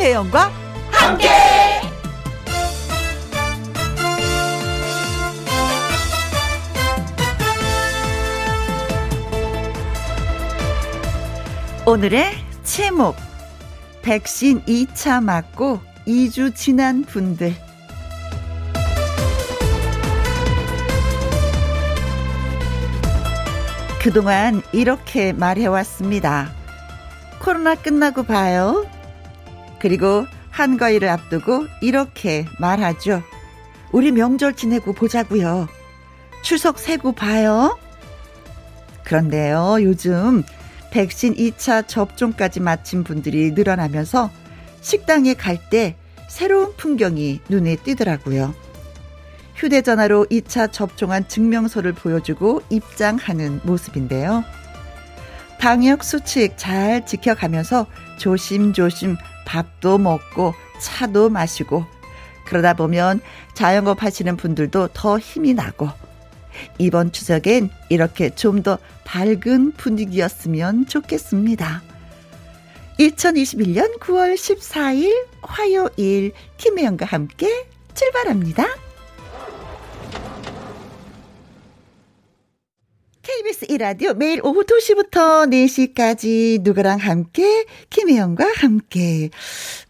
[0.00, 0.50] 김혜영과
[0.90, 1.28] 함께.
[11.86, 13.14] 오늘의 제목
[14.00, 17.54] 백신 2차 맞고 2주 지난 분들
[24.02, 26.50] 그동안 이렇게 말해왔습니다.
[27.38, 28.86] 코로나 끝나고 봐요.
[29.80, 33.22] 그리고 한가위를 앞두고 이렇게 말하죠.
[33.92, 35.68] 우리 명절 지내고 보자고요.
[36.42, 37.78] 추석 세고 봐요.
[39.04, 40.44] 그런데요, 요즘
[40.90, 44.30] 백신 2차 접종까지 마친 분들이 늘어나면서
[44.80, 45.96] 식당에 갈 때
[46.28, 48.54] 새로운 풍경이 눈에 띄더라고요.
[49.56, 54.44] 휴대전화로 2차 접종한 증명서를 보여주고 입장하는 모습인데요.
[55.58, 57.86] 방역 수칙 잘 지켜가면서
[58.16, 59.16] 조심조심
[59.50, 61.84] 밥도 먹고 차도 마시고
[62.46, 63.20] 그러다 보면
[63.54, 65.88] 자영업 하시는 분들도 더 힘이 나고
[66.78, 71.82] 이번 추석엔 이렇게 좀 더 밝은 분위기였으면 좋겠습니다.
[73.00, 78.66] 2021년 9월 14일 화요일 김혜영과 함께 출발합니다.
[83.22, 89.28] KBS 이라디오 매일 오후 2시부터 4시까지 누구랑 함께 김혜영과 함께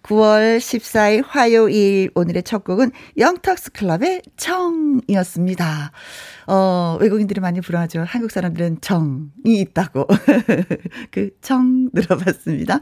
[0.02, 5.92] 9월 14일 화요일 오늘의 첫 곡은 영턱스 클럽의 청이었습니다.
[6.48, 8.04] 어, 외국인들이 많이 불어하죠.
[8.04, 10.08] 한국 사람들은 정이 있다고.
[11.12, 12.80] 그 청 들어봤습니다.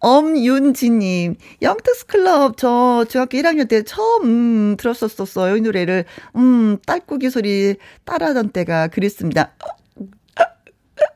[0.00, 5.56] 엄윤지님, 영턱스 클럽, 저 중학교 1학년 때 처음 음, 들었었었어요.
[5.56, 6.04] 이 노래를.
[6.36, 9.52] 음, 딸꾹이 소리 따라하던 때가 그랬습니다.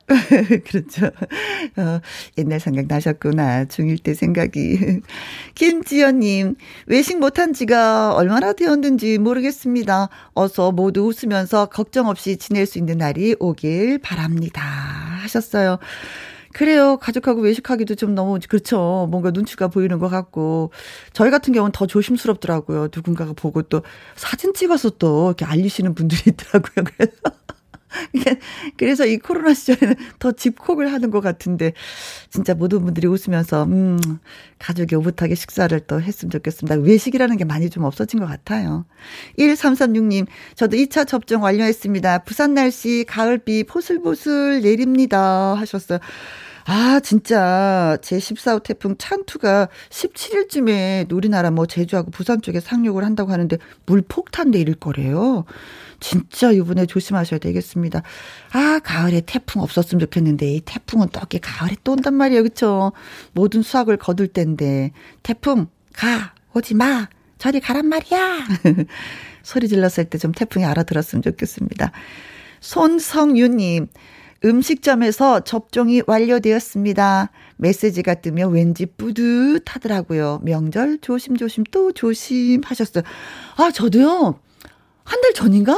[0.65, 1.07] 그렇죠.
[1.77, 2.01] 어,
[2.37, 3.65] 옛날 생각 나셨구나.
[3.65, 5.01] 중1 때 생각이.
[5.55, 6.55] 김지연님,
[6.87, 10.09] 외식 못한 지가 얼마나 되었는지 모르겠습니다.
[10.33, 14.61] 어서 모두 웃으면서 걱정 없이 지낼 수 있는 날이 오길 바랍니다.
[15.21, 15.79] 하셨어요.
[16.53, 16.97] 그래요.
[16.97, 19.07] 가족하고 외식하기도 좀 너무, 그렇죠.
[19.09, 20.71] 뭔가 눈치가 보이는 것 같고.
[21.11, 22.89] 저희 같은 경우는 더 조심스럽더라고요.
[22.95, 23.81] 누군가가 보고 또
[24.15, 26.85] 사진 찍어서 또 이렇게 알리시는 분들이 있더라고요.
[26.85, 27.42] 그래서.
[28.77, 31.73] 그래서 이 코로나 시절에는 더 집콕을 하는 것 같은데,
[32.29, 33.99] 진짜 모든 분들이 웃으면서, 음,
[34.59, 36.75] 가족이 오붓하게 식사를 또 했으면 좋겠습니다.
[36.75, 38.85] 외식이라는 게 많이 좀 없어진 것 같아요.
[39.37, 42.19] 1336님, 저도 2차 접종 완료했습니다.
[42.19, 45.53] 부산 날씨, 가을비 포슬포슬 내립니다.
[45.55, 45.99] 하셨어요.
[46.65, 53.57] 아, 진짜 제 14호 태풍 찬투가 17일쯤에 우리나라 뭐 제주하고 부산 쪽에 상륙을 한다고 하는데
[53.85, 55.43] 물폭탄 내릴 거래요.
[55.99, 58.01] 진짜 이번에 조심하셔야 되겠습니다.
[58.53, 62.43] 아, 가을에 태풍 없었으면 좋겠는데 이 태풍은 또 이렇게 가을에 또 온단 말이에요.
[62.43, 62.93] 그쵸
[63.33, 64.91] 모든 수확을 거둘 때인데
[65.21, 67.07] 태풍 가 오지 마.
[67.37, 68.45] 저리 가란 말이야.
[69.43, 71.91] 소리 질렀을 때 좀 태풍이 알아들었으면 좋겠습니다.
[72.61, 73.87] 손성유님,
[74.45, 77.29] 음식점에서 접종이 완료되었습니다.
[77.57, 80.41] 메시지가 뜨면 왠지 뿌듯하더라고요.
[80.43, 83.03] 명절 조심조심 또 조심하셨어요.
[83.57, 84.39] 아, 저도요.
[85.05, 85.77] 한 달 전인가?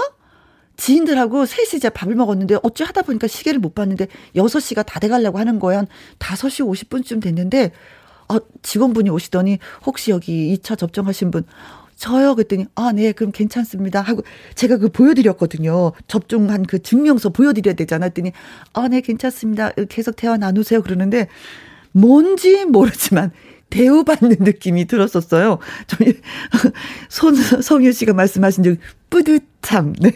[0.77, 5.57] 지인들하고 셋이 이제 밥을 먹었는데 어찌 하다 보니까 시계를 못 봤는데 6시가 다 돼가려고 하는
[5.59, 5.79] 거야.
[5.79, 5.87] 한
[6.19, 7.71] 5시 50분쯤 됐는데
[8.27, 11.43] 아, 직원분이 오시더니 혹시 여기 2차 접종하신 분
[11.95, 14.23] 저요 그랬더니 아 네 그럼 괜찮습니다 하고
[14.55, 18.31] 제가 그 보여드렸거든요 접종한 그 증명서 보여드려야 되잖아 했더니
[18.73, 21.27] 아 네 괜찮습니다 계속 대화 나누세요 그러는데
[21.91, 23.31] 뭔지 모르지만
[23.69, 25.57] 대우받는 느낌이 들었었어요.
[25.87, 26.13] 저희
[27.09, 28.77] 손 성유 씨가 말씀하신 적
[29.09, 29.93] 뿌듯함.
[29.99, 30.11] 네.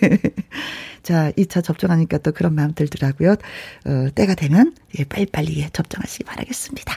[1.04, 3.36] 자, 2차 접종하니까 또 그런 마음 들더라고요.
[3.86, 6.96] 어, 때가 되면 예, 빨리빨리 예, 접종하시기 바라겠습니다.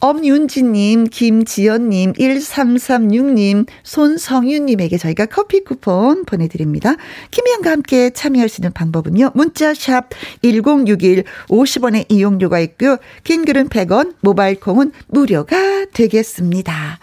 [0.00, 6.94] 엄윤지님, 김지연님, 1336님, 손성윤님에게 저희가 커피 쿠폰 보내드립니다.
[7.30, 9.32] 김희영과 함께 참여하시는 방법은요.
[9.34, 10.10] 문자샵
[10.42, 12.98] 1061 50원의 이용료가 있고요.
[13.24, 16.98] 긴 글은 100원, 모바일 콩은 무료가 되겠습니다.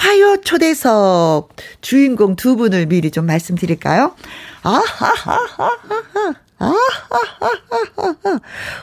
[0.00, 1.50] 화요 초대석
[1.82, 4.14] 주인공 두 분을 미리 좀 말씀드릴까요?
[4.62, 6.34] 아하하하하하.
[6.58, 8.40] 아하하하하.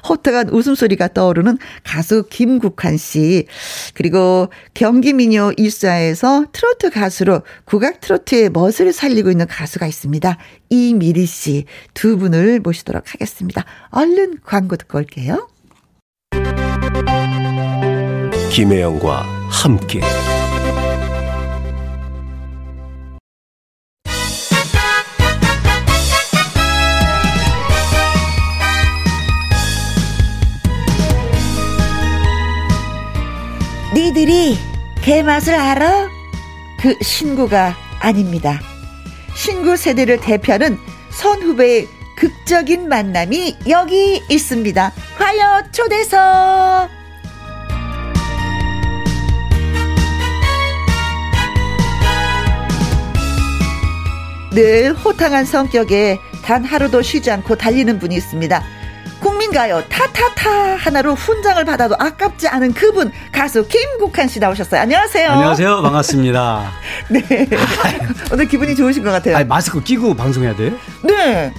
[0.07, 3.47] 호탕한 웃음소리가 떠오르는 가수 김국환 씨.
[3.95, 10.37] 그리고 경기민요 일사에서 트로트 가수로 국악 트로트의 멋을 살리고 있는 가수가 있습니다.
[10.69, 11.65] 이미리 씨.
[11.95, 13.65] 두 분을 모시도록 하겠습니다.
[13.89, 15.49] 얼른 광고 듣고 올게요.
[18.51, 20.01] 김혜영과 함께.
[33.97, 34.55] 니들이
[35.01, 36.07] 개 맛을 알아?
[36.79, 38.61] 그 신구가 아닙니다.
[39.35, 40.77] 신구 세대를 대표하는
[41.09, 44.93] 선 후배의 극적인 만남이 여기 있습니다.
[45.15, 46.91] 화요 초대석!
[54.51, 58.76] 늘 호탕한 성격에 단 하루도 쉬지 않고 달리는 분이 있습니다.
[59.19, 64.81] 국민가요 타타타 하나로 훈장을 받아도 아깝지 않은 그분 가수 김국한 씨 나오셨어요.
[64.81, 65.29] 안녕하세요.
[65.31, 65.81] 안녕하세요.
[65.83, 66.71] 반갑습니다.
[67.09, 67.47] 네.
[68.31, 69.35] 오늘 기분이 좋으신 것 같아요.
[69.37, 70.73] 아니, 마스크 끼고 방송해야 돼요?
[71.03, 71.53] 네.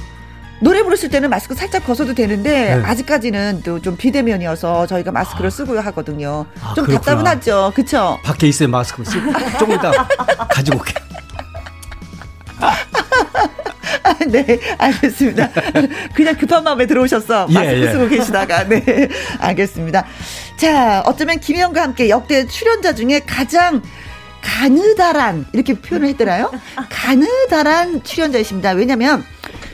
[0.60, 2.82] 노래 부르실 때는 마스크 살짝 벗어도 되는데 네.
[2.84, 6.46] 아직까지는 또 좀 비대면이어서 저희가 마스크를 쓰고 하거든요.
[6.60, 7.16] 아, 좀 그렇구나.
[7.16, 8.18] 답답하죠, 그쵸?
[8.24, 9.92] 밖에 있어요 마스크 쓰고 조금 이따
[10.50, 10.94] 가지고 올게.
[14.02, 15.50] 아, 네, 알겠습니다.
[16.14, 17.46] 그냥 급한 마음에 들어오셨어.
[17.50, 17.90] 예, 마스크 예.
[17.92, 18.64] 쓰고 계시다가.
[18.68, 19.08] 네,
[19.38, 20.06] 알겠습니다.
[20.56, 23.82] 자, 어쩌면 김희영과 함께 역대 출연자 중에 가장
[24.42, 26.50] 가느다란, 이렇게 표현을 했더라요.
[26.88, 28.70] 가느다란 출연자이십니다.
[28.72, 29.24] 왜냐면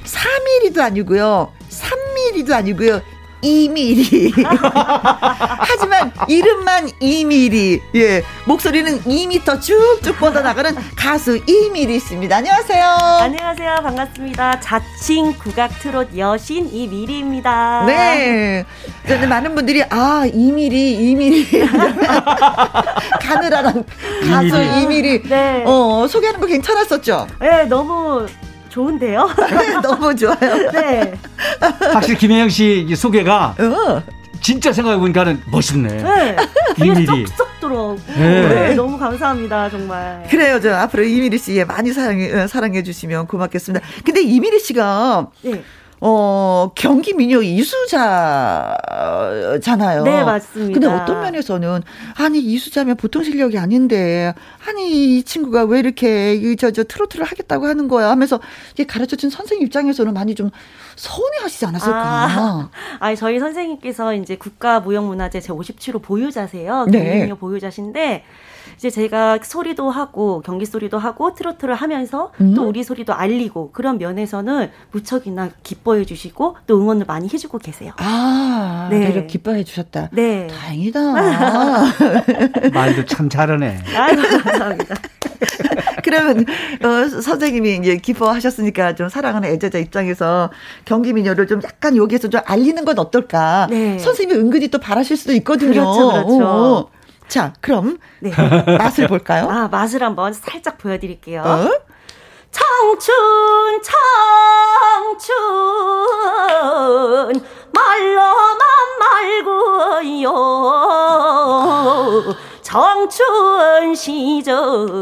[0.04, 1.52] 3mm도 아니고요.
[1.70, 3.02] 3mm도 아니고요.
[3.44, 4.46] 2mm.
[5.58, 7.80] 하지만 이름만 2mm.
[7.96, 8.22] 예.
[8.46, 12.36] 목소리는 2m 쭉쭉 뻗어나가는 가수 2mm 있습니다.
[12.36, 12.84] 안녕하세요.
[13.20, 13.74] 안녕하세요.
[13.82, 14.60] 반갑습니다.
[14.60, 17.84] 자칭 국악 트롯 여신 이미리입니다.
[17.86, 18.64] 네.
[19.06, 20.70] 근데 많은 분들이 아, 2mm,
[21.50, 21.68] 2mm.
[23.20, 23.84] 가느라란
[24.26, 25.28] 가수 2mm.
[25.28, 25.64] 네.
[25.66, 27.26] 어, 소개하는 거 괜찮았었죠?
[27.40, 28.26] 네, 너무
[28.74, 29.30] 좋은데요?
[29.82, 30.70] 너무 좋아요.
[30.72, 31.14] 네.
[31.92, 34.02] 확실히 김혜영 씨이 소개가 어.
[34.40, 36.02] 진짜 생각해 보니까는 멋있네.
[36.02, 36.36] 네.
[36.84, 37.06] 이미리.
[37.06, 38.00] 쏙쏙 들어오고.
[38.16, 38.48] 네.
[38.48, 38.74] 네.
[38.74, 39.70] 너무 감사합니다.
[39.70, 40.26] 정말.
[40.28, 40.60] 그래요.
[40.60, 43.86] 저 앞으로 이미리 씨 예, 많이 사랑해, 어, 사랑해 주시면 고맙겠습니다.
[44.04, 45.62] 근데 이미리 씨가 네.
[46.06, 48.02] 어, 경기 민요 이수자잖아요.
[50.04, 50.72] 네, 맞습니다.
[50.78, 51.82] 근데 어떤 면에서는
[52.18, 54.34] 아니 이수자면 보통 실력이 아닌데
[54.68, 58.38] 아니 이 친구가 왜 이렇게 이저저 트로트를 하겠다고 하는 거야 하면서
[58.74, 60.50] 이게 가르쳐 준 선생님 입장에서는 많이 좀
[60.96, 61.96] 서운해하시지 않았을까?
[61.96, 62.68] 아,
[63.00, 66.84] 아니, 저희 선생님께서 이제 국가무형문화재 제 57호 보유자세요.
[66.90, 66.98] 네.
[67.02, 68.24] 경민요 보유자신데,
[68.84, 72.52] 이제 제가 소리도 하고, 경기 소리도 하고, 트로트를 하면서 음.
[72.54, 77.92] 또 우리 소리도 알리고, 그런 면에서는 무척이나 기뻐해 주시고, 또 응원을 많이 해주고 계세요.
[77.96, 79.04] 아, 네.
[79.04, 80.10] 이렇게 기뻐해 주셨다.
[80.12, 80.48] 네.
[80.48, 81.00] 다행이다.
[82.74, 83.78] 말도 참 잘하네.
[83.96, 84.94] 아유, 감사합니다.
[86.04, 86.44] 그러면
[86.82, 90.50] 어, 선생님이 이제 기뻐하셨으니까 좀 사랑하는 애제자 입장에서
[90.84, 93.66] 경기 민요를 좀 약간 여기에서 좀 알리는 건 어떨까?
[93.70, 93.98] 네.
[93.98, 95.72] 선생님이 은근히 또 바라실 수도 있거든요.
[95.72, 96.46] 그렇죠, 그렇죠.
[96.46, 96.93] 어.
[97.28, 98.30] 자, 그럼 네.
[98.78, 99.48] 맛을 볼까요?
[99.50, 101.42] 아, 맛을 한번 살짝 보여드릴게요.
[101.42, 101.68] 어?
[102.50, 103.14] 청춘,
[107.32, 108.58] 청춘, 말로만
[109.00, 110.32] 말고요.
[112.62, 114.96] 청춘 시절에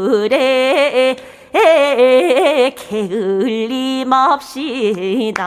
[2.75, 5.43] 게을림 없이나.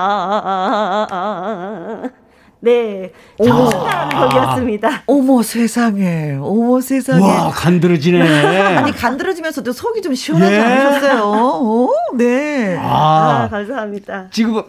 [2.66, 3.12] 네.
[3.38, 5.02] 청춘이라는 곡이었습니다.
[5.06, 7.22] 어머 세상에, 어머 세상에.
[7.22, 8.20] 와 간드러지네.
[8.76, 10.58] 아니 간드러지면서도 속이 좀 시원하지 예.
[10.58, 11.22] 않으셨어요?
[11.22, 12.76] 오, 네.
[12.76, 14.28] 아, 아 감사합니다.
[14.32, 14.62] 지금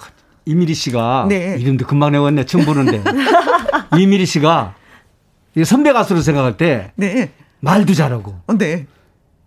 [0.46, 1.58] 이미리 씨가 네.
[1.60, 2.46] 이름도 금방 내웠네.
[2.46, 3.02] 처음 보는데
[3.98, 4.76] 이미리 씨가
[5.56, 7.32] 이 선배 가수로 생각할 때 네.
[7.62, 8.86] 말도 잘하고 어, 네.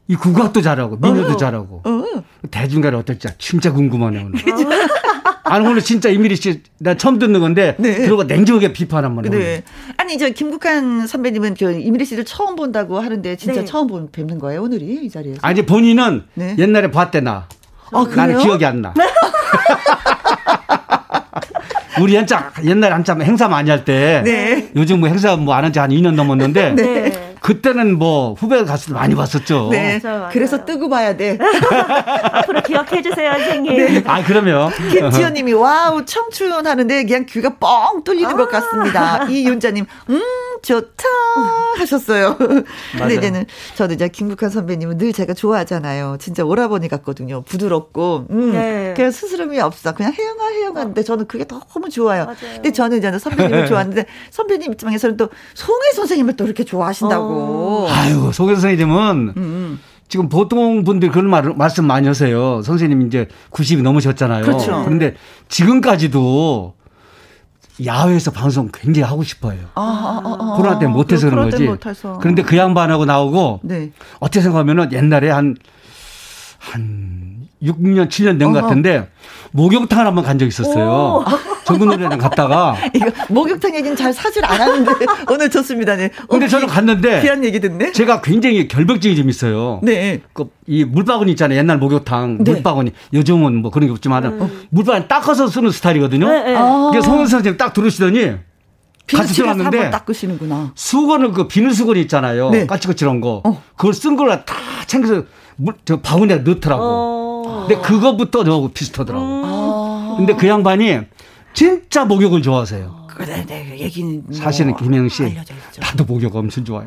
[0.09, 1.37] 이 국악도 잘하고 민요도 어.
[1.37, 2.05] 잘하고 어.
[2.51, 4.41] 대중가를 어떨지 진짜 궁금하네 오늘.
[5.45, 7.99] 아니 오늘 진짜 이미리 씨 나 처음 듣는 건데 네.
[7.99, 9.31] 그러고 냉정하게 비판 한번 해.
[9.31, 9.63] 네.
[9.99, 13.65] 아니 저 김국한 선배님은 저 이미리 씨를 처음 본다고 하는데 진짜 네.
[13.67, 15.41] 처음 본 뵙는 거예요 오늘이 이 자리에서.
[15.43, 16.57] 아니 본인은 네.
[16.59, 17.47] 옛날에 봤대 나.
[17.93, 18.39] 아, 나는 그래요?
[18.39, 18.95] 기억이 안 나.
[22.01, 24.71] 우리 한참 옛날에 한참 행사 많이 할때 네.
[24.77, 27.30] 요즘 뭐 행사 뭐 안 한지 한 2년 넘었는데 네.
[27.51, 29.71] 그때는 뭐 후배 가수들 많이 봤었죠.
[29.73, 29.99] 네.
[30.03, 30.31] 맞아요, 맞아요.
[30.33, 31.37] 그래서 뜨고 봐야 돼.
[32.33, 33.77] 앞으로 기억해 주세요, 선생님.
[33.77, 34.05] 네.
[34.07, 38.37] 아 그러면 김지연님이 와우 청춘 하는데 그냥 귀가 뻥 뚫리는 아.
[38.37, 39.25] 것 같습니다.
[39.29, 41.05] 이윤자 님 음 좋다
[41.79, 42.37] 하셨어요.
[42.99, 43.15] 근데.
[43.15, 46.17] 이제는 저도 이제 김국한 선배님은 늘 제가 좋아하잖아요.
[46.21, 47.43] 진짜 오라버니 같거든요.
[47.43, 48.93] 부드럽고 음 네.
[48.97, 49.93] 그냥 스스럼이 없어.
[49.95, 52.25] 그냥 혜영아 혜영아인데 저는 그게 너무 좋아요.
[52.25, 52.37] 맞아요.
[52.55, 57.89] 근데 저는 이제 선배님을 좋아하는데 선배님 입장에서는 또 송해 선생님을 또 이렇게 좋아하신다고.
[57.91, 59.81] 아유 송해 선생님은 음.
[60.09, 62.63] 지금 보통 분들 그런 말, 말씀 많이 하세요.
[62.63, 64.45] 선생님 이제 90이 넘으셨잖아요.
[64.45, 64.83] 그렇죠.
[64.85, 65.15] 그런데
[65.49, 66.75] 지금까지도
[67.85, 69.59] 야외에서 방송 굉장히 하고 싶어요.
[69.75, 70.57] 아, 아, 아, 아.
[70.57, 71.65] 코로나 때문에 못해서 그런 거지.
[71.65, 72.19] 못해서.
[72.21, 73.91] 그런데 그 양반하고 나오고 네.
[74.19, 75.57] 어떻게 생각하면은 옛날에 한,
[76.59, 78.61] 한 6년, 7년 된 것.
[78.63, 79.11] 같은데
[79.53, 81.25] 목욕탕을 한번 간 적이 있었어요.
[81.71, 81.79] 오.
[81.79, 84.93] 정근 노래랑 갔다가 이거 목욕탕 얘기는 잘 사실 안 하는데
[85.31, 85.97] 오늘 좋습니다.
[85.97, 86.11] 네.
[86.29, 87.93] 근데 저는 갔는데 귀한 얘기 듣네.
[87.93, 89.81] 제가 굉장히 결벽증이 좀 있어요.
[89.83, 90.21] 네.
[90.33, 91.59] 그 이 물바구니 있잖아요.
[91.59, 92.53] 옛날 목욕탕 네.
[92.53, 92.93] 물바구니.
[93.13, 96.29] 요즘은 뭐 그런 게 없지만 은 물바구니 닦아서 쓰는 스타일이거든요.
[96.29, 96.57] 네, 네.
[96.57, 96.91] 아.
[96.93, 98.35] 그래서 송은 선생님 딱 들으시더니
[99.13, 100.71] 같이 들어갔는데 닦으시는구나.
[100.77, 102.51] 수건을 그 비누 수건 있잖아요.
[102.51, 102.67] 네.
[102.67, 103.43] 까치거칠한 거.
[103.45, 103.63] 어.
[103.77, 104.55] 그걸 쓴 걸 다
[104.87, 105.25] 챙겨서
[105.57, 106.83] 물, 저 바구니에 넣더라고.
[106.85, 107.67] 어.
[107.67, 109.25] 근데 그거부터 저하고 비슷하더라고.
[109.25, 109.43] 음.
[109.45, 110.15] 아.
[110.19, 111.01] 근데 그 양반이
[111.53, 113.07] 진짜 목욕을 좋아하세요.
[113.09, 115.81] 그래, 네, 얘기는 뭐 사실은 김영 씨 알려져 있죠.
[115.83, 116.87] 나도 목욕 엄청 좋아해.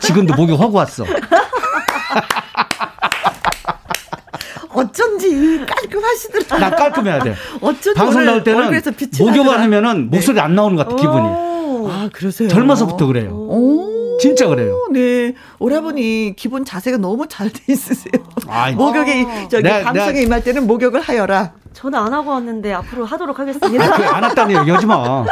[0.00, 1.04] 지금도 목욕하고 왔어.
[4.72, 6.58] 어쩐지 깔끔하시더라.
[6.58, 7.34] 나 깔끔해야 돼.
[7.60, 9.54] 어쩐지 방송 나올 때는 얼굴에서 빛이 목욕 나더라.
[9.54, 11.26] 안 하면은 목소리 안 나오는 것 같아 기분이.
[11.28, 11.88] 오.
[11.90, 12.48] 아, 그러세요.
[12.48, 13.30] 젊어서부터 그래요.
[13.32, 14.18] 오.
[14.20, 14.86] 진짜 그래요.
[14.92, 15.34] 네.
[15.58, 18.12] 오라버니 기본 자세가 너무 잘 돼 있으세요.
[18.48, 21.52] 아이, 목욕에 저기 내가- 방송에 내가- 임할 때는 목욕을 하여라.
[21.72, 23.96] 저는 안 하고 왔는데 앞으로 하도록 아, 하겠습니다.
[23.96, 25.24] 그안 왔다는 얘기 하지 마.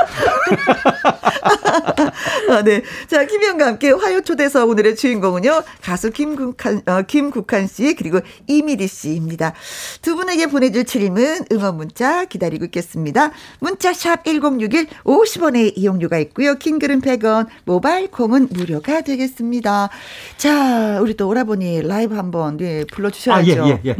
[2.48, 2.82] 아, 네.
[3.06, 5.62] 자, 김현과 함께 화요 초대석 오늘의 주인공은요.
[5.82, 9.52] 가수 김국한, 어, 김국한 씨, 그리고 이미리 씨입니다.
[10.00, 13.30] 두 분에게 보내줄 질문, 응원 문자 기다리고 있겠습니다.
[13.60, 16.54] 문자샵 1061, 50원의 이용료가 있고요.
[16.54, 19.90] 킹글은 100원, 모바일 콩은 무료가 되겠습니다.
[20.38, 23.64] 자, 우리 또 오라버니 라이브 한번, 네, 불러주셔야죠.
[23.64, 23.96] 아, 예, 예, 예.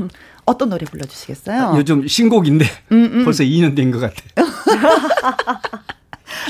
[0.49, 1.75] 음, 어떤 노래 불러주시겠어요?
[1.77, 4.15] 요즘 신곡인데 음, 벌써 2년 된 것 같아.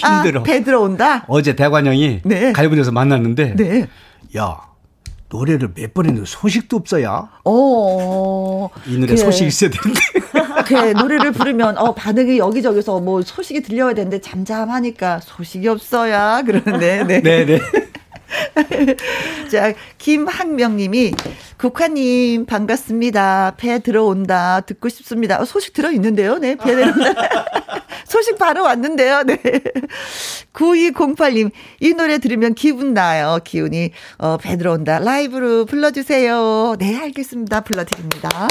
[0.01, 0.41] 힘들어.
[0.41, 1.25] 아, 배 들어온다?
[1.29, 2.53] 어제 대관령이 네.
[2.53, 3.89] 갈군에서 만났는데 네.
[4.37, 4.57] 야
[5.31, 7.29] 노래를 몇 번 했는데 소식도 없어야.
[7.45, 8.69] 어.
[8.87, 9.17] 이 노래 그래.
[9.17, 10.01] 소식 있어야 되는데.
[10.71, 17.21] 이렇게 노래를 부르면 어 반응이 여기저기서 뭐 소식이 들려야 되는데 잠잠하니까 소식이 없어야 그러는데 네.
[17.23, 17.61] 네네.
[19.51, 21.13] 자 김학명 님이
[21.57, 23.55] 국화님 반갑습니다.
[23.57, 25.41] 배 들어온다 듣고 싶습니다.
[25.41, 26.39] 어, 소식 들어 있는데요.
[26.39, 27.13] 네, 배 들어온다.
[28.07, 29.23] 소식 바로 왔는데요.
[29.25, 29.37] 네.
[30.53, 33.39] 9208님 이 노래 들으면 기분 나요.
[33.45, 34.99] 기운이 어, 배 들어온다.
[34.99, 36.77] 라이브로 불러주세요.
[36.79, 37.61] 네, 알겠습니다.
[37.63, 38.49] 불러드립니다.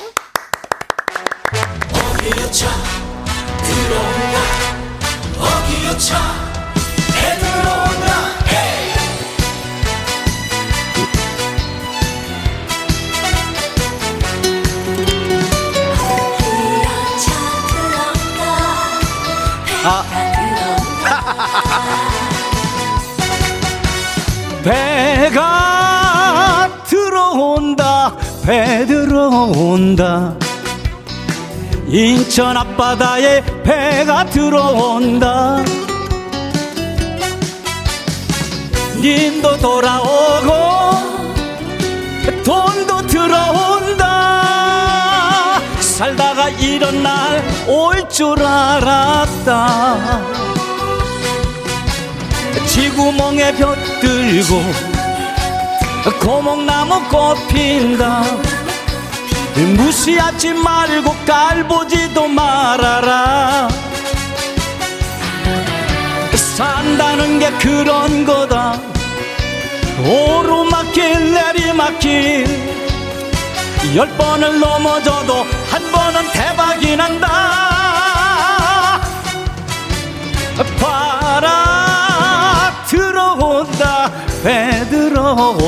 [24.68, 30.34] 배가 들어온다 배 들어온다.
[31.88, 35.64] 인천 앞바다에 배가 들어온다.
[39.02, 40.52] 님도 돌아오고
[42.44, 44.04] 돈도 들어온다.
[45.80, 49.68] 살다가 이런 날 올 줄 알았다
[52.68, 54.62] 지구멍에 벼들고
[56.22, 58.24] 고목나무 꽃 핀다.
[59.76, 63.68] 무시하지 말고 깔보지도 말아라.
[66.36, 68.80] 산다는 게 그런 거다.
[70.00, 72.46] 오르막길 내리막길
[73.96, 75.46] 열 번을 넘어져도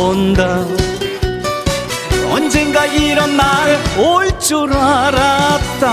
[0.10, 0.66] 온다.
[2.32, 5.88] 언젠가 이런 날 올 줄 알았다.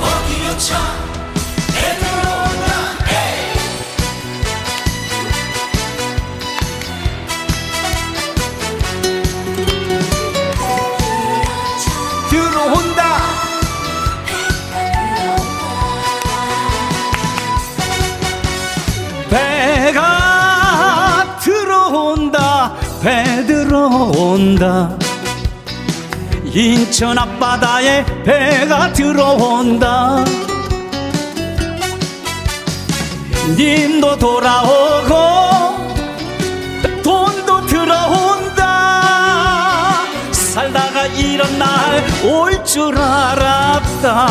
[0.00, 1.01] 들어온다
[26.54, 30.22] 인천 앞바다에 배가 들어온다.
[33.56, 35.14] 님도 돌아오고
[37.02, 38.62] 돈도 들어온다.
[40.32, 44.28] 살다가 이런 날 올 줄 알았다.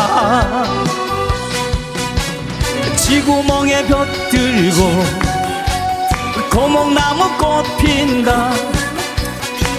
[2.96, 5.04] 지구멍에 벼들고
[6.50, 8.50] 고목나무 꽃 핀다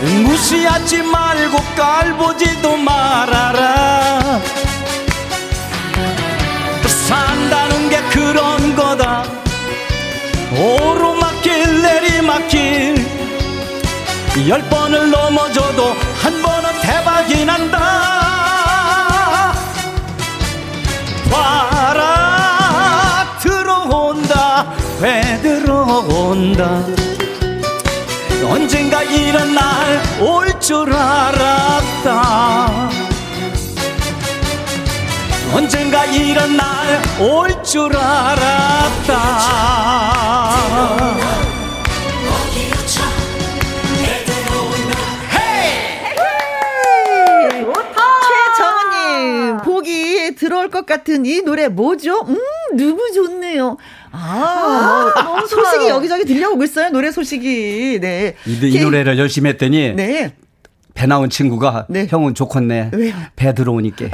[0.04, 4.42] 무시하지 말고 깔보지도 말아라.
[7.08, 9.24] 산다는 게 그런 거다.
[10.52, 13.14] 오르막길 내리막길
[14.48, 17.80] 열 번을 넘어져도 한 번은 대박이 난다.
[21.32, 27.12] 봐라 들어온다 왜 들어온다.
[28.44, 32.90] 언젠가 이런 날 올 줄 알았다
[35.54, 39.54] 언젠가 이런 날 올 줄 알았다
[50.36, 52.22] 들어올 것 같은 이 노래 뭐죠?
[52.28, 52.38] 음,
[52.76, 53.78] 누구 좋네요.
[54.15, 56.89] 아, 소식이 여기저기 들려오고 있어요.
[56.89, 58.00] 노래 소식이.
[58.00, 58.36] 네.
[58.46, 60.36] 이, 이 노래를 열심히 했더니 네.
[60.93, 62.05] 배 나온 친구가 네.
[62.08, 62.91] 형은 좋겠네.
[62.93, 63.15] 왜요?
[63.36, 64.05] 배 들어오니까.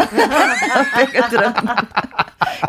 [0.96, 1.54] 배가 들어.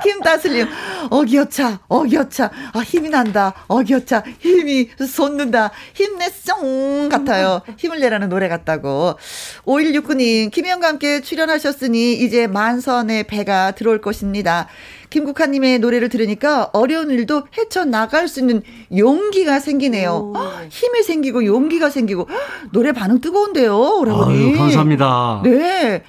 [0.02, 0.66] 힘 따슬림.
[1.10, 2.50] 어기여차, 어기여차.
[2.72, 3.54] 아, 힘이 난다.
[3.68, 4.24] 어기여차.
[4.40, 5.70] 힘이 솟는다.
[5.94, 7.62] 힘내성 같아요.
[7.76, 9.16] 힘을 내라는 노래 같다고.
[9.64, 14.66] 5169님, 김혜영과 함께 출연하셨으니 이제 만선의 배가 들어올 것입니다.
[15.10, 18.62] 김국환님의 노래를 들으니까 어려운 일도 헤쳐나갈 수 있는
[18.96, 20.32] 용기가 생기네요.
[20.34, 22.38] 헉, 힘이 생기고 용기가 생기고 헉,
[22.72, 24.04] 노래 반응 뜨거운데요.
[24.28, 25.42] 아유, 감사합니다.
[25.44, 26.02] 네.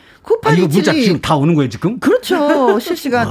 [0.43, 1.03] 아, 이거 문자 9827님.
[1.03, 1.99] 지금 다 오는 거예요, 지금?
[1.99, 2.79] 그렇죠.
[2.79, 3.27] 실시간.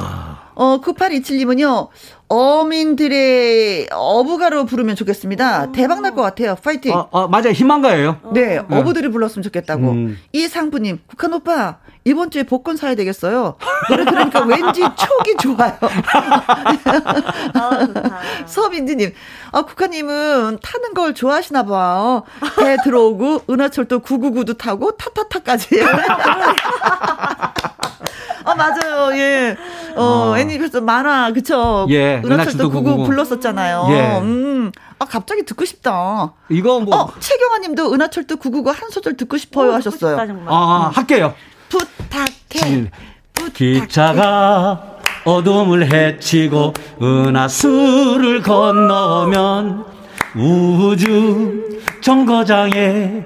[0.61, 1.89] 어, 9827님은요,
[2.29, 5.73] 어민들의 어부가로 부르면 좋겠습니다.
[5.73, 6.55] 대박 날 것 같아요.
[6.63, 6.95] 파이팅.
[6.95, 7.53] 어, 어, 맞아요.
[7.53, 8.21] 희망가예요.
[8.35, 9.91] 네, 어부들이 불렀으면 좋겠다고.
[9.91, 10.19] 음.
[10.35, 13.57] 이상부님, 국한 오빠, 이번 주에 복권 사야 되겠어요.
[13.89, 15.79] 노래 들으니까 왠지 촉이 좋아요.
[18.45, 19.15] 서민지님,
[19.53, 22.23] 아, 국화님은 타는 걸 좋아하시나 봐.
[22.59, 25.81] 배 들어오고, 은하철도 999도 타고, 타타타까지.
[28.45, 29.17] 아, 맞아요.
[29.19, 29.57] 예.
[29.97, 30.39] 어, 어.
[30.39, 31.87] 애니메이션 만화, 그쵸?
[31.91, 33.05] 예, 은하철도 은하철도 99 999.
[33.07, 33.87] 불렀었잖아요.
[33.91, 34.19] 예.
[34.21, 34.73] 음.
[34.99, 36.33] 아, 갑자기 듣고 싶다.
[36.49, 40.17] 이거 뭐, 어, 최경아님도 은하철도 999 한 소절 듣고 싶어요 하셨어요.
[40.17, 40.47] 싶다.
[40.49, 41.35] 아, 할게요.
[41.69, 42.91] 부탁해.
[43.55, 49.85] 기차가 어둠을 헤치고 은하수를 건너면
[50.37, 53.25] 우주 정거장에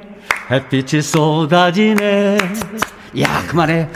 [0.51, 2.39] 햇빛이 쏟아지네.
[3.21, 3.89] 야, 그만해.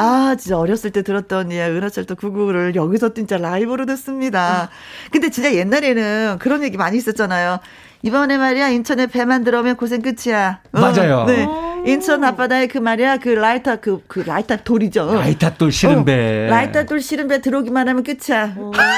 [0.00, 4.70] 아, 진짜 어렸을 때 들었던 예, 은하철도 99를 여기서 진짜 라이브로 듣습니다.
[5.10, 7.58] 근데 진짜 옛날에는 그런 얘기 많이 있었잖아요.
[8.02, 10.60] 이번에 말이야 인천에 배만 들어오면 고생 끝이야.
[10.72, 11.24] 어, 맞아요.
[11.26, 11.46] 네.
[11.86, 15.14] 인천 앞바다에 그 말이야 그 라이터 그, 그 라이터 돌이죠.
[15.14, 16.46] 라이타돌 실은 배.
[16.46, 18.54] 어, 라이터 돌 실은 배 들어오기만 하면 끝이야.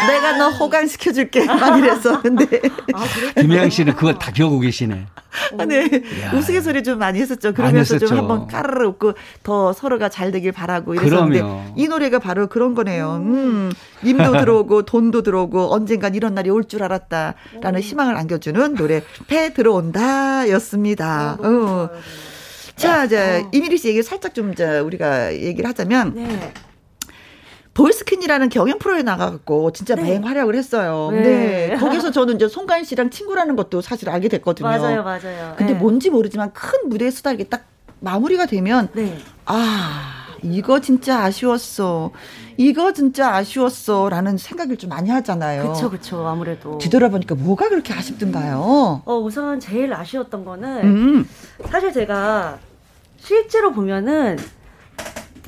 [0.09, 1.45] 내가 너 호강 시켜줄게.
[1.47, 2.61] 막 이랬었는데.
[3.41, 5.07] 김혜영 씨는 그걸 다 기억하고 계시네.
[5.59, 5.89] 아, 네.
[6.35, 7.53] 우스갯소리 좀 많이 했었죠.
[7.55, 8.19] 그러면서 좀.
[8.19, 11.65] 한번 까르르 웃고 더 서로가 잘 되길 바라고 이랬었는데 그럼요.
[11.77, 13.23] 이 노래가 바로 그런 거네요.
[13.23, 13.73] 음,
[14.05, 21.39] 님도 들어오고 돈도 들어오고 언젠간 이런 날이 올 줄 알았다라는 희망을 안겨주는 노래 배 들어온다였습니다.
[21.41, 21.91] 어.
[22.77, 26.53] 자, 이제 이미리 씨 얘기 살짝 좀 이제 우리가 얘기를 하자면 네.
[27.75, 30.03] 보이스킨이라는 경연 프로에 나가갖고 진짜 네.
[30.03, 31.11] 맹 활약을 했어요.
[31.13, 31.69] 네.
[31.69, 31.77] 네.
[31.77, 34.69] 거기서 저는 이제 송가인 씨랑 친구라는 것도 사실 알게 됐거든요.
[34.69, 35.55] 맞아요, 맞아요.
[35.57, 35.79] 근데 네.
[35.79, 37.65] 뭔지 모르지만 큰 무대에 서다 이렇게 딱
[38.01, 39.19] 마무리가 되면 네.
[39.45, 42.11] 아 이거 진짜 아쉬웠어.
[42.61, 45.73] 이거 진짜 아쉬웠어라는 생각을 좀 많이 하잖아요.
[45.73, 46.27] 그쵸, 그쵸.
[46.27, 46.77] 아무래도.
[46.77, 49.01] 뒤돌아보니까 뭐가 그렇게 아쉽던가요?
[49.07, 51.29] 어, 우선 제일 아쉬웠던 거는 음.
[51.71, 52.59] 사실 제가
[53.17, 54.37] 실제로 보면은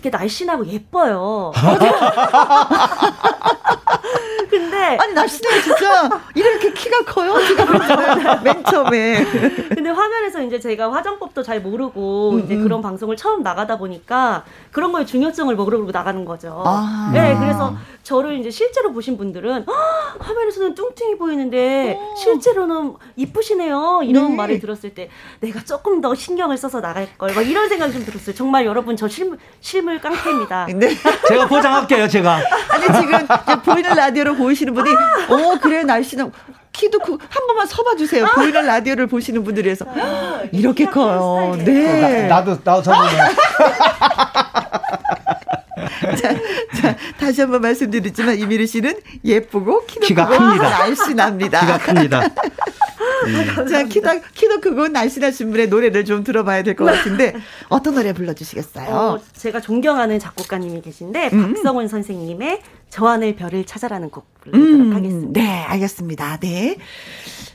[0.03, 1.53] 이렇게 날씬하고 예뻐요.
[4.51, 7.65] 근데 아니 날씬해 진짜 이렇게 키가 커요 지금
[8.45, 9.25] 맨 처음에
[9.69, 12.63] 근데 화면에서 이제 제가 화장법도 잘 모르고 음, 이제 음.
[12.63, 16.63] 그런 방송을 처음 나가다 보니까 그런 거에 중요성을 모르고 나가는 거죠.
[16.67, 17.11] 아.
[17.15, 24.01] 네, 그래서 저를 이제 실제로 보신 분들은 "아, 화면에서는 뚱뚱이 보이는데 실제로는 이쁘시네요.
[24.05, 24.29] 이런 어.
[24.29, 24.35] 네.
[24.35, 25.09] 말을 들었을 때
[25.41, 27.33] 내가 조금 더 신경을 써서 나갈 걸.
[27.35, 28.35] 막 이런 생각이 좀 들었어요.
[28.35, 30.67] 정말 여러분 저 실물, 실물 깡패입니다.
[30.67, 30.95] 근데
[31.29, 32.41] 제가 보장할게요, 제가.
[32.69, 33.27] 아니 지금
[33.65, 34.91] 보이는 라디오를 보이시는 분이
[35.29, 36.33] 어 그래 날씬하고
[36.73, 38.27] 키도 크고 한 번만 서봐 주세요.
[38.35, 39.85] 보이는 라디오를 보시는 분들이 해서
[40.53, 41.55] 이렇게 커요.
[41.59, 42.27] 네.
[42.29, 42.99] 나 도, 나도 저는.
[46.21, 46.35] 자,
[46.81, 50.69] 자, 다시 한 번 말씀드리지만 이미리 씨는 예쁘고 키도 키가 크고 큽니다.
[50.79, 51.61] 날씬합니다.
[51.61, 52.23] 키가 큽니다.
[53.69, 57.35] 자, 키도, 키도 크고 날씬하신 분의 노래를 좀 들어봐야 될 것 같은데
[57.69, 58.89] 어떤 노래 불러주시겠어요?
[58.95, 61.55] 어, 제가 존경하는 작곡가님이 계신데 음.
[61.55, 65.41] 박성원 선생님의 저 하늘 별을 찾아라는 곡 불러드리도록 하겠습니다.
[65.41, 66.39] 네, 알겠습니다.
[66.41, 66.77] 네.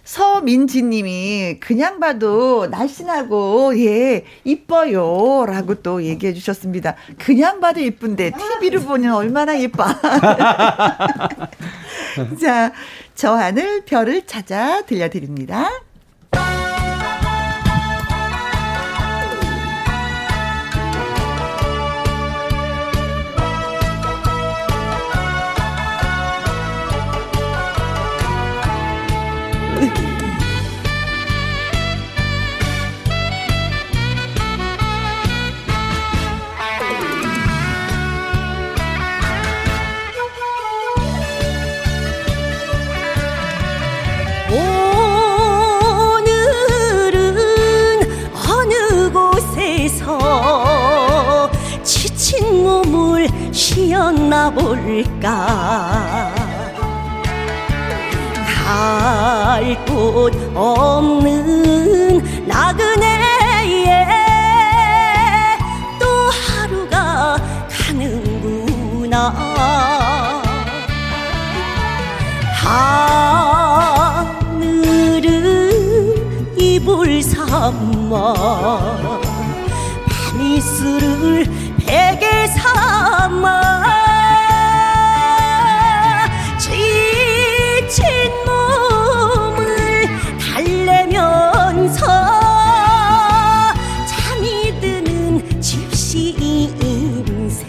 [0.04, 6.96] 서민지 님이 그냥 봐도 날씬하고 예, 이뻐요 라고 또 얘기해 주셨습니다.
[7.18, 9.84] 그냥 봐도 이쁜데 TV를 보면 얼마나 예뻐.
[12.42, 12.72] 자,
[13.18, 15.72] 저 하늘 별을 찾아 들려드립니다.
[53.52, 56.34] 쉬었나 볼까?
[58.66, 64.06] 갈 곳 없는 나그네에
[66.00, 67.38] 또 하루가
[67.70, 69.34] 가는구나.
[75.18, 78.34] 하늘은 이불 삼아
[80.10, 81.48] 밤이슬을
[81.88, 83.62] 베개 삼아
[86.60, 88.06] 지친
[88.46, 92.06] 몸을 달래면서
[94.06, 96.36] 잠이 드는 집시
[96.82, 97.68] 인생.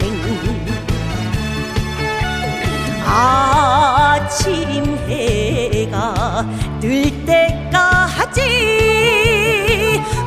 [3.06, 6.44] 아침 해가
[6.80, 8.40] 뜰 때까지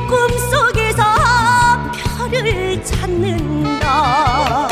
[0.08, 1.02] 꿈속에서
[2.30, 3.51] 별을 찾는
[3.92, 4.71] 다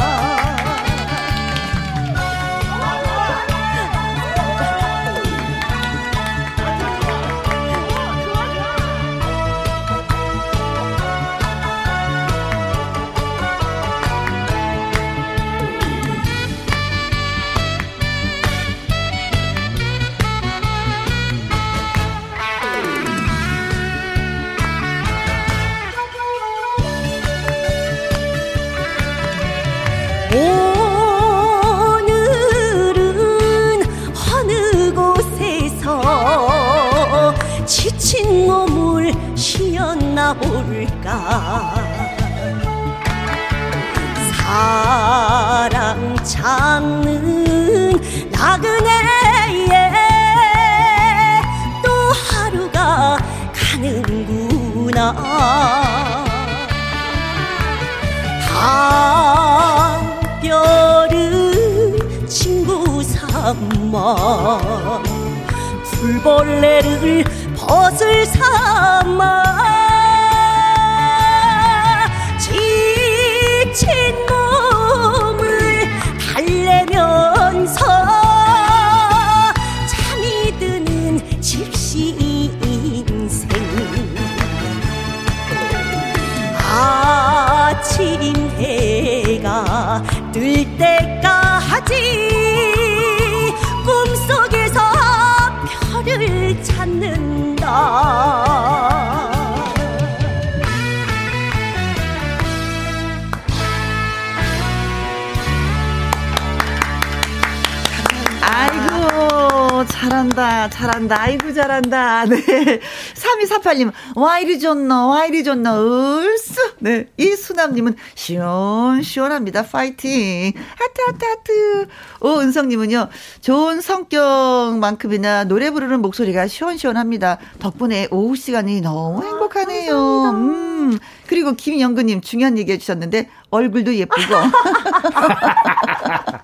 [113.80, 116.74] 3248님, 와 이리 좋노, 와 이리 좋노, 얼쑤.
[116.80, 117.06] 네.
[117.16, 119.64] 이수남님은 시원시원합니다.
[119.64, 120.52] 파이팅.
[120.76, 121.88] 하트, 하트, 하트.
[122.20, 123.08] 오 은성님은요,
[123.40, 127.38] 좋은 성격만큼이나 노래 부르는 목소리가 시원시원합니다.
[127.58, 130.30] 덕분에 오후 시간이 너무 행복하네요.
[130.30, 130.98] 음.
[131.26, 134.20] 그리고 김영근님 중요한 얘기 해주셨는데, 얼굴도 예쁘고.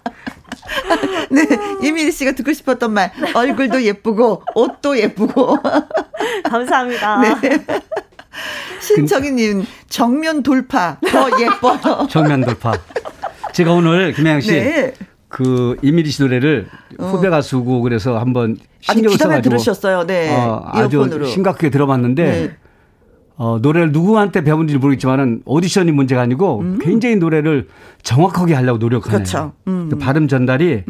[1.30, 1.46] 네,
[1.82, 3.12] 이민희 씨가 듣고 싶었던 말.
[3.34, 5.58] 얼굴도 예쁘고, 옷도 예쁘고.
[6.44, 7.20] 감사합니다.
[7.40, 7.66] 네.
[8.80, 10.98] 신정희님, 정면 돌파.
[11.10, 12.06] 더 예뻐요.
[12.10, 12.74] 정면 돌파.
[13.52, 14.52] 제가 오늘 김혜영 씨.
[14.52, 14.94] 네.
[15.28, 16.68] 그 이미리 씨 노래를
[16.98, 20.06] 후배 가수고 그래서 한번 신경을 귀담아 써가지고 들으셨어요.
[20.06, 20.34] 네.
[20.34, 21.26] 어, 아주.
[21.26, 22.56] 심각하게 들어봤는데 네.
[23.38, 27.68] 어, 노래를 누구한테 배운지 모르겠지만은 오디션이 문제가 아니고 굉장히 노래를
[28.02, 29.18] 정확하게 하려고 노력하네요.
[29.18, 29.22] 음.
[29.22, 29.52] 그렇죠.
[29.68, 29.88] 음.
[29.90, 30.84] 그 발음 전달이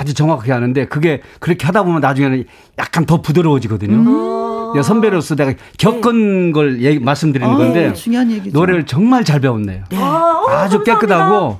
[0.00, 2.44] 아주 정확하게 하는데 그게 그렇게 하다 보면 나중에는
[2.78, 3.96] 약간 더 부드러워지거든요.
[3.96, 4.82] 음.
[4.82, 8.58] 선배로서 내가 겪은 걸 얘기, 말씀드리는 아, 건데 중요한 얘기죠.
[8.58, 9.84] 노래를 정말 잘 배웠네요.
[9.94, 10.84] 아, 어, 아주 감사합니다.
[10.84, 11.58] 깨끗하고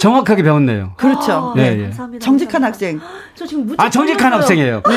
[0.00, 0.94] 정확하게 배웠네요.
[0.96, 1.32] 그렇죠.
[1.32, 1.82] 아, 예, 네, 예.
[1.84, 2.24] 감사합니다.
[2.24, 2.64] 정직한.
[2.64, 3.00] 학생.
[3.36, 4.32] 저 지금 아 정직한.
[4.32, 4.82] 학생이에요.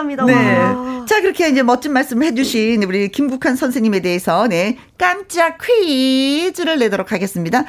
[0.00, 0.24] 아, 감사합니다.
[0.24, 0.58] 네.
[0.58, 1.04] 와.
[1.06, 4.78] 자, 그렇게 이제 멋진 말씀 해주신 우리 김국환 선생님에 대해서, 네.
[4.96, 7.64] 깜짝 퀴즈를 내도록 하겠습니다.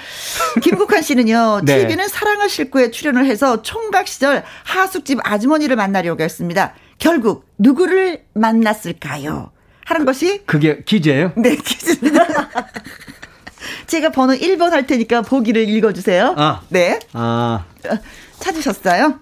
[0.62, 1.80] 김국환 씨는요, 네.
[1.88, 6.74] TV는 사랑을 싣고에 출연을 해서 총각 시절 하숙집 아주머니를 만나려고 했습니다.
[7.00, 9.52] 결국, 누구를 만났을까요?
[9.86, 11.34] 하는 것이, 그게 퀴즈예요?
[11.36, 12.28] 네, 퀴즈입니다.
[13.88, 16.36] 제가 번호 1번 할 테니까 보기를 읽어주세요.
[16.38, 16.62] 아.
[16.70, 17.00] 네.
[17.14, 17.98] 아, 어,
[18.40, 19.20] 찾으셨어요?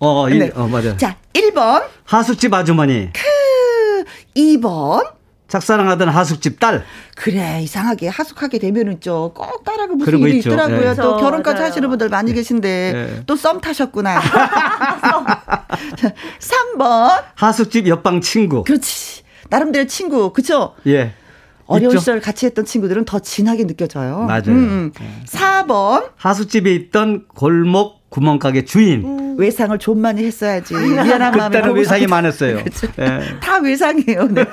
[0.00, 0.50] 어, 이, 네.
[0.54, 0.90] 어 맞아.
[0.90, 4.04] 요 자, 1번, 하숙집 아주머니, 그,
[4.36, 5.10] 2번,
[5.48, 6.84] 짝사랑하던 하숙집 딸.
[7.16, 10.50] 그래 이상하게 하숙하게 되면은 좀 꼭 딸하고 무슨 일이 있죠.
[10.50, 10.90] 있더라고요.
[10.90, 10.94] 예.
[10.94, 11.16] 또.
[11.16, 11.66] 결혼까지 맞아요.
[11.70, 13.22] 하시는 분들 많이 계신데 예.
[13.26, 14.20] 또썸 타셨구나.
[15.96, 18.62] 자, 3번 하숙집 옆방 친구.
[18.64, 20.74] 그렇지 나름대로 친구 그쵸?
[20.86, 21.12] 예.
[21.66, 21.98] 어려운 있죠?
[22.00, 24.20] 시절 같이 했던 친구들은 더 진하게 느껴져요.
[24.20, 24.42] 맞아요.
[24.48, 24.92] 음, 음.
[24.98, 25.22] 네.
[25.26, 29.36] 4번 하수집에 있던 골목 구멍가게 주인.
[29.38, 30.74] 외상을 좀 많이 했어야지.
[30.74, 32.06] 미안한 마음에 그때는 외상이.
[32.06, 32.58] 많았어요.
[32.58, 32.64] 예.
[33.40, 34.26] 다 외상이에요.
[34.28, 34.44] 네.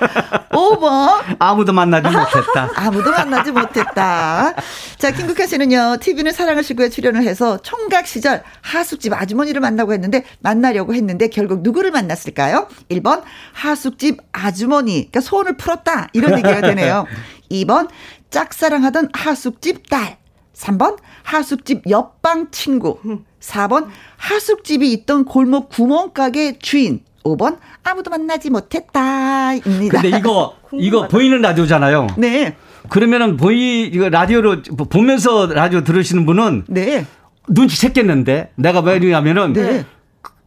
[0.52, 2.70] 5번 아무도 만나지 못했다.
[2.76, 4.54] 아무도 만나지 못했다.
[4.98, 10.94] 자, 김국하 씨는요, TV는 사랑을 시구에 출연을 해서 총각 시절 하숙집 아주머니를 만나고 했는데, 만나려고
[10.94, 12.68] 했는데, 결국 누구를 만났을까요?
[12.90, 14.94] 1번, 하숙집 아주머니.
[15.12, 16.10] 그러니까 소원을 풀었다.
[16.14, 17.06] 이런 얘기가 되네요.
[17.50, 17.88] 2번,
[18.30, 20.18] 짝사랑하던 하숙집 딸.
[20.54, 23.00] 3번, 하숙집 옆방 친구.
[23.46, 27.02] 4번, 하숙집이 있던 골목 구멍가게 주인.
[27.24, 29.54] 5번, 아무도 만나지 못했다.
[29.54, 30.02] 입니다.
[30.02, 32.08] 근데 이거 이거 보이는 라디오잖아요.
[32.18, 32.56] 네,
[32.90, 37.06] 그러면은 보이 이거 라디오로 보면서 라디오 들으시는 분은 네.
[37.48, 39.86] 눈치 챘겠는데 내가 왜냐면은 네.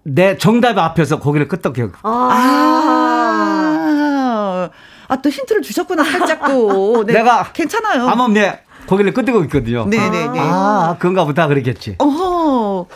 [0.05, 1.91] 내 정답 앞에서 고개를 끄덕여.
[2.03, 3.29] 아,
[5.09, 7.05] 아, 또 힌트를 주셨구나, 살짝 또.
[7.07, 8.07] 네, 내가 괜찮아요.
[8.09, 9.85] 아마 내 고개를 끄덕이고 있거든요.
[9.87, 10.39] 네네네.
[10.41, 11.97] 아, 그런가 보다 그랬겠지.
[11.99, 12.87] 어허.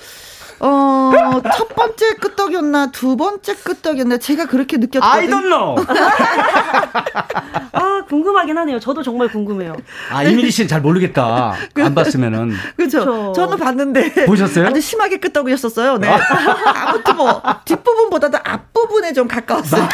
[0.64, 1.10] 어,
[1.56, 5.12] 첫 번째 끄떡이었나, 두 번째 끄떡이었나, 제가 그렇게 느꼈거든요.
[5.12, 5.74] I don't know.
[7.72, 8.78] 아, 궁금하긴 하네요.
[8.78, 9.74] 저도 정말 궁금해요.
[10.12, 11.54] 아, 이민희 씨는 잘 모르겠다.
[11.74, 12.52] 안 봤으면은.
[12.76, 13.32] 그죠?
[13.34, 14.26] 저는 봤는데.
[14.26, 14.68] 보셨어요?
[14.68, 15.98] 아주 심하게 끄떡이셨었어요.
[15.98, 16.08] 네.
[16.08, 19.88] 아무튼 뭐, 뒷부분보다도 앞부분에 좀 가까웠어요.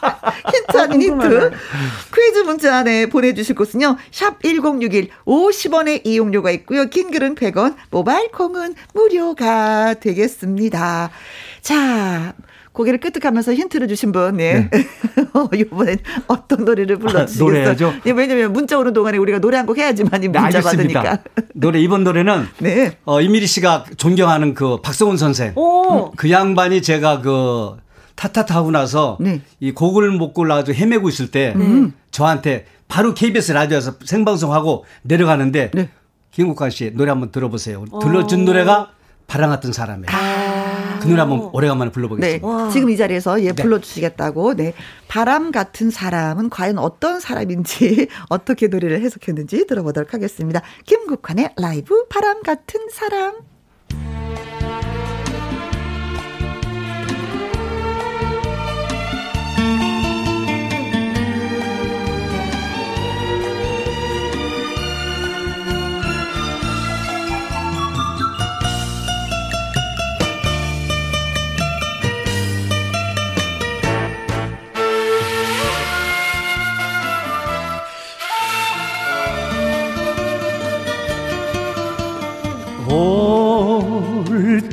[0.52, 1.50] 힌트 아닌 힌트.
[2.14, 3.96] 퀴즈 문자 안에 보내주실 곳은요.
[4.10, 6.86] 샵 1061, 50원의 이용료가 있고요.
[6.86, 11.10] 긴 글은 100원, 모바일 콩은 무료가 되겠습니다.
[11.62, 12.34] 자,
[12.72, 14.70] 고개를 끄덕하면서 힌트를 주신 분, 네.
[15.52, 17.44] 이번엔 어떤 노래를 불러주시겠어요?
[17.48, 17.94] 노래야죠?
[18.04, 21.02] 네, 왜냐면 문자 오는 동안에 우리가 노래 한 곡 해야지만 이 네, 문자 알겠습니다.
[21.02, 21.22] 받으니까.
[21.54, 22.96] 노래 이번 노래는 네.
[23.04, 25.52] 어, 이미리 씨가 존경하는 그 박성훈 선생.
[25.56, 27.76] 오, 그 양반이 제가 그
[28.18, 29.42] 타타타 하고 나서 네.
[29.60, 31.54] 이 곡을 못 골라 가지고 헤매고 있을 때
[32.10, 35.88] 저한테 바로 KBS 라디오에서 생방송하고 내려가는데 네.
[36.32, 37.84] 김국환 씨 노래 한번 들어보세요.
[38.02, 38.90] 들려준 노래가
[39.28, 40.06] 바람 같은 사람이에요.
[41.00, 41.92] 그 노래 한번 오래간만에 네.
[41.92, 42.70] 불러보겠습니다.
[42.70, 44.54] 지금 이 자리에서 예, 불러주시겠다고.
[44.54, 44.72] 네.
[45.06, 50.62] 바람 같은 사람은 과연 어떤 사람인지, 어떻게 노래를 해석했는지 들어보도록 하겠습니다.
[50.86, 53.47] 김국환의 라이브 바람 같은 사람.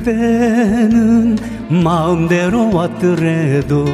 [0.06, 1.36] 올 때는
[1.82, 3.86] 마음대로 왔더라도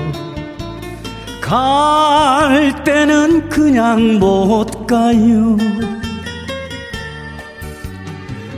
[1.40, 5.56] 갈 때는 그냥 못 가요.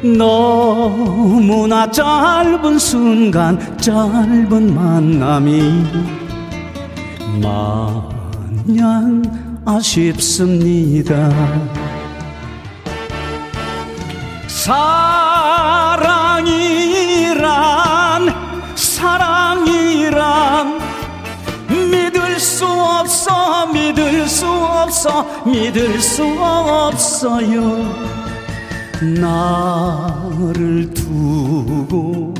[0.02, 5.84] 너무나 짧은 순간 짧은 만남이
[7.40, 9.22] 마냥
[9.64, 11.30] 아쉽습니다.
[14.48, 16.23] 사랑이란
[19.04, 20.80] 사랑이란
[21.68, 27.84] 믿을 수 없어 믿을 수 없어 믿을 수 없어요.
[29.20, 32.32] 나를 두고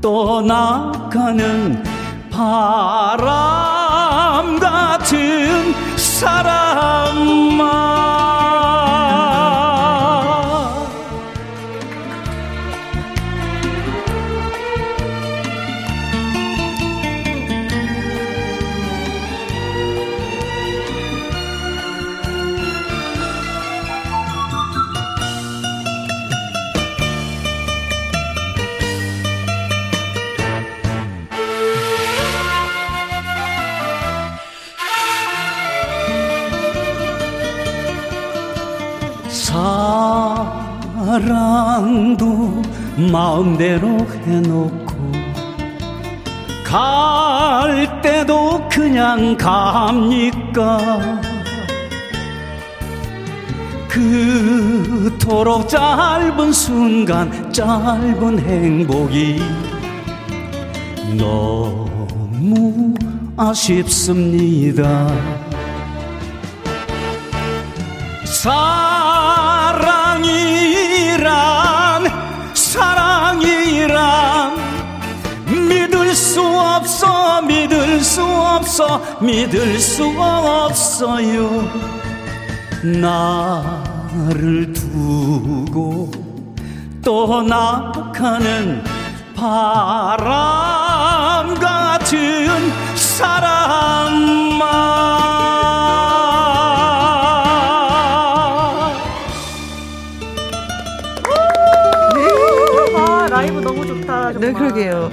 [0.00, 1.82] 떠나가는
[2.30, 3.26] 바람
[4.60, 7.82] 같은 사람아
[41.04, 42.62] 사랑도
[43.10, 44.94] 마음대로 해놓고
[46.64, 51.20] 갈 때도 그냥 갑니까?
[53.88, 59.42] 그토록 짧은 순간 짧은 행복이
[61.18, 62.94] 너무
[63.36, 65.08] 아쉽습니다.
[68.24, 69.01] 사
[78.02, 81.68] 수 없어 믿을 수 없어요
[82.82, 86.10] 나를 두고
[87.02, 88.82] 떠나가는
[89.36, 92.48] 바람 같은
[92.96, 94.72] 사람아
[102.94, 104.32] 아, 라이브 너무 좋다.
[104.32, 104.40] 정말.
[104.40, 105.10] 네, 그러게요.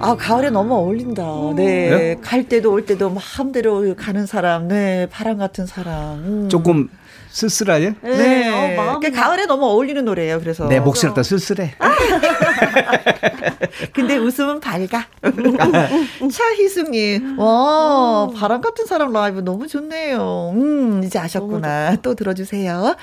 [0.00, 1.22] 아, 가을에 너무 어울린다.
[1.56, 1.90] 네.
[1.90, 2.16] 네?
[2.22, 4.68] 갈 때도 올 때도 마음대로 가는 사람.
[4.68, 5.06] 네.
[5.10, 5.94] 바람 같은 사람.
[6.24, 6.48] 음.
[6.48, 6.88] 조금
[7.30, 7.94] 쓸쓸하예?
[8.02, 8.16] 네.
[8.16, 8.76] 네.
[8.76, 10.40] 어, 그러니까 가을에 너무 어울리는 노래예요.
[10.40, 10.66] 그래서.
[10.66, 11.74] 내 목소리가 더 쓸쓸해.
[13.92, 15.06] 근데 웃음은 밝아.
[16.32, 20.52] 차희숙님, 와, 바람 같은 사람 라이브 너무 좋네요.
[20.54, 21.96] 음, 이제 아셨구나.
[22.02, 22.96] 또 들어주세요.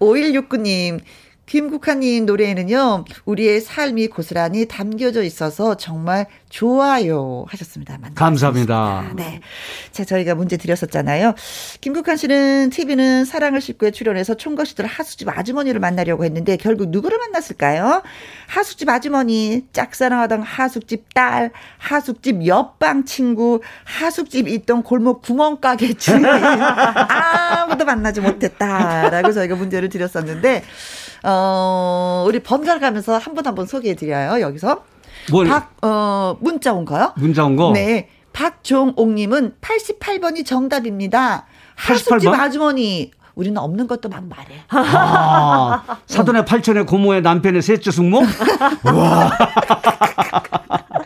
[0.00, 1.00] 5169님,
[1.46, 7.44] 김국환님 노래에는요, 우리의 삶이 고스란히 담겨져 있어서 정말 좋아요.
[7.48, 7.98] 하셨습니다.
[8.16, 9.12] 감사합니다.
[9.14, 9.40] 네.
[9.92, 11.34] 자, 저희가 문제 드렸었잖아요.
[11.80, 18.02] 김국환 씨는 TV는 사랑을 싣고에 출연해서 총각시들 하숙집 아주머니를 만나려고 했는데 결국 누구를 만났을까요?
[18.48, 26.26] 하숙집 아주머니, 짝사랑하던 하숙집 딸, 하숙집 옆방 친구, 하숙집 있던 골목 구멍가게 주인.
[26.26, 30.64] 아무도 만나지 못했다라고 저희가 문제를 드렸었는데,
[31.28, 34.84] 어, 우리 번갈아 가면서 한 분 한 분 소개해 드려요, 여기서.
[35.30, 37.12] 뭘 박, 어, 문자 온가요?
[37.16, 37.72] 문자 온 거?
[37.72, 38.08] 네.
[38.32, 41.46] 박종옥님은 88번이 정답입니다.
[41.74, 42.34] 하숙집 88번?
[42.38, 43.10] 아주머니.
[43.34, 44.62] 우리는 없는 것도 막 말해.
[44.70, 48.20] 아, 사돈의 팔촌의 고모의 남편의 셋째 숙모?
[48.84, 49.30] 와.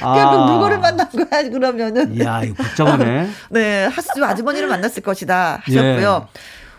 [0.00, 2.14] 결국 누구를 만난 거야, 그러면은.
[2.14, 3.28] 이야, 이거 복잡하네.
[3.50, 5.60] 네, 하숙집 아주머니를 만났을 것이다.
[5.64, 6.28] 하셨고요.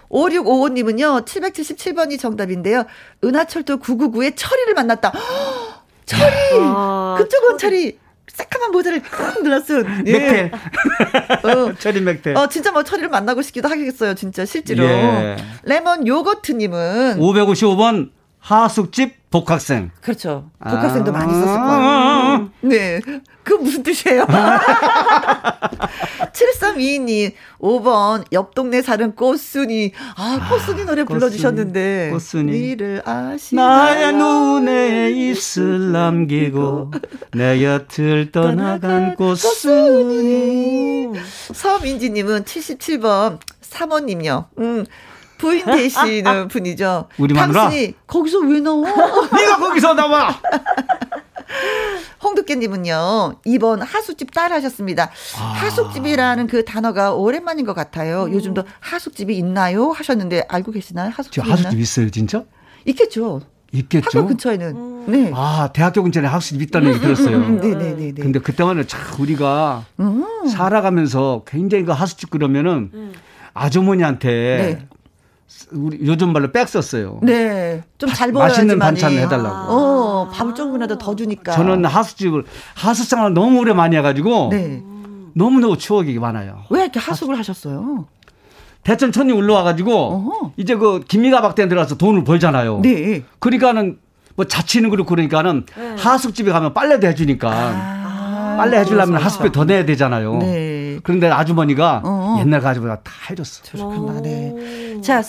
[0.09, 2.85] 5655님은요, 777번이 정답인데요.
[3.23, 5.11] 은하철도 999의 철이를 만났다.
[5.13, 6.59] 헉, 철이!
[6.61, 7.97] 아, 그쪽은 철이
[8.37, 10.05] 새까만 모자를 꽉 눌렀은.
[10.07, 10.11] 예.
[10.11, 10.51] 맥태.
[11.43, 12.33] 어, 철인 맥태.
[12.33, 14.83] 어, 진짜 뭐 철이를 만나고 싶기도 하겠어요, 진짜, 실제로.
[14.83, 15.37] 예.
[15.63, 17.17] 레몬 요거트님은.
[17.19, 19.91] 555번 하숙집 복학생.
[20.01, 20.49] 그렇죠.
[20.63, 21.17] 복학생도 아.
[21.19, 22.49] 많이 썼을 거예요.
[22.61, 22.99] 네.
[23.43, 24.25] 그 무슨 뜻이에요?
[26.33, 29.91] 7322님, 5번, 옆 동네 사는 꽃순이.
[30.15, 32.09] 아, 꽃순이 노래 꽃순이, 불러주셨는데.
[32.11, 32.51] 꽃순이.
[32.51, 33.67] 니를 아시나요?
[33.67, 36.91] 나의 눈에 입술 남기고
[37.33, 41.11] 내 곁을 떠나간 꽃순이.
[41.53, 44.45] 서민지님은 77번, 사모님요.
[44.59, 44.85] 음.
[45.37, 47.09] 부인 되시는 분이죠.
[47.17, 47.63] 우리 마누라?
[47.63, 48.81] 당신이 거기서 왜 나와?
[49.35, 50.35] 네가 거기서 나와.
[52.23, 55.11] 홍두깨님은요, 2번 하숙집 딸 하셨습니다.
[55.39, 55.43] 아.
[55.43, 58.29] 하숙집이라는 그 단어가 오랜만인 것 같아요.
[58.31, 59.91] 요즘도 하숙집이 있나요?
[59.91, 61.11] 하셨는데, 알고 계시나요?
[61.13, 61.77] 하숙집 있나요?
[61.77, 62.43] 있어요, 진짜?
[62.85, 63.41] 있겠죠.
[63.71, 64.19] 있겠죠.
[64.19, 65.05] 학교 근처에는.
[65.07, 65.31] 네.
[65.33, 67.39] 아, 대학교 근처에 하숙집 있다는 얘기 들었어요.
[67.49, 68.13] 네네네.
[68.13, 70.25] 근데 그때만은 참 우리가 음.
[70.49, 73.13] 살아가면서 굉장히 그 하숙집 그러면은
[73.53, 74.87] 아주머니한테 네.
[75.71, 77.19] 우리 요즘 말로 백 썼어요.
[77.23, 77.83] 네.
[77.97, 78.77] 좀잘 바- 보여야지만.
[78.77, 79.71] 맛있는 반찬을 해달라고.
[79.73, 81.53] 어, 밥을 조금이라도 더 주니까.
[81.53, 82.43] 저는 하숙집을
[82.75, 84.83] 하숙생활을 너무 오래 많이 해가지고 네.
[85.33, 86.63] 너무너무 추억이 많아요.
[86.69, 88.07] 왜 이렇게 하숙을 하셨어요?
[88.83, 90.51] 대천 천리 올라와가지고 어허.
[90.57, 92.79] 이제 그 김미가 박대에 들어가서 돈을 벌잖아요.
[92.81, 93.23] 네.
[93.39, 93.99] 그러니까는
[94.35, 95.65] 뭐 자취는 그렇고 그러니까는
[95.97, 97.96] 하숙집에 가면 빨래도 해주니까 아.
[98.57, 100.37] 빨래 해주려면 하숙비 더 내야 되잖아요.
[100.37, 100.99] 네.
[101.03, 102.37] 그런데 아주머니가 어.
[102.39, 103.63] 옛날 가지고가 다 해줬어.
[103.71, 104.95] 그렇구나, 네.
[104.97, 105.01] 오.
[105.01, 105.21] 자,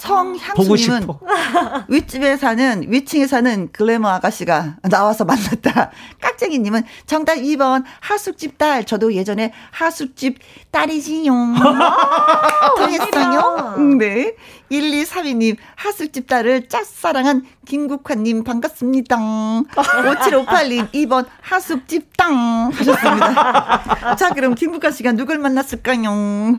[0.55, 1.07] 보고 성향수님은.
[1.89, 5.91] 윗집에 사는, 위층에 사는 글래머 아가씨가 나와서 만났다.
[6.21, 8.85] 깍쟁이님은 정답 2번, 하숙집 딸.
[8.85, 10.39] 저도 예전에 하숙집
[10.71, 11.33] 딸이지요.
[12.77, 13.75] 통했어요?
[13.77, 14.35] 음, 네.
[14.71, 19.17] 1232님, 하숙집 딸을 짝사랑한 김국환님 반갑습니다.
[19.17, 22.71] 5758님, 2번, 하숙집 땅.
[22.73, 24.15] 하셨습니다.
[24.17, 26.59] 자, 그럼 김국환 씨가 누굴 만났을까요?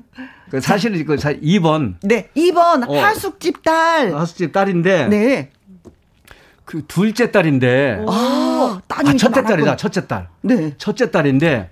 [0.49, 2.29] 그 사실은 그 2번 네.
[2.35, 2.99] 2번, 어.
[2.99, 4.13] 하숙집 딸.
[4.15, 5.51] 하숙집 딸인데 네.
[6.65, 9.41] 그 둘째 딸인데 아, 따님이 아, 첫째.
[9.43, 9.75] 딸이다.
[9.75, 10.27] 첫째 딸.
[10.41, 10.73] 네.
[10.77, 11.69] 첫째 딸인데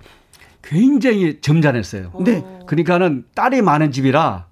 [0.62, 2.12] 굉장히 점잖았어요.
[2.20, 2.44] 네.
[2.66, 4.47] 그러니까는 딸이 많은 집이라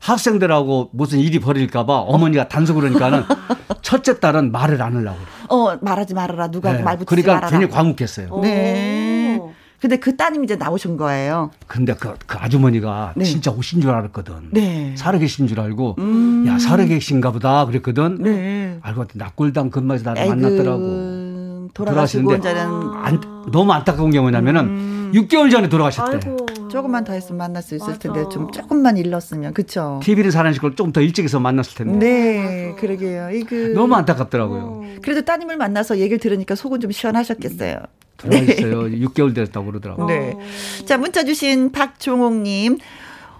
[0.00, 3.24] 학생들하고 무슨 일이 벌일까봐 어머니가 단속 그러니까는
[3.82, 5.18] 첫째 딸은 말을 안 하려고.
[5.48, 6.50] 어, 말하지 말아라.
[6.50, 6.82] 누가 네.
[6.82, 7.50] 말 붙이지 그러니까 말아라.
[7.50, 8.40] 굉장히 과묵했어요.
[8.40, 9.38] 네.
[9.40, 9.52] 오.
[9.80, 11.52] 근데 그 따님이 이제 나오신 거예요.
[11.68, 13.24] 근데 그, 그 아주머니가 네.
[13.24, 14.48] 진짜 오신 줄 알았거든.
[14.50, 14.94] 네.
[14.96, 16.44] 살아계신 줄 알고, 음.
[16.48, 17.64] 야, 살아계신가 보다.
[17.64, 18.18] 그랬거든.
[18.20, 18.78] 네.
[18.82, 21.68] 알고 봤더니 낙골당 근마에서 나를 만났더라고.
[21.74, 23.20] 돌아가시고 돌아가시는데 안,
[23.52, 26.20] 너무 안타까운 게 뭐냐면은 6개월 전에 돌아가셨대.
[26.26, 26.68] 아이고.
[26.68, 27.98] 조금만 더 했으면 만날 수 있을 맞아.
[27.98, 30.00] 텐데 좀 조금만 일렀으면 그쵸?
[30.02, 31.98] TV를 사는 걸 조금 더 일찍 해서 만났을 텐데.
[31.98, 33.30] 네, 그러게요.
[33.30, 34.84] 이그 너무 안타깝더라고요.
[35.02, 37.78] 그래도 따님을 만나서 얘기를 들으니까 속은 좀 시원하셨겠어요.
[38.18, 38.82] 돌아가셨어요.
[39.08, 40.06] 6개월 됐다고 그러더라고요.
[40.06, 40.36] 네.
[40.84, 42.78] 자, 문자 주신 박종옥님.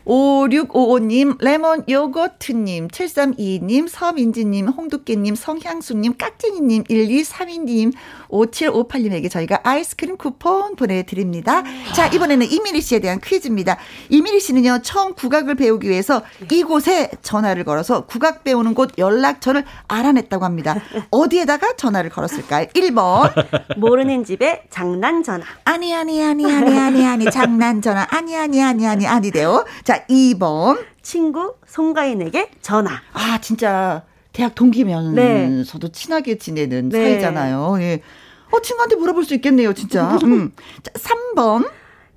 [0.09, 7.93] 5655님, 레몬 요거트님, 7322님, 서민지님, 홍두깨님, 성향수님, 깍쟁이님, 1232님,
[8.31, 11.63] 5758님에게 저희가 아이스크림 쿠폰 보내드립니다.
[11.95, 13.77] 자, 이번에는 이미리 씨에 대한 퀴즈입니다.
[14.09, 20.77] 이미리 씨는요, 처음 국악을 배우기 위해서 이곳에 전화를 걸어서 국악 배우는 곳 연락처를 알아냈다고 합니다.
[21.11, 22.67] 어디에다가 전화를 걸었을까요?
[22.69, 23.31] 1번.
[23.77, 25.45] 모르는 집에 장난 전화.
[25.65, 28.07] 아니, 아니, 아니, 아니, 아니, 아니, 장난 전화.
[28.11, 29.67] 아니, 아니, 아니, 아니, 아니래요.
[29.85, 30.79] 자, 2번.
[31.03, 33.01] 친구 송가인에게 전화.
[33.13, 37.15] 아, 진짜 대학 동기면서도 친하게 지내는 네.
[37.15, 37.79] 사이잖아요.
[37.81, 38.03] 예.
[38.51, 40.19] 어, 친구한테 물어볼 수 있겠네요, 진짜.
[40.23, 40.53] 음.
[40.83, 41.69] 자, 3번.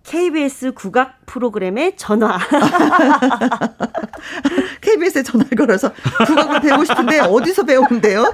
[0.04, 2.38] KBS 국악 프로그램에 전화.
[4.82, 5.92] KBS에 전화를 걸어서
[6.26, 8.34] 국악을 배우고 싶은데 어디서 배우는데요?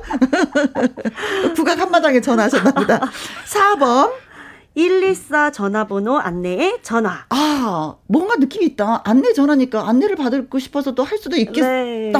[1.55, 2.99] 국악 한마당에 전화하셨나 보다.
[3.45, 4.11] 4번.
[4.81, 7.25] 114 전화번호 안내에 전화.
[7.29, 9.01] 아, 뭔가 느낌이 있다.
[9.05, 11.67] 안내 전화니까 안내를 받고 싶어서 또 할 수도 있겠다.
[11.67, 12.11] 네.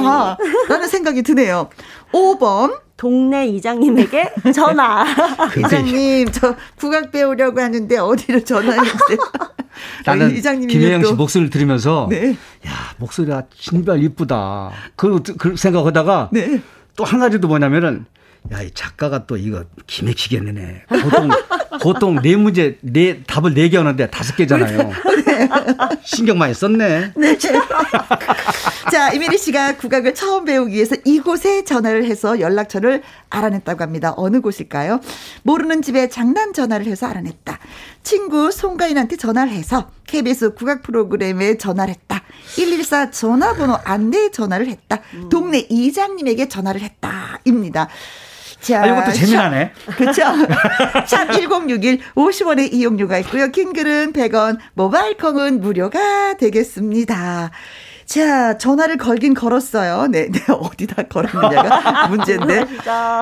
[0.68, 1.68] 라는 생각이 드네요.
[2.12, 2.80] 5번.
[2.96, 5.04] 동네 이장님에게 전화.
[5.56, 9.18] 이장님, 저 국악 배우려고 하는데 어디로 전화해주세요.
[10.04, 12.30] 나는 이장님이 김혜영 씨 또- 목소리를 들으면서 네.
[12.66, 14.72] 야 목소리가 진짜 이쁘다.
[14.96, 16.60] 그, 그 생각하다가 네.
[16.96, 18.06] 또한 가지도 뭐냐면은
[18.50, 20.84] 야 이 작가가 또 이거 기맥히겠네.
[21.02, 21.28] 보통
[21.80, 24.90] 보통 네 문제 네 답을 네 개 하는데 다섯 개잖아요.
[26.04, 27.12] 신경 많이 썼네.
[27.16, 27.38] 네.
[28.90, 34.14] 자, 이미리 씨가 국악을 처음 배우기 위해서 이곳에 전화를 해서 연락처를 알아냈다고 합니다.
[34.16, 35.00] 어느 곳일까요?
[35.42, 37.58] 모르는 집에 장난 전화를 해서 알아냈다.
[38.02, 42.22] 친구 송가인한테 전화를 해서 KBS 국악 프로그램에 전화를 했다.
[42.56, 45.00] 114 전화번호 안내 전화를 했다.
[45.30, 47.38] 동네 이장님에게 전화를 했다.
[47.44, 47.88] 입니다.
[48.60, 49.72] 자, 아, 이것도 재미나네.
[49.96, 50.22] 그렇죠.
[51.06, 53.50] 샵 1061, 50원의 이용료가 있고요.
[53.50, 57.50] 킹글은 100원, 모바일 콩은 무료가 되겠습니다.
[58.04, 60.06] 자, 전화를 걸긴 걸었어요.
[60.08, 62.64] 네, 네, 어디다 걸었느냐가 문제인데.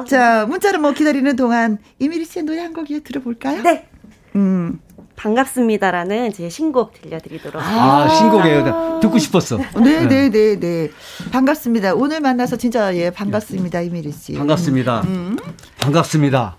[0.09, 3.63] 자, 문자를 뭐 기다리는 동안 이미리 씨의 노래 한 곡 들어볼까요?
[3.63, 3.89] 네.
[4.37, 4.79] 음.
[5.17, 9.01] 반갑습니다라는 제 신곡 들려드리도록 아 신곡이에요.
[9.03, 9.59] 듣고 싶었어.
[9.83, 10.91] 네, 네, 네, 네.
[11.33, 11.95] 반갑습니다.
[11.95, 14.35] 오늘 만나서 진짜 예, 반갑습니다, 이미리 씨.
[14.35, 15.01] 반갑습니다.
[15.03, 15.37] 음.
[15.81, 16.57] 반갑습니다.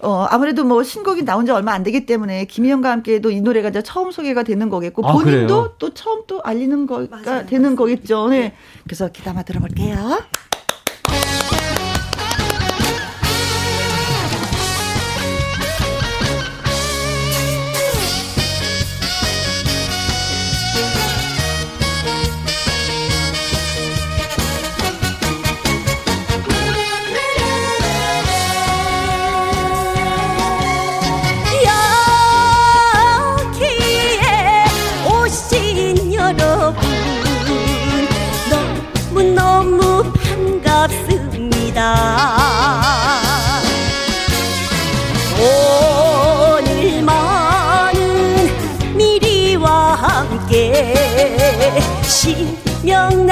[0.00, 3.82] 어, 아무래도 뭐 신곡이 나온 지 얼마 안 되기 때문에 김희영과 함께도 이 노래가 이제
[3.82, 5.24] 처음 소개가 되는 거겠고 아, 본인도
[5.54, 5.74] 그래요?
[5.78, 7.46] 또 처음 또 알리는 거가 맞아요.
[7.46, 8.28] 되는 거겠죠.
[8.28, 8.54] 네.
[8.84, 10.22] 그래서 기다마 들어볼게요.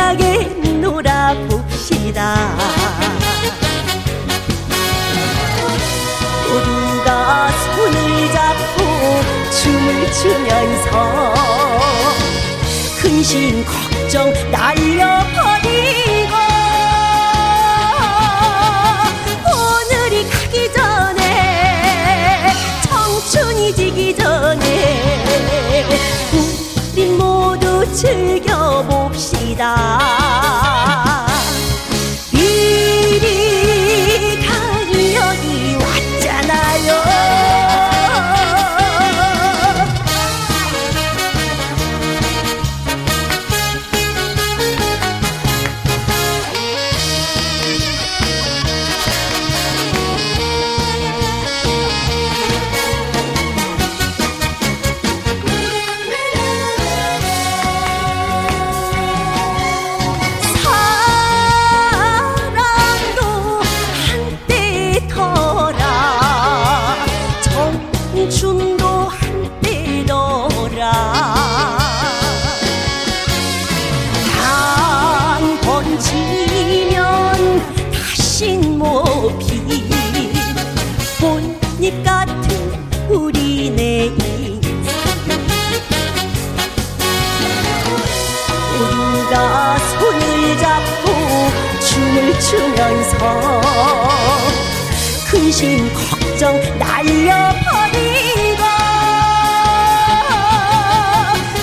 [0.06, 0.44] 신명나게
[0.80, 2.56] 놀아봅시다.
[6.48, 8.78] 우리가 손을 잡고
[9.50, 11.34] 춤을 추면서
[13.02, 16.15] 근심 걱정 날려버리
[27.96, 29.74] 즐겨봅시다
[95.30, 98.62] 근심 걱정 날려버리고.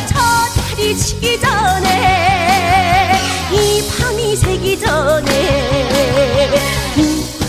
[0.07, 3.19] 저 달이 치기 전에
[3.51, 6.49] 이 밤이 새기 전에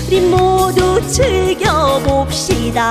[0.06, 2.82] 우리 모두 즐겨봅시다.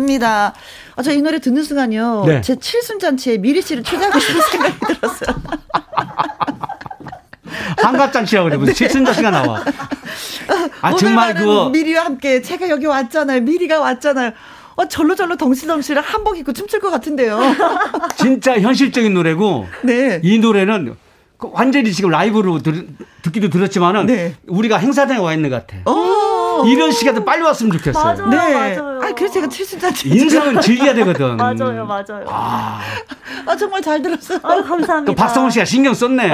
[0.00, 0.54] 반갑습니다.
[0.96, 2.24] 아, 저 이 노래 듣는 순간요.
[2.26, 2.40] 네.
[2.40, 5.36] 제 칠순 잔치에 미리 씨를 초대하고 싶은 생각이 들었어요.
[7.78, 9.62] 한갑잔치라고 그래 무슨 칠순자씨가 나와.
[10.80, 13.42] 아 정말 그거 미리와 함께 제가 여기 왔잖아요.
[13.42, 14.32] 미리가 왔잖아요.
[14.76, 17.38] 어, 절로절로 덩실덩실 한복 입고 춤출 것 같은데요.
[18.16, 20.20] 진짜 현실적인 노래고 네.
[20.22, 20.96] 이 노래는
[21.36, 22.86] 그 완전히 지금 라이브로 들,
[23.22, 24.34] 듣기도 들었지만은 네.
[24.46, 25.82] 우리가 행사장에 와 있는 것 같아.
[25.90, 26.29] 어.
[26.68, 28.04] 이런 시간도 빨리 왔으면 좋겠어요.
[28.04, 28.36] 맞아요, 네.
[28.76, 29.00] 맞아요.
[29.02, 30.08] 아, 그래서 제가 칠순잔치.
[30.08, 31.36] 인생은 즐겨야 되거든.
[31.38, 32.24] 맞아요, 맞아요.
[32.28, 32.80] 아,
[33.46, 34.38] 아, 정말 잘 들었어요.
[34.42, 35.12] 아유, 감사합니다.
[35.12, 36.30] 그 박성훈 씨가 신경 썼네.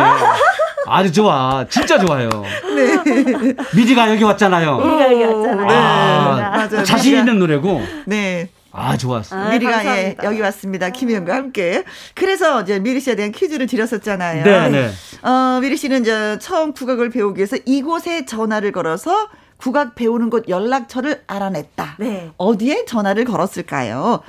[0.89, 1.65] 아주 좋아.
[1.69, 2.29] 진짜 좋아요.
[2.75, 3.55] 네.
[3.75, 4.77] 미디가 여기 왔잖아요.
[4.77, 5.69] 우리가 여기 왔잖아요.
[5.71, 6.85] 아, 맞아요.
[6.85, 7.83] 자신 미디가- 있는 노래고.
[8.07, 8.49] 네.
[8.79, 9.35] 아, 좋았어.
[9.37, 10.17] 아, 미리가 예.
[10.23, 10.91] 여기 왔습니다.
[10.91, 11.83] 김희영과 함께.
[12.15, 14.45] 그래서 이제 미리 씨에 대한 퀴즈를 드렸었잖아요.
[14.45, 14.91] 네, 네.
[15.23, 21.23] 어, 미리 씨는 이제 처음 국악을 배우기 위해서 이곳에 전화를 걸어서 국악 배우는 곳 연락처를
[21.27, 21.97] 알아냈다.
[21.99, 22.31] 네.
[22.37, 24.23] 어디에 전화를 걸었을까요?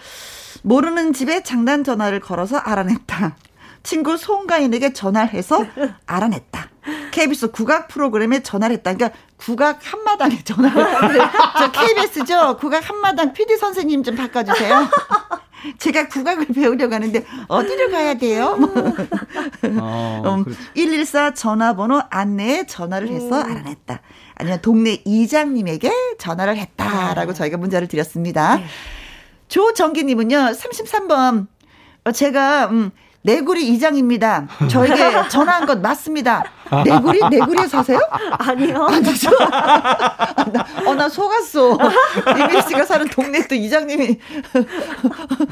[0.64, 3.36] 모르는 집에 장난 전화를 걸어서 알아냈다.
[3.88, 5.66] 친구 송가인에게 전화해서
[6.06, 6.68] 알아냈다.
[7.12, 8.94] KBS 국악 프로그램에 전화를 했다.
[8.94, 11.22] 그러니까 국악 한마당에 전화를.
[11.58, 12.58] 저 KBS죠?
[12.58, 14.90] 국악 한마당 PD 선생님 좀 바꿔주세요.
[15.80, 18.58] 제가 국악을 배우려고 하는데 어디로 가야 돼요?
[19.80, 20.60] 어, 음, 그렇지.
[20.74, 24.02] 114 전화번호 안내에 전화를 해서 알아냈다.
[24.36, 28.60] 아니면 동네 이장님에게 전화를 했다라고 저희가 문자를 드렸습니다.
[29.48, 31.48] 조정기님은요, 33번.
[32.04, 32.92] 어, 제가, 음,
[33.28, 34.48] 내구리 이장입니다.
[34.72, 34.96] 저에게
[35.28, 36.46] 전화한 것 맞습니다.
[36.86, 37.20] 내구리?
[37.30, 38.00] 내구리에 사세요?
[38.40, 38.86] 아니요.
[38.86, 39.30] 아니죠.
[39.38, 41.78] 나, 어, 나 속았어.
[42.40, 44.18] 이민 씨가 사는 동네 또 이장님이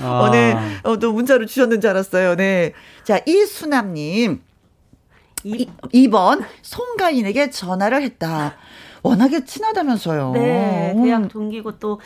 [0.01, 0.07] 아.
[0.23, 2.35] 어, 네, 어, 또 문자를 주셨는 줄 알았어요.
[2.37, 2.71] 네.
[3.03, 4.41] 자, 이수남님.
[5.43, 8.55] 이, 2번, 송가인에게 전화를 했다.
[9.03, 10.31] 워낙에 친하다면서요.
[10.31, 11.03] 네, 음.
[11.03, 11.99] 대학 동기고 또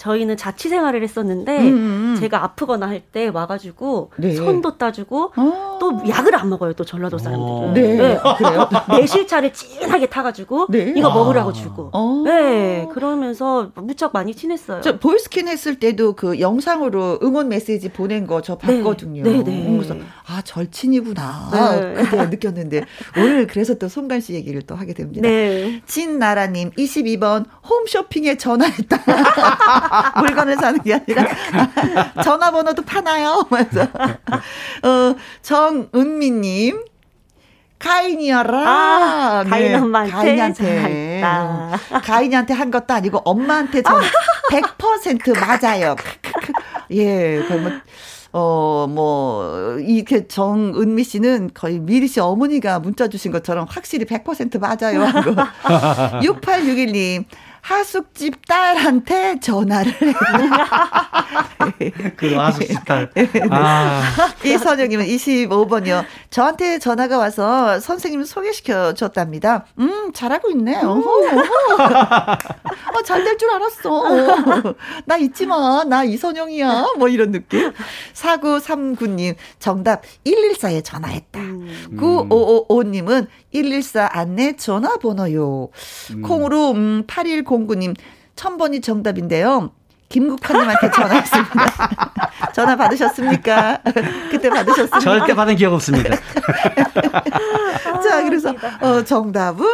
[0.00, 1.74] 저희는 자취 생활을 했었는데 음,
[2.14, 2.16] 음.
[2.18, 4.34] 제가 아프거나 할 때 와가지고 네.
[4.34, 5.76] 손도 따주고 어.
[5.98, 7.96] 또 약을 안 먹어요 또 전라도 사람들은 네.
[8.38, 8.68] 그래요?
[8.88, 10.92] 매실차를 진하게 타가지고 네.
[10.96, 11.14] 이거 아.
[11.14, 12.22] 먹으라고 주고 어.
[12.24, 14.80] 네 그러면서 무척 많이 친했어요.
[14.80, 18.78] 저 보이스킨 했을 때도 그 영상으로 응원 메시지 보낸 거저 네.
[18.78, 19.22] 봤거든요.
[19.22, 19.66] 네, 네.
[19.70, 19.94] 그래서
[20.26, 21.94] 아 절친이구나 네.
[21.94, 22.84] 그때 느꼈는데
[23.16, 25.22] 오늘 그래서 또 송간 씨 얘기를 또 하게 됩니다.
[25.22, 25.82] 네.
[25.86, 29.00] 진나라님 22번 홈쇼핑에 전화했다.
[30.20, 31.26] 물건을 사는 게 아니라
[32.22, 33.44] 전화번호도 파나요?
[33.50, 33.82] 맞아.
[34.82, 36.84] 어, 정 은미님.
[37.78, 38.58] 가인이어라.
[38.68, 41.22] 아, 가인 엄마한테 가인한테.
[42.04, 43.94] 가인이한테 한 것도 아니고 엄마한테 전
[44.50, 45.96] 100% 맞아요.
[46.92, 47.70] 예, 뭐,
[48.32, 55.02] 어, 뭐, 이렇게 정은미 씨는 거의 미리 씨 어머니가 문자 주신 것처럼 확실히 100% 맞아요.
[55.04, 55.34] 하고.
[56.22, 57.24] 6861님.
[57.60, 59.92] 하숙집 딸한테 전화를
[62.16, 63.10] 그 아수 식달.
[63.50, 64.02] 아,
[64.44, 66.04] 이선영님은 25번이요.
[66.30, 69.66] 저한테 전화가 와서 선생님 소개시켜 줬답니다.
[69.78, 70.76] 음, 잘하고 있네.
[70.82, 71.00] 어,
[73.04, 74.74] 잘될 줄 알았어.
[75.06, 75.84] 나 잊지 마.
[75.84, 76.86] 나 이선영이야.
[76.98, 77.72] 뭐 이런 느낌.
[78.14, 81.40] 4939님, 정답 114에 전화했다.
[81.40, 81.96] 음.
[82.00, 85.68] 9555님은 114 안내 전화번호요.
[86.22, 87.96] 콩으로 음, 8109님
[88.36, 89.72] 1000번이 정답인데요.
[90.08, 92.50] 김국환님한테 전화했습니다.
[92.52, 93.80] 전화 받으셨습니까?
[94.30, 95.00] 그때 받으셨습니까?
[95.00, 96.16] 절대 받은 기억 없습니다.
[98.02, 99.66] 자, 그래서 어, 정답은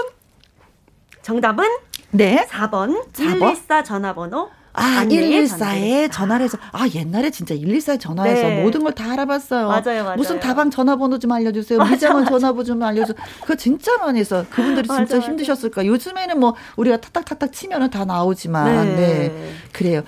[1.23, 1.65] 정답은
[2.11, 2.47] 네.
[2.51, 3.41] 4번 4번?
[3.41, 8.63] 114 전화번호 아, 안내에 114에 전화를 해서 아, 옛날에 진짜 114에 전화해서 네.
[8.63, 9.69] 모든 걸 다 알아봤어요.
[9.69, 10.17] 맞아요, 맞아요.
[10.17, 11.83] 무슨 다방 전화번호 좀 알려주세요.
[11.85, 13.17] 미장원 전화번호 좀 알려주세요.
[13.41, 15.27] 그거 진짜 많이 해서 그분들이 진짜 맞아, 맞아.
[15.29, 15.85] 힘드셨을까.
[15.87, 18.87] 요즘에는 뭐 우리가 탁탁탁탁 치면은 다 나오지만.
[18.97, 19.29] 네.
[19.29, 19.53] 네.
[19.73, 20.03] 그래요.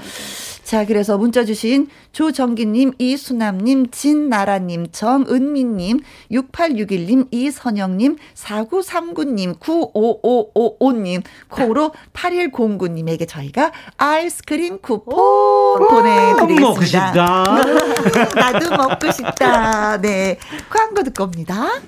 [0.69, 6.01] 자, 그래서 문자 주신 조정기님, 이수남님, 진나라님, 정은미님,
[6.31, 16.61] 6861님, 이선영님, 4939님, 95555님, 콩으로 8109님에게 저희가 아이스크림 쿠폰 보내드리겠습니다.
[16.61, 18.37] 먹고 싶다.
[18.39, 19.99] 나도 먹고 싶다.
[20.03, 20.37] 네.
[20.69, 21.81] 광고 듣고 옵니다.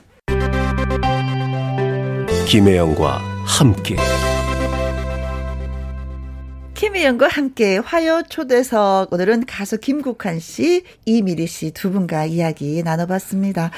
[2.47, 3.99] 김혜영과 함께
[6.81, 13.71] 김혜영과 함께 화요 초대석 오늘은 가수 김국환 씨, 이미리 씨 두 분과 이야기 나눠봤습니다.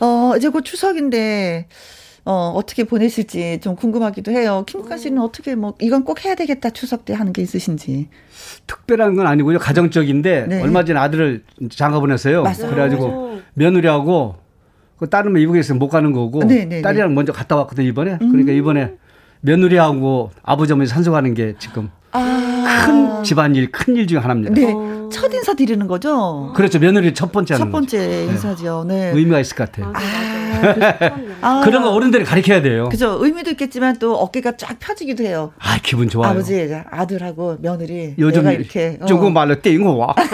[0.00, 1.68] 어 이제 곧 추석인데
[2.24, 4.64] 어 어떻게 보내실지 좀 궁금하기도 해요.
[4.66, 8.08] 김국환 씨는 어떻게 뭐 이건 꼭 해야 되겠다 추석 때 하는 게 있으신지.
[8.66, 9.58] 특별한 건 아니고요.
[9.58, 10.62] 가정적인데 네.
[10.62, 12.42] 얼마 전에 아들을 장가 보냈어요.
[12.42, 12.70] 맞아요.
[12.70, 14.36] 그래가지고 며느리하고
[14.96, 18.16] 그 딸은 이북에 있으면 못 가는 거고 네, 네, 딸이랑 먼저 갔다 왔거든요 이번에.
[18.16, 18.94] 그러니까 이번에
[19.42, 21.90] 며느리하고 아버지 어머니 산소 가는 게 지금
[22.86, 24.54] 큰 집안일 큰 일 중에 하나입니다.
[24.54, 24.74] 네.
[25.12, 26.52] 첫 인사 드리는 거죠?
[26.54, 28.84] 그렇죠 며느리 첫 번째 하는 첫 번째 인사죠.
[28.86, 29.06] 네.
[29.06, 29.18] 거죠.
[29.18, 29.92] 의미가 있을 것 같아요.
[31.40, 32.88] 아, 그런 거 어른들이 가르쳐야 돼요.
[32.88, 33.18] 그죠.
[33.20, 35.52] 의미도 있겠지만 또 어깨가 쫙 펴지기도 해요.
[35.58, 36.30] 아 기분 좋아요.
[36.30, 38.14] 아버지, 아들하고 며느리.
[38.18, 38.98] 요즘 내가 이렇게.
[39.00, 40.14] 어, 중국 말로 띵호 와.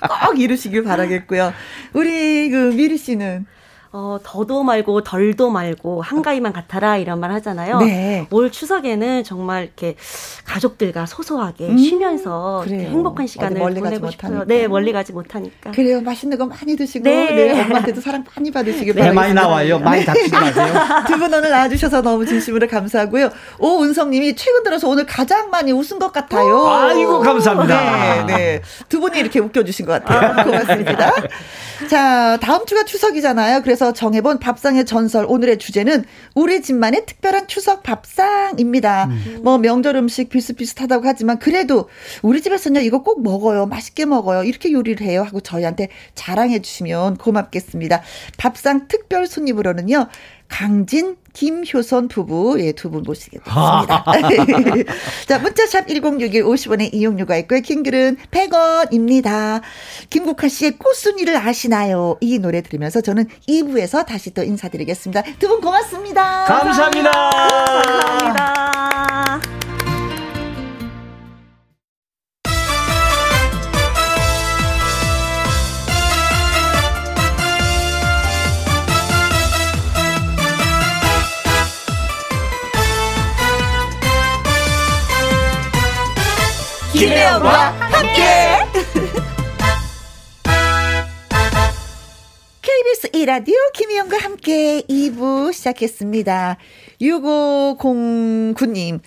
[0.26, 1.52] 꼭 이루시길 바라겠고요.
[1.94, 3.46] 우리 그 미리 씨는.
[3.92, 7.78] 어, 더도 말고 덜도 말고 한가위만 같아라 이런 말 하잖아요.
[7.80, 8.24] 네.
[8.30, 9.96] 올 추석에는 정말 이렇게
[10.44, 12.64] 가족들과 소소하게 음, 쉬면서.
[12.68, 14.30] 행복한 시간을 멀리 가지 보내고 싶어요.
[14.32, 14.54] 못하니까.
[14.54, 15.72] 네, 멀리 가지 못하니까.
[15.72, 16.00] 그래요.
[16.02, 17.02] 맛있는 거 많이 드시고.
[17.02, 17.30] 네.
[17.34, 17.62] 네.
[17.62, 19.20] 엄마한테도 사랑 많이 받으시길 네, 바라겠습니다.
[19.20, 19.78] 많이 나와요.
[19.80, 20.72] 많이 닥치지 마세요.
[21.08, 23.30] 두 분 오늘 나와주셔서 너무 진심으로 감사하고요.
[23.58, 26.64] 오은성님이 최근 들어서 오늘 가장 많이 웃은 것 같아요.
[26.68, 28.24] 아이고, 감사합니다.
[28.26, 28.62] 네, 네.
[28.88, 30.44] 두 분이 이렇게 웃겨주신 것 같아요.
[30.44, 31.12] 고맙습니다.
[31.90, 33.62] 자, 다음 주가 추석이잖아요.
[33.62, 36.04] 그래서 정해본 밥상의 전설 오늘의 주제는
[36.34, 39.08] 우리 집만의 특별한 추석 밥상입니다.
[39.42, 41.88] 뭐 명절 음식 비슷비슷하다고 하지만 그래도
[42.22, 43.66] 우리 집에서는요 이거 꼭 먹어요.
[43.66, 44.44] 맛있게 먹어요.
[44.44, 45.22] 이렇게 요리를 해요.
[45.22, 48.02] 하고 저희한테 자랑해 주시면 고맙겠습니다.
[48.36, 50.08] 밥상 특별 손님으로는요.
[50.50, 54.04] 강진, 김효선 부부, 예, 두 분 모시겠습니다.
[55.28, 57.60] 자, 문자샵 1061 50원의 이용료가 있고요.
[57.60, 59.60] 킹글은 100원입니다.
[60.10, 62.16] 김국화 씨의 꽃순이를 아시나요?
[62.20, 65.22] 이 노래 들으면서 저는 2부에서 다시 또 인사드리겠습니다.
[65.38, 66.44] 두 분 고맙습니다.
[66.44, 67.10] 감사합니다.
[68.32, 69.49] 감사합니다.
[87.00, 88.20] 김혜영과 함께.
[92.60, 96.58] KBS 1라디오 김혜영과 함께 2부 시작했습니다.
[97.00, 99.00] 6509님.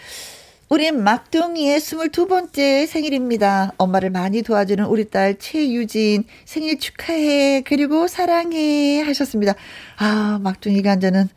[0.70, 3.74] 우린 막둥이의 22번째 생일입니다.
[3.78, 7.62] 엄마를 많이 도와주는 우리 딸 최유진 생일 축하해.
[7.62, 9.04] 그리고 사랑해.
[9.04, 9.54] 하셨습니다.
[9.98, 11.30] 아, 막둥이가 이제는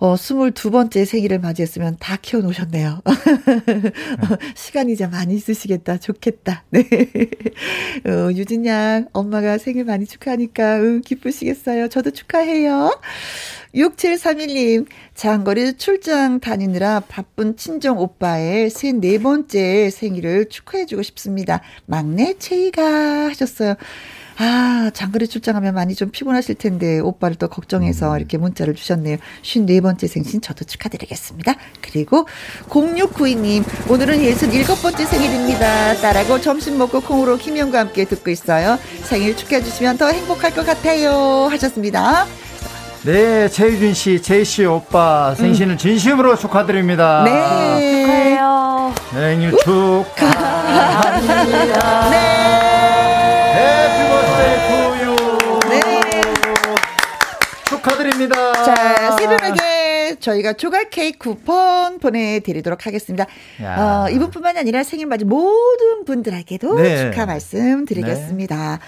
[0.00, 3.02] 어, 22번째 생일을 맞이했으면 다 키워놓으셨네요.
[4.54, 5.98] 시간이 이제 많이 있으시겠다.
[5.98, 6.64] 좋겠다.
[6.70, 6.88] 네.
[8.06, 11.88] 어, 유진 양, 엄마가 생일 많이 축하하니까, 응, 기쁘시겠어요.
[11.88, 13.00] 저도 축하해요.
[13.74, 21.60] 6731님, 장거리 출장 다니느라 바쁜 친정 오빠의 새네 번째 생일을 축하해주고 싶습니다.
[21.86, 23.74] 막내 채이가 하셨어요.
[24.40, 29.16] 아, 장거리 출장하면 많이 좀 피곤하실 텐데, 오빠를 또 걱정해서 이렇게 문자를 주셨네요.
[29.42, 31.54] 54번째 생신 저도 축하드리겠습니다.
[31.80, 32.28] 그리고
[32.68, 35.94] 0692님, 오늘은 67번째 생일입니다.
[35.94, 38.78] 딸하고 점심 먹고 콩으로 김영과 함께 듣고 있어요.
[39.02, 41.48] 생일 축하해 주시면 더 행복할 것 같아요.
[41.50, 42.26] 하셨습니다.
[43.04, 47.24] 네, 최유준 씨, 제이 씨 오빠 생신을 진심으로 축하드립니다.
[47.24, 48.02] 네.
[48.02, 48.94] 축하해요.
[49.12, 50.80] 생일 축하합니다.
[52.10, 52.67] 해
[58.18, 58.52] 축하드립니다.
[58.64, 63.26] 자, 세 분에게 저희가 조각 케이크 쿠폰 보내드리도록 하겠습니다.
[63.62, 64.06] 야.
[64.06, 67.10] 어, 이분뿐만이 아니라 생일 맞은 모든 분들에게도 네.
[67.10, 68.80] 축하 말씀 드리겠습니다.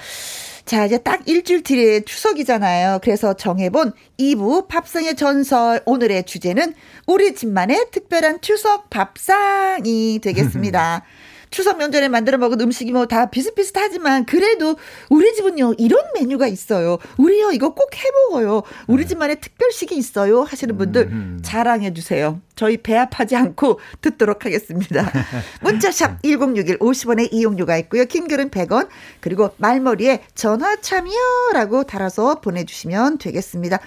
[0.65, 3.01] 자, 이제 딱 일주일 뒤에 추석이잖아요.
[3.03, 5.81] 그래서 정해본 2부 밥상의 전설.
[5.85, 6.75] 오늘의 주제는
[7.07, 11.03] 우리 집만의 특별한 추석 밥상이 되겠습니다.
[11.51, 14.77] 추석 명절에 만들어 먹은 음식이 뭐 다 비슷비슷하지만 그래도
[15.09, 16.99] 우리 집은요 이런 메뉴가 있어요.
[17.19, 18.63] 우리요 이거 꼭 해 먹어요.
[18.87, 20.43] 우리 집만의 특별식이 있어요.
[20.43, 22.41] 하시는 분들 자랑해 주세요.
[22.55, 25.11] 저희 배합하지 않고 듣도록 하겠습니다.
[25.63, 28.05] 문자샵 1061 50원의 이용료가 있고요.
[28.05, 28.89] 킹글은 100원
[29.21, 33.81] 그리고 말머리에 전화 참여라고 달아서 보내주시면 되겠습니다.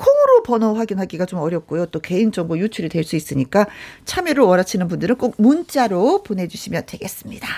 [0.00, 1.86] 콩으로 번호 확인하기가 좀 어렵고요.
[1.86, 3.66] 또 개인정보 유출이 될 수 있으니까
[4.04, 7.48] 참여를 원하시는 분들은 꼭 문자로 보내주시면 되겠습니다.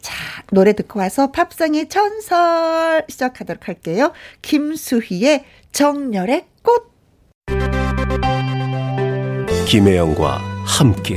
[0.00, 0.14] 자,
[0.50, 4.12] 노래 듣고 와서 팝상의 전설 시작하도록 할게요.
[4.42, 6.92] 김수희의 정열의 꽃.
[9.66, 11.16] 김혜영과 함께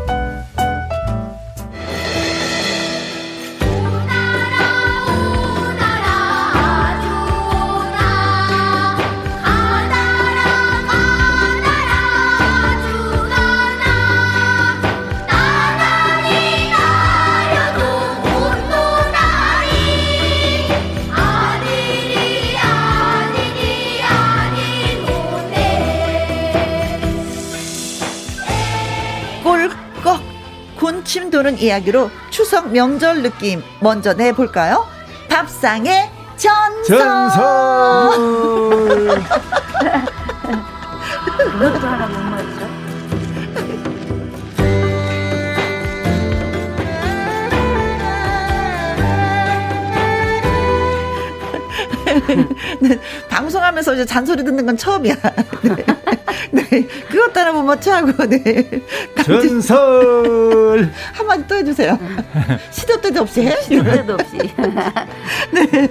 [31.11, 34.87] 군침 도는 이야기로 추석 명절 느낌 먼저 내볼까요?
[35.29, 36.99] 밥상의 전설.
[36.99, 38.15] 전설.
[41.35, 42.70] 그것도 하나 못 맞죠?
[52.79, 52.99] 네,
[53.29, 55.15] 방송하면서 이제 잔소리 듣는 건 처음이야.
[55.61, 55.75] 네,
[56.51, 58.39] 네 그것 따라 못 맞춰 하고 네.
[59.23, 60.91] 전설.
[61.13, 61.97] 한마디 또 해주세요.
[62.71, 63.55] 시도 때도 없이 해.
[63.61, 64.37] 시도 때도 없이.
[65.51, 65.87] 네.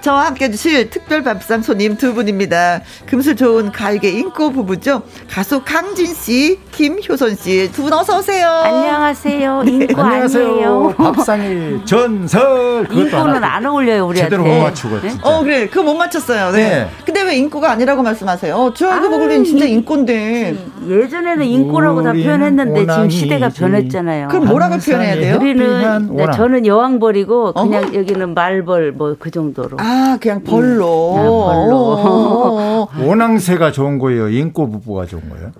[0.00, 2.80] 저와 함께 해주실 특별 밥상 손님 두 분입니다.
[3.06, 5.02] 금슬 좋은 갈개 인꼬 부부죠.
[5.30, 8.48] 가수 강진 씨, 김효선 씨 두 분 어서 오세요.
[8.48, 9.62] 안녕하세요.
[9.66, 10.46] 인고 안녕하세요.
[10.46, 10.94] 아니에요.
[10.96, 12.84] 밥상의 전설.
[12.88, 14.36] 그것도 인고는 하나 안 어울려요 우리한테.
[14.36, 15.10] 제대로 못 맞추고 네?
[15.10, 15.28] 진짜.
[15.28, 15.65] 어, 그래.
[15.68, 16.50] 그거 못 맞췄어요.
[16.52, 16.68] 네.
[16.68, 16.88] 네.
[17.04, 18.72] 근데 왜 인꼬가 아니라고 말씀하세요?
[18.76, 20.56] 저 알고 아유, 보기엔 진짜 이- 인꼬인데.
[20.88, 23.10] 예전에는 인고라고 다 표현했는데 지금.
[23.10, 24.28] 시대가 변했잖아요.
[24.28, 25.36] 그럼 뭐라고 표현해야 돼요?
[25.40, 26.32] 우리는 오랑.
[26.32, 27.94] 저는 여왕벌이고 그냥 어허.
[27.94, 29.76] 여기는 말벌 뭐 그 정도로.
[29.80, 31.14] 아, 그냥 벌로.
[31.16, 31.76] 아, 벌로.
[31.98, 34.28] 어, 오낭새가 좋은 거예요.
[34.28, 35.52] 인꼬 부부가 좋은 거예요.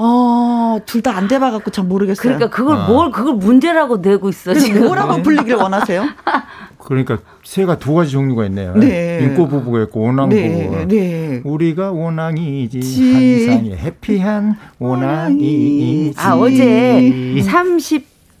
[0.00, 2.22] 어, 둘 다 안 돼봐갖고 잘 모르겠어요.
[2.22, 2.86] 그러니까 그걸 아.
[2.86, 4.84] 뭘 그걸 문제라고 내고 있어 지금.
[4.86, 6.04] 뭐라고 불리길 원하세요?
[6.88, 8.74] 그러니까 새가 두 가지 종류가 있네요.
[8.74, 9.20] 네.
[9.22, 10.88] 인꼬 부부가 있고 오낭 네, 부부가.
[10.88, 11.42] 네.
[11.44, 13.44] 우리가 오낭이지 지.
[13.46, 16.14] 한상의 해피한 오낭이지.
[16.16, 17.12] 아 어제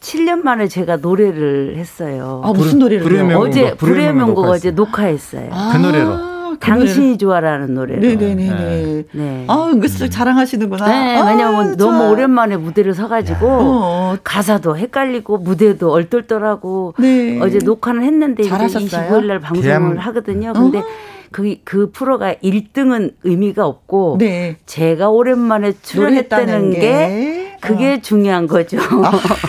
[0.00, 2.40] 37년 만에 제가 노래를 했어요.
[2.42, 3.24] 아, 무슨 노래를 불의?
[3.24, 3.48] 명곡.
[3.48, 5.42] 어제 불의 명곡 어제 녹화했어요.
[5.42, 5.50] 녹화했어요.
[5.52, 6.37] 아, 그 노래로.
[6.60, 8.00] 그 당신이 좋아라는 노래로.
[8.00, 9.04] 네네네네.
[9.12, 9.44] 네.
[9.48, 10.86] 아, 은근슬 자랑하시는구나.
[10.88, 11.90] 네, 아, 왜냐면 좋아.
[11.92, 17.38] 너무 오랜만에 무대를 서가지고 어, 가사도 헷갈리고 무대도 얼떨떨하고 네.
[17.40, 19.10] 어제 녹화는 했는데 이제 잘하셨어요?
[19.10, 20.52] 25일 날 방송을 대한- 하거든요.
[20.52, 20.82] 근데
[21.30, 24.56] 그, 그 프로가 1등은 의미가 없고 네.
[24.66, 27.47] 제가 오랜만에 출연했다는 게, 게.
[27.60, 28.78] 그게 중요한 거죠.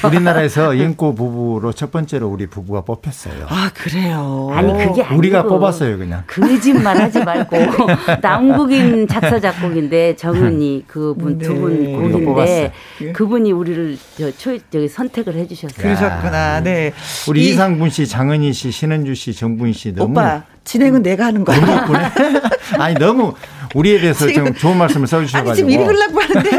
[0.05, 3.45] 우리나라에서 인꼬 부부로 첫 번째로 우리 부부가 뽑혔어요.
[3.47, 4.49] 아, 그래요.
[4.53, 6.24] 아니 그게 아니고 우리가 뽑았어요, 그냥.
[6.28, 7.57] 거짓말 하지 말고
[8.22, 11.91] 남국인 작사 작곡인데 정은이 그분 두분 네.
[11.93, 12.74] 곡인데.
[13.14, 15.82] 그분이 우리를 저 초, 저기 선택을 해주셨어요.
[15.82, 16.62] 그러셨구나.
[16.62, 16.93] 네.
[17.28, 21.43] 우리 이- 이상분 씨, 장은희 씨, 신은주 씨, 정분 씨 너무 오빠, 진행은 내가 하는
[21.43, 21.60] 거야.
[22.78, 23.34] 아니 너무
[23.76, 26.49] 우리에 대해서 지금- 좀 좋은 말씀을 써주셔가지고 아니 지금 읽으려고 하는데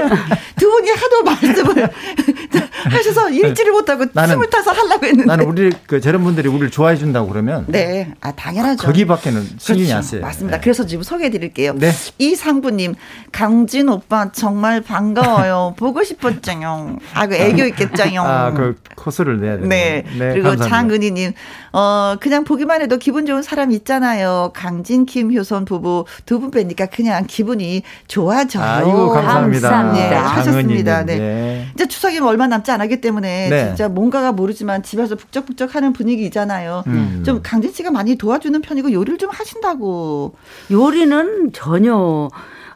[0.57, 1.91] 두 분이 하도 말씀을
[2.91, 5.25] 하셔서 읽지를 못하고 나는- 숨을 타서 하려고 했는데.
[5.27, 8.87] 나는 우리 그 저런 분들이 우리를 좋아해 준다고 그러면 네, 아 당연하죠.
[8.87, 9.97] 거기밖에는 신경이 그렇죠.
[9.97, 10.23] 안 쓰여요.
[10.23, 10.57] 맞습니다.
[10.57, 10.61] 네.
[10.63, 11.75] 그래서 지금 소개해드릴게요.
[11.75, 11.93] 네.
[12.19, 12.95] 이상부님,
[13.33, 15.75] 강진 오빠 정말 반가워요.
[15.79, 16.97] 보고 싶었죠요.
[17.15, 18.23] 아그 애교 있겠죠요.
[18.23, 19.67] 아, 그 코스를 내야 돼요.
[19.67, 20.05] 네.
[20.19, 20.69] 그리고 감사합니다.
[20.69, 21.33] 장은희님,
[21.73, 24.53] 어, 그냥 보기만 해도 기분 좋은 사람 있잖아요.
[24.55, 28.63] 강진, 김, 효선 부부 두 분 뵈니까 그냥 기분이 좋아져요.
[28.65, 29.71] 아이고 감사합니다.
[29.71, 30.09] 감사합니다.
[30.11, 31.05] 네, 하셨습니다.
[31.05, 31.19] 네.
[31.19, 31.67] 네.
[31.75, 33.67] 이제 추석이면 얼마 남지 않았기 때문에 네.
[33.69, 36.85] 진짜 뭔가가 모르지만 집에서 북적북적 하는 분위기잖아요.
[36.87, 37.23] 음.
[37.25, 40.35] 좀 강진 씨가 많이 도와주는 편이고 요리를 좀 하신다고.
[40.71, 42.29] 요리는 전혀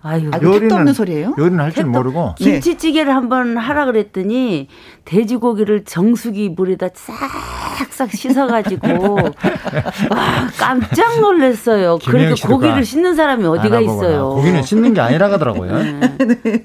[0.07, 1.35] 아유 아, 택도 없는 소리예요?
[1.39, 2.53] 요리는 할 줄 모르고 네.
[2.53, 4.69] 김치찌개를 한번 하라 그랬더니
[5.05, 8.87] 돼지고기를 정수기 물에다 싹싹 씻어가지고
[10.11, 11.99] 와 깜짝 놀랐어요.
[12.37, 14.31] 씨도 고기를 그 씻는 사람이 어디가 있어요.
[14.31, 15.73] 고기는 씻는 게 아니라 하더라고요.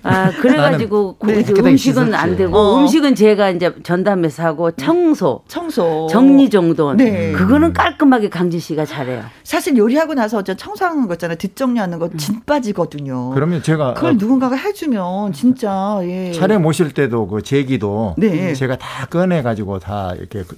[0.04, 2.14] 아 그래가지고 고- 네, 음식은.
[2.14, 2.80] 안 되고 어.
[2.80, 6.08] 음식은 제가 이제 전담해서 하고 청소 청소.
[6.10, 7.32] 정리 정돈 네.
[7.34, 9.24] 그거는 깔끔하게 강진 씨가 잘해요.
[9.44, 11.38] 사실 요리하고 나서 저 청소하는 거 있잖아요.
[11.38, 13.30] 뒷정리하는 거 진 빠지거든요.
[13.32, 16.32] 그러면 제가 그걸 어, 누군가가 해주면 진짜 예.
[16.32, 18.29] 차례 모실 때도 그 제기도 네.
[18.56, 20.58] 제가 다 꺼내 가지고 다 이렇게 그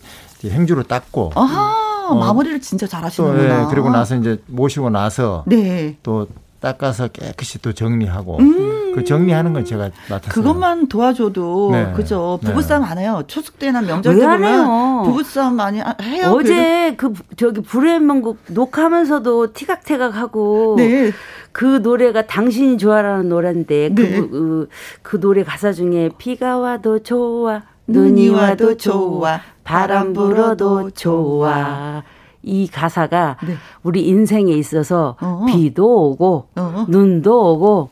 [0.50, 2.16] 행주로 닦고 아하 어.
[2.16, 3.62] 마무리를 진짜 또 잘하시는구나.
[3.62, 5.98] 예, 그리고 나서 이제 모시고 나서 네.
[6.04, 6.28] 또
[6.62, 8.94] 닦아서 깨끗이 또 정리하고 음.
[8.96, 10.32] 그 정리하는 건 제가 맡았어요.
[10.32, 11.92] 그것만 도와줘도 네.
[11.96, 12.50] 그죠 네.
[12.50, 15.04] 부부싸움 안 해요 추석 때나 명절 때 보면?
[15.04, 21.12] 부부싸움 많이 하- 해요 어제 그 저기 불의 명곡 녹화하면서도 티각태각하고 그래도.
[21.54, 23.96] 네그 노래가 당신이 좋아라는 노래인데 네.
[24.20, 24.70] 그, 그,
[25.02, 32.04] 그 노래 가사 중에 비가 와도 좋아 눈이 와도 좋아, 바람 불어도 좋아
[32.44, 33.56] 이 가사가 네.
[33.84, 35.46] 우리 인생에 있어서 어.
[35.48, 36.86] 비도 오고 어.
[36.90, 37.90] 눈도 오고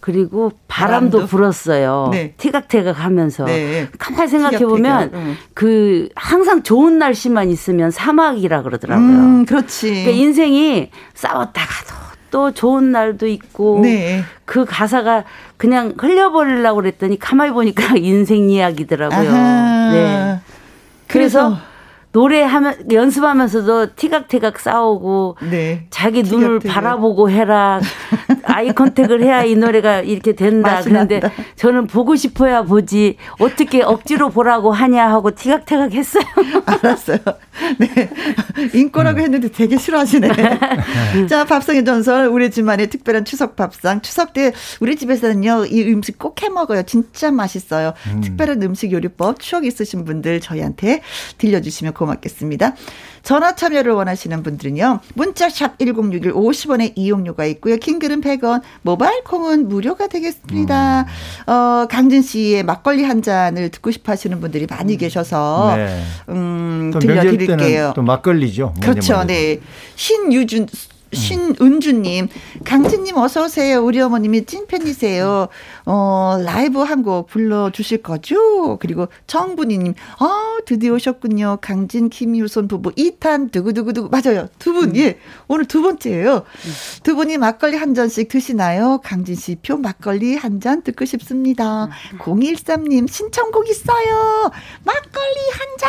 [0.00, 1.26] 그리고 바람도, 바람도.
[1.26, 2.08] 불었어요.
[2.12, 2.32] 네.
[2.38, 3.44] 티각태각 하면서.
[3.44, 3.88] 네.
[3.98, 5.36] 가만히 생각해 보면 응.
[5.52, 9.06] 그 항상 좋은 날씨만 있으면 사막이라 그러더라고요.
[9.06, 11.94] 음 그렇지 그러니까 인생이 싸웠다가도
[12.30, 14.22] 또 좋은 날도 있고 네.
[14.44, 15.24] 그 가사가
[15.56, 19.30] 그냥 흘려버리려고 그랬더니 가만히 보니까 인생 이야기더라고요.
[19.30, 19.90] 아하.
[19.92, 20.40] 네.
[21.08, 21.56] 그래서
[22.18, 26.74] 노래하면 연습하면서도 티각티각 싸우고 네 자기 눈을 티격태격.
[26.74, 27.80] 바라보고 해라.
[28.48, 30.80] 아이 컨택을 해야 이 노래가 이렇게 된다.
[30.82, 31.42] 그런데 난다.
[31.56, 36.24] 저는 보고 싶어야 보지 어떻게 억지로 보라고 하냐 하고 티각태각 했어요.
[36.66, 37.18] 알았어요.
[37.78, 38.10] 네.
[38.74, 40.28] 인꼬라고 했는데 되게 싫어하시네.
[41.28, 44.00] 자, 밥상의 전설, 우리 집만의 특별한 추석 밥상.
[44.00, 46.82] 추석 때 우리 집에서는요, 이 음식 꼭 해 먹어요.
[46.84, 47.94] 진짜 맛있어요.
[48.22, 51.00] 특별한 음식 요리법, 추억 있으신 분들 저희한테
[51.36, 52.74] 들려 주시면 고맙겠습니다.
[53.28, 57.76] 전화 참여를 원하시는 분들은요, 문자샵 1061 50원의 이용료가 있고요.
[57.76, 61.04] 킹글은 100원, 모바일 콩은 무료가 되겠습니다.
[61.46, 66.02] 어, 강진 씨의 막걸리 한 잔을 듣고 싶어 하시는 분들이 많이 계셔서, 네.
[66.30, 67.56] 음, 들려 드릴게요.
[67.58, 68.72] 때는 또 막걸리죠.
[68.80, 69.22] 그렇죠.
[69.24, 69.60] 네.
[69.96, 70.66] 신유준
[71.12, 72.28] 신은주님,
[72.64, 73.82] 강진님 어서 오세요.
[73.84, 75.48] 우리 어머님이 찐팬이세요.
[75.86, 78.76] 어 라이브 한 곡 불러 주실 거죠?
[78.78, 81.58] 그리고 정분이님, 아 드디어 오셨군요.
[81.60, 84.48] 강진 김유손 부부 2탄 두구두구두구 맞아요.
[84.58, 86.44] 두 분, 예 오늘 두 번째예요.
[87.04, 89.00] 두 분이 막걸리 한 잔씩 드시나요?
[89.04, 91.88] 강진 씨 표 막걸리 한 잔 듣고 싶습니다.
[92.18, 94.50] 013님 신청곡 있어요.
[94.84, 95.88] 막걸리 한 잔.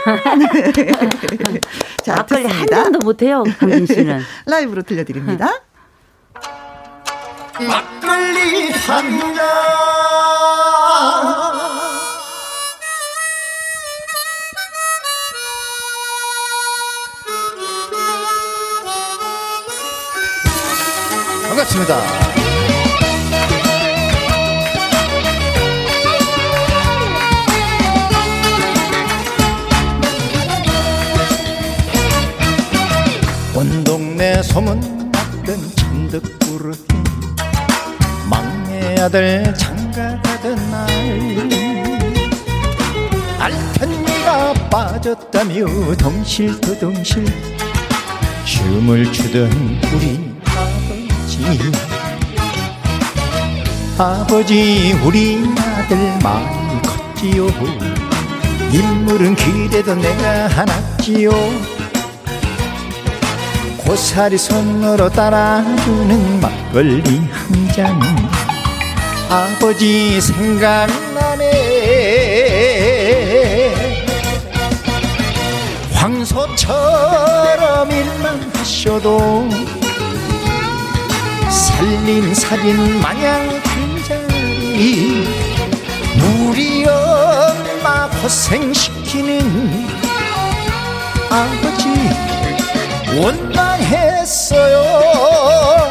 [2.04, 2.82] 자, 막걸리 한 듣습니다.
[2.84, 4.20] 잔도 못해요, 강진 씨는.
[4.50, 5.62] 라이브로 들려드립니다.
[7.60, 9.50] 막걸리 한 잔.
[21.48, 22.29] 반갑습니다.
[34.40, 34.80] 동네 소문
[35.12, 36.82] 났던 천덕꾸러기
[38.30, 40.88] 막내 아들 장가가던 날.
[43.38, 45.66] 알텐니가 빠졌다며
[45.96, 47.26] 덩실터덩실
[48.46, 49.50] 춤을 추던
[49.92, 51.72] 우리 아버지.
[53.98, 57.46] 아버지 우리 아들 많이 컸지요.
[58.72, 61.30] 인물은 그래도 내가 하나지요
[63.90, 68.00] 고사리 손으로 따라주는 막걸리 한 잔
[69.28, 71.44] 아버지 생각나네.
[75.94, 79.48] 황소처럼 일만 하셔도
[81.48, 85.26] 살림살인 마냥 그 자리
[86.48, 89.88] 우리 엄마 고생시키는
[91.28, 91.88] 아버지
[93.20, 93.69] 원망
[94.30, 95.90] 했어요.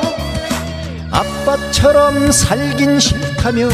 [1.11, 3.67] 아빠처럼 살긴 싫다며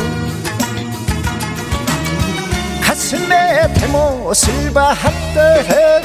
[2.82, 6.01] 가슴에 대못을 박던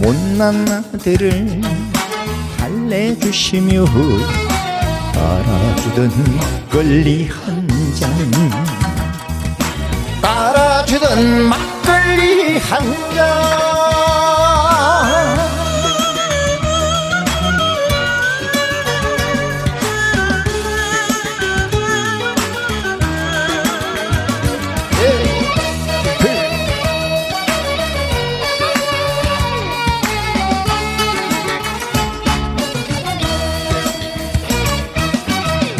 [0.00, 1.60] 못난 아들을
[2.58, 3.84] 달래주시며
[5.14, 8.10] 따라주던 막걸리 한 잔.
[10.20, 13.95] 따라주던 막걸리 한잔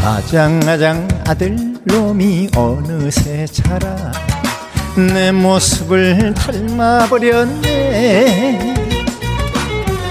[0.07, 4.13] 아장아장 아들 놈이 어느새 자라.
[4.95, 7.67] 내 모습을 닮아버렸네.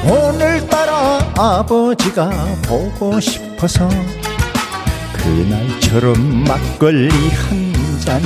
[0.04, 2.30] 오늘따라 아버지가
[2.68, 3.88] 보고 싶어서
[5.14, 8.22] 그날처럼 막걸리 한 잔.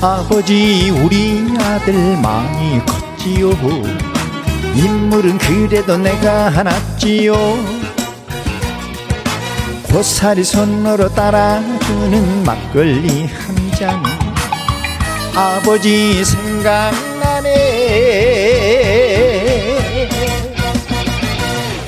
[0.00, 3.50] 아버지 우리 아들 많이 컸지요.
[4.76, 7.73] 인물은 그래도 내가 하났지요
[9.94, 14.02] 고사리 손으로 따라주는 막걸리 한 잔.
[15.36, 17.52] 아버지 생각나네.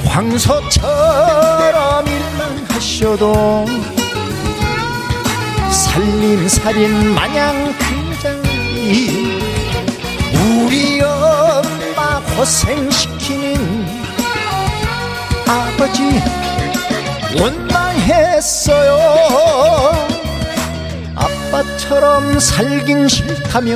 [0.04, 3.66] 황소처럼 일만 하셔도
[5.72, 9.40] 살림살인 마냥 굉장히
[10.32, 13.84] 우리 엄마 고생시키는
[15.48, 16.22] 아버지
[17.38, 18.96] 원망 했어요.
[21.16, 23.74] 아빠처럼 살긴 싫다며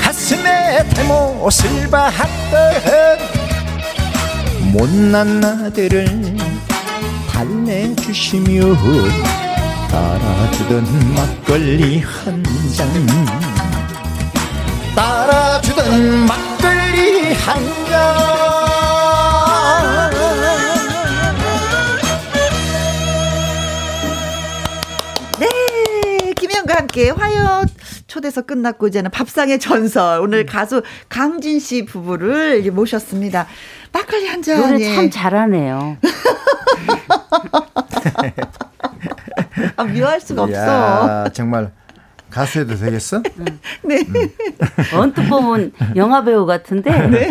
[0.00, 3.18] 가슴에 대못을 박던
[4.72, 6.36] 못난 아들을
[7.32, 8.76] 달래주시며
[9.90, 12.42] 따라주던 막걸리 한
[12.76, 12.88] 잔.
[14.94, 19.01] 따라주던 막걸리 한잔
[26.92, 27.64] 함께 화요
[28.06, 30.24] 초대서 끝났고 이제는 밥상의 전설 음.
[30.24, 33.46] 오늘 가수 강진 씨 부부를 모셨습니다.
[33.92, 34.60] 막걸리 한 잔.
[34.60, 34.94] 노래 예.
[34.94, 35.96] 참 잘하네요.
[39.76, 40.54] 아, 묘할 수가 없어.
[40.54, 41.72] 야, 정말
[42.32, 43.22] 가수 해도 되겠어?
[43.84, 43.98] 네.
[44.96, 47.28] 언뜻 보면 영화 배우 같은데 네.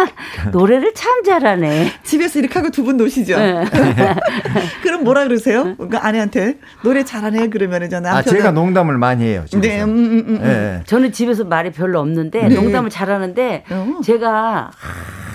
[0.52, 1.90] 노래를 참 잘하네.
[2.04, 3.36] 집에서 이렇게 하고 두 분 노시죠.
[3.38, 3.64] 네.
[4.82, 5.74] 그럼 뭐라 그러세요?
[5.76, 9.44] 그 아내한테 노래 잘하네 그러면 이제 아, 제가 농담을 많이 해요.
[9.48, 9.66] 집에서.
[9.76, 10.40] 네, 음, 음, 음.
[10.44, 10.82] 예.
[10.84, 12.54] 저는 집에서 말이 별로 없는데 네.
[12.54, 14.00] 농담을 잘하는데 어.
[14.04, 14.70] 제가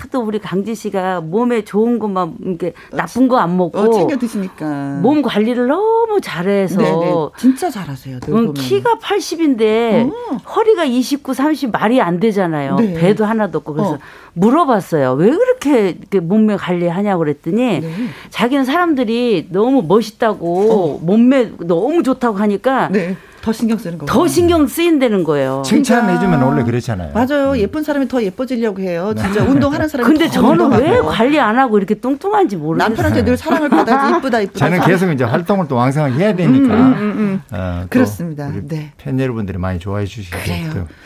[0.02, 5.00] 하도 우리 강진 씨가 몸에 좋은 것만 이렇게 나쁜 거 안 먹고 어, 챙겨 드시니까.
[5.02, 7.14] 몸 관리를 너무 잘해서 네네.
[7.36, 8.20] 진짜 잘하세요.
[8.20, 8.54] 보면.
[8.54, 10.36] 키가 80인데 어.
[10.36, 12.76] 허리가 29, 30 말이 안 되잖아요.
[12.76, 12.94] 네.
[12.94, 13.98] 배도 하나도 없고 그래서 어.
[14.34, 15.14] 물어봤어요.
[15.14, 17.90] 왜 그렇게 몸매 관리하냐고 그랬더니 네.
[18.30, 22.88] 자기는 사람들이 너무 멋있다고 몸매 너무 좋다고 하니까 어.
[22.90, 23.16] 네.
[23.42, 24.06] 더 신경 쓰는 거.
[24.06, 25.62] 더 신경 쓰인다는 거예요.
[25.64, 27.12] 칭찬해주면 원래 그렇잖아요.
[27.14, 27.56] 맞아요.
[27.58, 29.14] 예쁜 사람이 더 예뻐지려고 해요.
[29.16, 30.82] 진짜 운동하는 사람이 근데 더 저는 운동하고.
[30.82, 32.88] 왜 관리 안 하고 이렇게 뚱뚱한지 모르겠어요.
[32.88, 34.58] 남편한테 늘 사랑을 받아야지 이쁘다 이쁘다.
[34.58, 36.74] 저는 계속 이제 활동을 또 왕성하게 해야 되니까.
[36.74, 38.48] 음, 어, 또 그렇습니다.
[38.48, 38.92] 우리 네.
[38.98, 40.36] 팬 여러분들이 많이 좋아해 주시고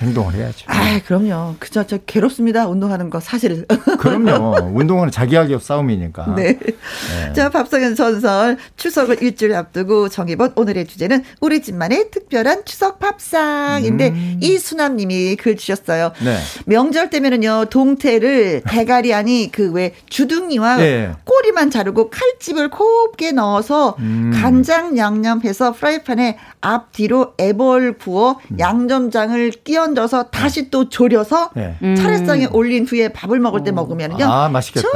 [0.00, 0.66] 행동을 해야죠.
[0.68, 1.54] 아, 그럼요.
[1.60, 2.66] 그저 저 괴롭습니다.
[2.66, 3.64] 운동하는 거 사실.
[3.98, 4.72] 그럼요.
[4.74, 6.34] 운동은 자기하기 싸움이니까.
[6.34, 6.58] 네.
[7.34, 14.38] 자, 밥상의 전설 추석을 일주일 앞두고 정해본 오늘의 주제는 우리 집만의 특 별한 추석 밥상인데
[14.40, 16.12] 이수남 님이 글 주셨어요.
[16.24, 16.38] 네.
[16.66, 21.12] 명절 때면은요 동태를 대가리 아니 그 왜 주둥이와 예.
[21.24, 24.30] 꼬리만 자르고 칼집을 곱게 넣어서 음.
[24.34, 31.76] 간장 양념해서 프라이팬에 앞뒤로 애벌 구워 양념장을 끼얹어서 다시 또 졸여서 네.
[31.96, 34.86] 차례상에 올린 후에 밥을 먹을 때 먹으면요 아, 맛있겠다.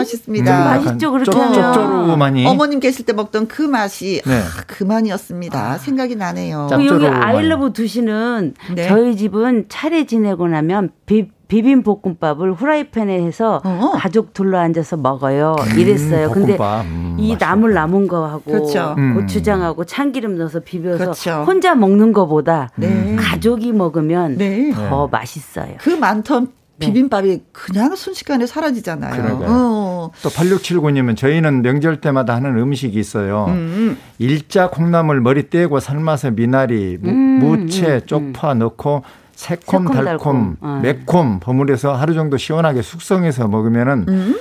[0.00, 0.58] 맛있습니다.
[0.58, 1.54] 음, 맛있죠, 그렇게 쪽- 하면.
[1.54, 2.46] 쪽쪽으로만이.
[2.46, 4.34] 어머님 계실 때 먹던 그 맛이 네.
[4.40, 5.78] 아, 그만이었습니다.
[5.78, 6.66] 생각이 나네요.
[6.70, 7.06] 짭- 여기.
[7.06, 8.88] 아이러브 두시는 네.
[8.88, 13.92] 저희 집은 차례 지내고 나면 비, 비빔 볶음밥을 후라이팬에 해서 어.
[13.94, 15.54] 가족 둘러 앉아서 먹어요.
[15.76, 16.30] 이랬어요.
[16.30, 16.56] 근데.
[16.60, 17.36] 음, 이.
[17.38, 18.94] 나물 남은 거하고 그렇죠.
[18.98, 19.14] 음.
[19.14, 21.44] 고추장하고 참기름 넣어서 비벼서 그렇죠.
[21.46, 23.14] 혼자 먹는 거보다 네.
[23.16, 24.72] 가족이 먹으면 네.
[24.72, 25.74] 더 맛있어요.
[25.78, 26.48] 그 많던
[26.78, 26.86] 네.
[26.86, 29.38] 비빔밥이 그냥 순식간에 사라지잖아요.
[29.42, 29.46] 어.
[29.46, 30.10] 어.
[30.22, 33.46] 또 8679님은 저희는 명절 때마다 하는 음식이 있어요.
[33.48, 33.98] 음.
[34.18, 39.02] 일자 콩나물 머리 떼고 삶아서 미나리, 무, 음, 무채, 음, 쪽파 넣고
[39.34, 40.56] 새콤 달콤, 새콤달콤.
[40.60, 40.80] 어.
[40.82, 44.40] 매콤 버무려서 하루 정도 시원하게 숙성해서 먹으면은 음?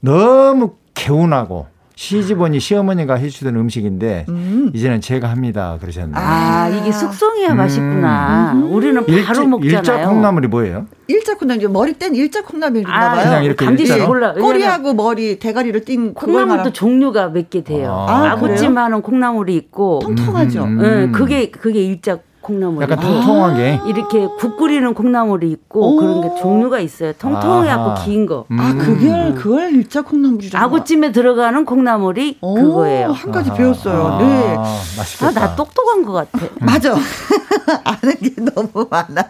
[0.00, 1.66] 너무 개운하고
[2.02, 4.70] 시집오니 시어머니가 해주던 음식인데 음.
[4.72, 6.14] 이제는 제가 합니다 그러셨네요.
[6.14, 7.56] 아, 이게 숙성해야 음.
[7.56, 8.52] 맛있구나.
[8.70, 9.78] 우리는 바로 일자, 먹잖아요.
[9.78, 10.86] 일자 콩나물이 뭐예요?
[11.08, 13.24] 일자 콩나물 머리 뗀 일자 콩나물인가 아, 봐요.
[13.24, 14.06] 그냥 이렇게 일자로?
[14.06, 14.32] 몰라.
[14.32, 18.06] 꼬리하고 머리 대가리를 띈 콩나물도 말하는 종류가 몇 개 돼요.
[18.08, 18.54] 아, 그래요?
[18.54, 20.62] 아구찜하는 콩나물이 있고, 통통하죠.
[20.64, 20.84] 음, 음.
[20.84, 22.18] 응, 그게 그게 일자
[22.48, 22.82] 콩나물.
[22.82, 23.80] 약간 통통하게.
[23.86, 25.96] 이렇게 국 끓이는 콩나물이 있고 오.
[25.96, 27.12] 그런 게 종류가 있어요.
[27.12, 28.04] 통통해갖고.
[28.04, 28.46] 긴 거.
[28.50, 28.78] 아, 음.
[28.78, 30.64] 그걸 그걸 일자 콩나물이라고.
[30.64, 33.12] 아구찜에 들어가는 콩나물이 오, 그거예요.
[33.12, 33.52] 한 가지.
[33.52, 34.06] 배웠어요.
[34.06, 34.56] 아, 네.
[34.96, 35.26] 맛있겠다.
[35.26, 36.46] 아, 나 똑똑한 것 같아.
[36.60, 36.94] 맞아.
[37.84, 39.22] 아는 게 너무 많아.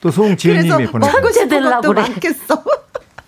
[0.00, 1.22] 또 소홍지은님이 그래서 보내주셨어요.
[1.22, 2.02] 먹고 싶은 것도 그래.
[2.02, 2.62] 많겠어.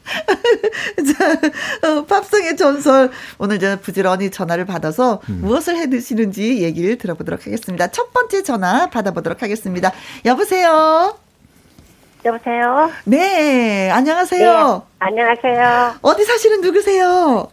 [1.19, 3.11] 자, 어, 팝송의 전설.
[3.39, 5.41] 오늘 저 부지런히 전화를 받아서 음.
[5.43, 7.89] 무엇을 해 드시는지 얘기를 들어보도록 하겠습니다.
[7.89, 9.93] 첫 번째 전화 받아보도록 하겠습니다.
[10.25, 11.17] 여보세요?
[12.25, 12.91] 여보세요?
[13.05, 14.83] 네, 안녕하세요.
[14.99, 15.95] 안녕하세요.
[16.03, 17.49] 어디 사시는 누구세요?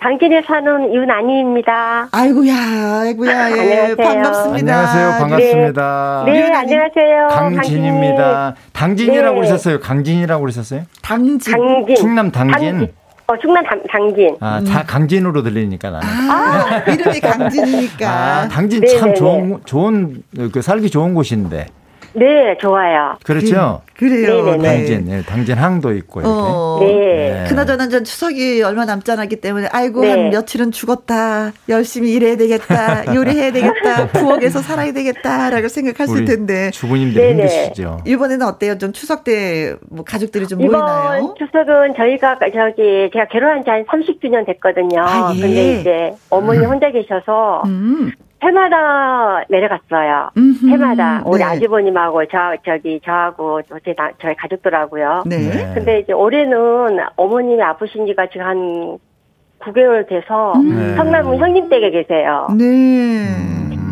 [0.00, 2.08] 당진에 사는 윤아니입니다.
[2.10, 2.54] 아이고야,
[3.02, 3.96] 아이고야, 예, 안녕하세요.
[3.96, 4.56] 반갑습니다.
[4.56, 5.10] 안녕하세요.
[5.20, 6.22] 반갑습니다.
[6.24, 6.54] 네, 윤아니.
[6.74, 7.28] 안녕하세요.
[7.28, 8.54] 강진입니다.
[8.72, 9.46] 당진 이라고 네.
[9.48, 9.80] 그러셨어요.
[9.80, 10.82] 강진이라고 그러셨어요?
[11.02, 11.38] 당진.
[11.38, 11.96] 당진.
[11.96, 12.88] 충남 당진.
[13.26, 14.36] 어, 충남 당, 당진.
[14.40, 16.08] 아, 다 강진으로 들리니까 나는.
[16.08, 18.08] 아, 이름이 강진이니까.
[18.10, 21.66] 아, 당진 네, 참 네, 좋은 좋은 그 살기 좋은 곳인데.
[22.12, 23.16] 네, 좋아요.
[23.24, 23.82] 그렇죠?
[23.94, 24.44] 그 래요.
[24.44, 24.56] 네네네.
[24.56, 24.76] 네.
[24.76, 26.34] 당진, 네, 당진 항도 있고 이렇게.
[26.34, 26.78] 어.
[26.80, 27.44] 네.
[27.48, 30.10] 그나저나 전 추석이 얼마 남지 않았기 때문에 아이고 네.
[30.10, 36.70] 한 며칠은 죽었다 열심히 일해야 되겠다 요리해야 되겠다 부엌에서 살아야 되겠다 라고 생각하실 우리 텐데
[36.70, 37.42] 주부님들 네네.
[37.42, 37.98] 힘드시죠.
[38.06, 38.78] 이번에는 어때요?
[38.78, 41.34] 좀 추석 때 뭐 가족들이 좀 이번 모이나요?
[41.38, 45.00] 추석은 저희가 저기 제가 결혼한 지 한 30주년 됐거든요.
[45.04, 45.40] 아, 예.
[45.40, 48.10] 근데 이제 어머니 혼자 계셔서 음.
[48.42, 50.30] 해마다 내려갔어요.
[50.36, 50.68] 음흠.
[50.70, 51.44] 해마다 우리 네.
[51.44, 55.24] 아주버님하고 저 저기 저하고 제 나- 저희 가족들하고요.
[55.26, 55.36] 네.
[55.38, 55.74] 네.
[55.74, 58.98] 근데 이제 올해는 어머님이 아프신 지가 지금 한
[59.60, 60.94] 9개월 돼서 네.
[60.96, 62.48] 성남 형님 댁에 계세요.
[62.58, 63.26] 네.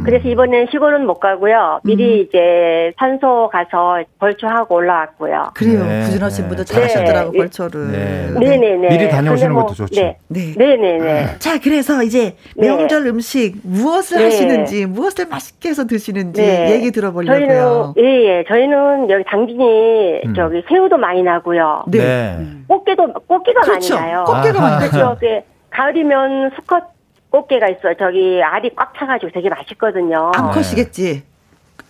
[0.09, 0.11] 음.
[0.11, 1.81] 그래서 이번엔 시골은 못 가고요.
[1.85, 5.51] 미리 이제 산소 가서 벌초하고 올라왔고요.
[5.55, 5.85] 그래요.
[5.85, 6.03] 네.
[6.05, 6.73] 부진하신 분들 네.
[6.75, 7.39] 잘하셨더라고 네.
[7.39, 7.93] 벌초를.
[7.93, 8.31] 네.
[8.41, 8.89] 네네 네.
[8.89, 10.01] 미리 다녀오시는 뭐- 것도 좋죠.
[10.01, 10.17] 네.
[10.29, 10.55] 네.
[10.57, 11.39] 네네네.
[11.39, 12.67] 자, 그래서 이제 네.
[12.69, 14.25] 명절 음식 무엇을 네.
[14.25, 16.71] 하시는지, 무엇을 맛있게 해서 드시는지 네.
[16.73, 17.39] 얘기 들어보려고요.
[17.39, 18.45] 저희는 예, 예.
[18.49, 20.35] 저희는 여기 당진이 음.
[20.35, 21.85] 저기 새우도 많이 나고요.
[21.89, 21.99] 네.
[21.99, 22.47] 네.
[22.67, 23.95] 꽃게도 꽃게가 그렇죠.
[23.97, 24.25] 많이 나요.
[24.25, 24.61] 꽃게가.
[24.61, 24.99] 많이 나죠.
[24.99, 25.41] 저기
[25.71, 26.98] 가을이면 수컷
[27.31, 27.95] 꽃게가 있어요.
[27.99, 30.33] 저기 알이 꽉 차가지고 되게 맛있거든요.
[30.35, 31.23] 암컷이겠지.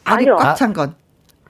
[0.05, 0.37] 알이 아니요.
[0.37, 0.95] 꽉찬 건.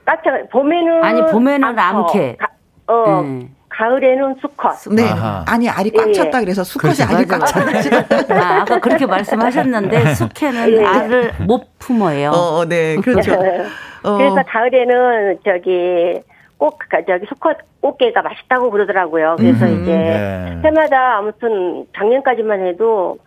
[0.04, 0.30] 꽉 차.
[0.50, 2.36] 봄에는 아니, 봄에는 암컷.
[2.38, 2.48] 가,
[2.86, 3.48] 어 네.
[3.68, 4.76] 가을에는 수컷.
[4.94, 5.04] 네.
[5.08, 5.44] 아하.
[5.46, 6.12] 아니, 알이 꽉 예.
[6.12, 7.14] 찼다 그래서 수컷이 그렇죠.
[7.16, 8.34] 알이 꽉 찼다.
[8.34, 10.84] 아, 아까 그렇게 말씀하셨는데 숙회는 예.
[10.84, 12.30] 알을 못 품어요.
[12.30, 12.96] 어, 네.
[12.96, 13.32] 그렇죠.
[14.04, 14.16] 어.
[14.16, 16.20] 그래서 가을에는 저기
[16.56, 19.36] 꼭 가- 저기 수컷 꽃게가 맛있다고 그러더라고요.
[19.38, 19.82] 그래서 음.
[19.82, 20.60] 이제 네.
[20.64, 23.18] 해마다 아무튼 작년까지만 해도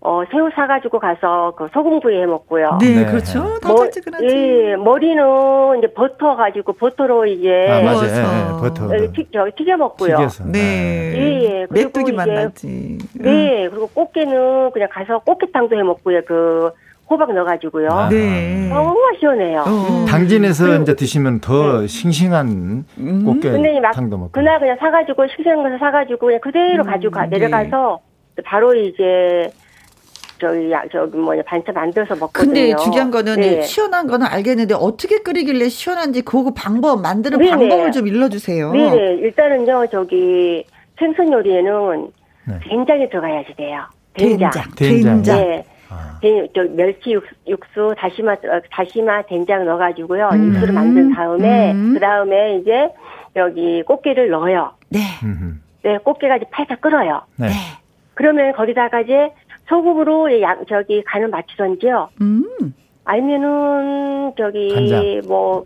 [0.00, 2.78] 어 새우 사가지고 가서 그 소금구이 해 먹고요.
[2.80, 3.06] 네, 네.
[3.06, 3.40] 그렇죠.
[3.42, 4.26] 머- 달짝지근하지.
[4.26, 8.02] 예, 머리는 이제 버터 가지고 버터로 이제 아, 맞아요.
[8.04, 8.84] 예, 예, 버터.
[8.86, 10.16] 어, 튀, 저기 튀겨 먹고요.
[10.16, 10.44] 튀겨서.
[10.44, 10.58] 네.
[11.16, 11.66] 예, 예.
[11.68, 12.98] 그리고 메뚜기만 이제- 나지.
[13.14, 16.20] 네, 그리고 꽃게는 그냥 가서 꽃게탕도 해 먹고요.
[16.26, 16.70] 그
[17.10, 17.88] 호박 넣어가지고요.
[17.90, 18.08] 아.
[18.08, 18.68] 네.
[18.68, 19.60] 너무 시원해요.
[19.66, 20.04] 어.
[20.08, 23.24] 당진에서 이제 드시면 더 싱싱한 음.
[23.24, 24.30] 꽃게 막 탕도 먹고.
[24.32, 27.38] 그날 그냥 사가지고 싱싱한 거서 사가지고 그냥 그대로 가지고 가, 네.
[27.38, 28.00] 내려가서
[28.44, 29.50] 바로 이제
[30.38, 32.44] 저기 야, 저기 뭐냐 반찬 만들어서 먹거든요.
[32.52, 33.62] 근데 중요한 거는 네.
[33.62, 37.50] 시원한 거는 알겠는데 어떻게 끓이길래 시원한지 그 방법 만드는 네네.
[37.50, 38.72] 방법을 좀 일러주세요.
[38.72, 40.64] 네네 일단은요 저기
[40.98, 42.10] 생선 요리에는
[42.48, 42.60] 네.
[42.68, 43.82] 된장이 들어가야지 돼요.
[44.14, 44.50] 된장.
[44.76, 44.76] 된장.
[44.76, 45.36] 된장.
[45.38, 45.64] 네.
[45.88, 46.18] 아.
[46.20, 50.30] 된- 저 멸치 육수, 육수, 다시마, 어, 다시마, 된장 넣어가지고요.
[50.32, 50.48] 음.
[50.54, 51.92] 육수를 만든 다음에, 음.
[51.94, 52.88] 그 다음에 이제
[53.36, 54.72] 여기 꽃게를 넣어요.
[54.88, 55.00] 네.
[55.22, 55.54] 음흠.
[55.84, 57.22] 네, 꽃게가 이제 팔짝 끓어요.
[57.36, 57.48] 네.
[57.48, 57.52] 네.
[58.14, 59.30] 그러면 거기다가 이제
[59.68, 62.08] 소금으로 양, 저기 간을 맞추던지요.
[62.20, 62.74] 음.
[63.04, 65.20] 아니면은 저기 간장.
[65.28, 65.64] 뭐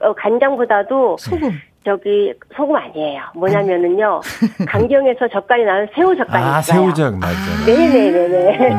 [0.00, 1.50] 어, 간장보다도 소금.
[1.84, 3.22] 저기 소금 아니에요.
[3.34, 4.20] 뭐냐면은요
[4.68, 6.80] 강경에서 젓갈이 나는 새우 젓갈이 아, 있어요.
[6.80, 7.36] 새우젓 맞죠.
[7.66, 8.78] 네네네네.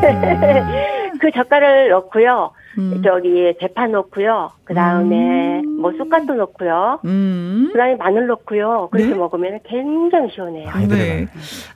[1.20, 2.52] 그 젓갈을 넣고요.
[2.78, 3.02] 음.
[3.04, 4.52] 저기 대파 넣고요.
[4.64, 7.00] 그 다음에 뭐 쑥갓도 넣고요.
[7.04, 7.70] 음.
[7.72, 8.90] 그 다음에 마늘 넣고요.
[8.92, 9.16] 그렇게 네.
[9.16, 10.70] 먹으면 굉장히 시원해요.
[10.88, 11.28] 네.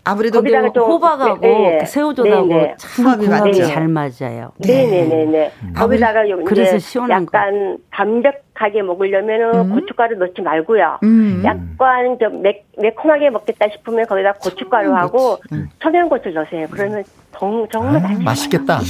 [0.03, 1.77] 아무래도 거기다가 그 좀- 호박하고 네, 네.
[1.79, 2.75] 그 새우젓하고 네, 네.
[2.77, 3.63] 참 궁합이 맞죠.
[3.65, 4.51] 잘 맞아요.
[4.59, 5.51] 네네네네.
[5.75, 9.69] 거기다가 요 그래서 이제 시원한 약간 담백하게 먹으려면은 음.
[9.73, 10.99] 고춧가루 넣지 말고요.
[11.03, 11.41] 음.
[11.43, 15.69] 약간 좀 매, 매콤하게 먹겠다 싶으면 거기다 고춧가루하고 음.
[15.81, 16.67] 청양고추를 넣으세요.
[16.69, 17.03] 그러면
[17.39, 18.19] 정, 정말 아.
[18.19, 18.79] 맛있겠다.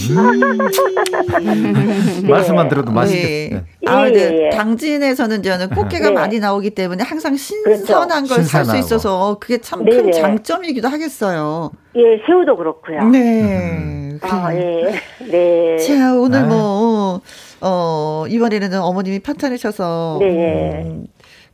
[1.39, 2.27] 음.
[2.27, 3.55] 말씀만 들어도 맛있겠다.
[3.57, 3.63] 네.
[3.81, 4.49] 예, 아, 근데 예, 예.
[4.49, 6.13] 당진에서는 저는 꽃게가 네.
[6.13, 8.77] 많이 나오기 때문에 항상 신선한 걸살 수.
[8.77, 10.11] 있어서 그게 참큰 네네.
[10.11, 11.71] 장점이기도 하겠어요.
[11.95, 13.03] 예, 새우도 그렇고요.
[13.09, 14.17] 네.
[14.21, 14.89] 아, 그래요.
[15.21, 15.25] 예.
[15.31, 15.77] 네.
[15.77, 16.43] 자, 오늘.
[16.43, 17.21] 뭐,
[17.61, 20.17] 어, 이번에는 어머님이 파탄이셔서.
[20.19, 20.81] 네.
[20.85, 21.05] 음,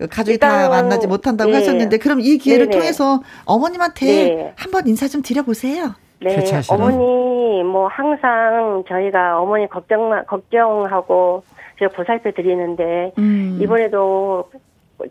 [0.09, 1.57] 가족이 다 만나지 못한다고 네.
[1.57, 2.77] 하셨는데, 그럼 이 기회를 네네.
[2.79, 4.53] 통해서 어머님한테 네.
[4.55, 5.93] 한번 인사 좀 드려보세요.
[6.21, 6.35] 네.
[6.69, 11.43] 어머니 뭐 항상 저희가 어머니 걱정 걱정하고
[11.77, 13.59] 제가 보살펴 드리는데 음.
[13.61, 14.49] 이번에도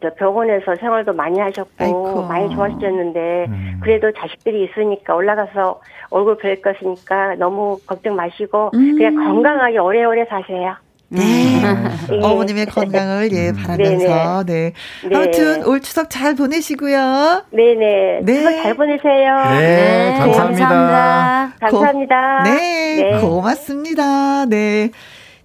[0.03, 2.23] 저 병원에서 생활도 많이 하셨고 아이고.
[2.29, 3.81] 많이 좋아지셨는데 음.
[3.83, 5.81] 그래도 자식들이 있으니까 올라가서
[6.11, 8.97] 얼굴 뵐 것이니까 너무 걱정 마시고 음.
[8.97, 10.77] 그냥 건강하게 오래오래 사세요.
[11.09, 11.63] 네.
[12.13, 12.21] 예.
[12.23, 14.73] 어머님의 건강을 예 바라면서 네.
[15.09, 15.17] 네.
[15.17, 17.45] 아무튼 올 추석 잘 보내시고요.
[17.51, 18.21] 네네.
[18.23, 18.35] 네.
[18.35, 19.37] 추석 잘 보내세요.
[19.59, 20.69] 네, 감사합니다.
[20.69, 21.55] 감사합니다.
[21.61, 22.43] 감사합니다.
[22.45, 24.45] 네, 고맙습니다.
[24.47, 24.91] 네.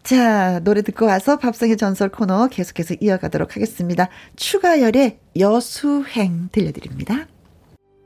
[0.03, 4.09] 자, 노래 듣고 와서 밥상의 전설 코너 계속해서 이어가도록 하겠습니다.
[4.35, 7.27] 추가열의 여수행 들려드립니다.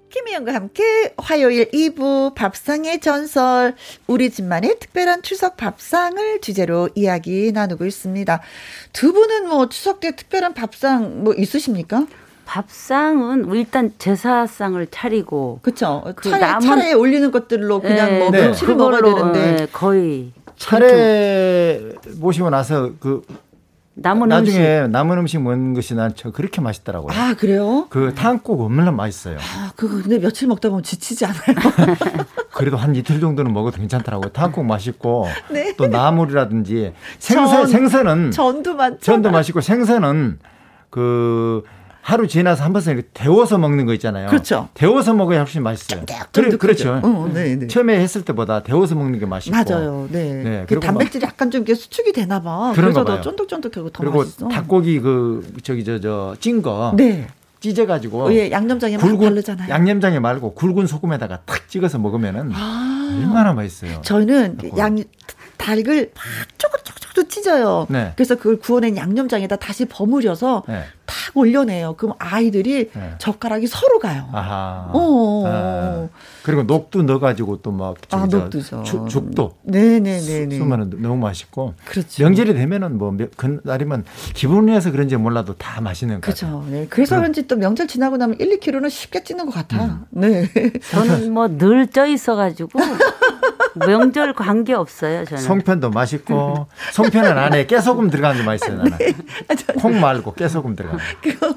[0.09, 3.75] 김희영과 함께 화요일 2부 밥상의 전설,
[4.07, 8.41] 우리 집만의 특별한 추석 밥상을 주제로 이야기 나누고 있습니다.
[8.93, 12.05] 두 분은 뭐 추석 때 특별한 밥상 뭐 있으십니까?
[12.45, 16.03] 밥상은 일단 제사상을 차리고 그쵸.
[16.15, 18.47] 그 차례, 남은- 차례에 올리는 것들로 그냥 예, 뭐 네.
[18.47, 19.57] 며칠을 먹어야 되는데.
[19.63, 21.81] 예, 거의 차례
[22.17, 23.21] 모시고 나서 그
[23.99, 27.15] 남은 음식 나중에 남은 음식 먹는 것이 난 저 그렇게 맛있더라고요.
[27.17, 27.87] 아, 그래요?
[27.89, 29.37] 그 탕국 얼마나 맛있어요.
[29.39, 31.55] 아, 그거 근데 며칠 먹다 보면 지치지 않아요?
[32.53, 34.29] 그래도 한 이틀 정도는 먹어도 괜찮더라고요.
[34.31, 35.73] 탕국 맛있고 네.
[35.77, 37.67] 또 나물이라든지 생선 전.
[37.67, 38.99] 생선은 전도 많죠.
[38.99, 40.39] 전도 맛있고 생선은
[40.89, 41.63] 그
[42.07, 44.29] 하루 지나서 한 번씩 이렇게 데워서 먹는 거 있잖아요.
[44.29, 44.69] 그렇죠.
[44.75, 46.05] 데워서 먹어야 훨씬 맛있어요.
[46.31, 47.01] 그래, 그렇죠.
[47.03, 47.67] 어, 네, 네.
[47.67, 49.53] 처음에 했을 때보다 데워서 먹는 게 맛있고.
[49.53, 50.07] 맞아요.
[50.09, 50.33] 네.
[50.41, 52.71] 네, 그 단백질이 약간 좀 수축이 되나 봐.
[52.73, 53.19] 그래서 더.
[53.19, 54.47] 쫀득쫀득하고 더 그리고 맛있어.
[54.47, 57.27] 닭고기 그 저기 저 저 찐 거 네.
[57.59, 59.69] 찢어 가지고 어, 예, 양념장에 막 굵은 바르잖아요.
[59.69, 63.19] 양념장에 말고 굵은 소금에다가 탁 찍어서 먹으면은 아.
[63.21, 63.99] 얼마나 맛있어요.
[64.03, 64.97] 저희는 양
[65.57, 66.23] 닭을 막
[66.57, 66.79] 쪼글
[67.17, 67.87] 쪼글 찢어요.
[67.89, 68.13] 네.
[68.15, 70.83] 그래서 그걸 구워낸 양념장에다 다시 버무려서 네.
[71.05, 71.95] 탁 올려내요.
[71.97, 73.15] 그럼 아이들이 네.
[73.17, 74.29] 젓가락이 서로 가요.
[74.31, 74.89] 아하.
[74.93, 76.09] 어.
[76.47, 76.49] 아.
[76.49, 78.83] 그리고 녹두 넣어가지고 또 막 아, 녹두죠.
[79.07, 80.57] 죽도 네네네네.
[80.57, 81.73] 수면은 너무 맛있고.
[81.85, 82.23] 그렇죠.
[82.23, 86.61] 명절이 되면은 뭐 몇- 그날이면 기분이어서 그런지 몰라도 다 맛있는 거 같아요.
[86.61, 86.71] 그렇죠.
[86.71, 86.87] 네.
[86.89, 89.83] 그래서 그런지 또 명절 지나고 나면 1, 2kg는 쉽게 찌는 것 같아.
[89.83, 90.05] 음.
[90.11, 90.49] 네.
[90.91, 92.69] 저는 뭐 늘 쪄 있어가지고
[93.75, 95.43] 명절 관계 없어요 저는.
[95.43, 98.97] 송편도 맛있고 송편은 안에 깨소금 들어간 게 맛있어요 나는.
[98.97, 99.13] 네.
[99.79, 100.97] 콩 말고 깨소금 들어간.
[100.97, 101.55] 거.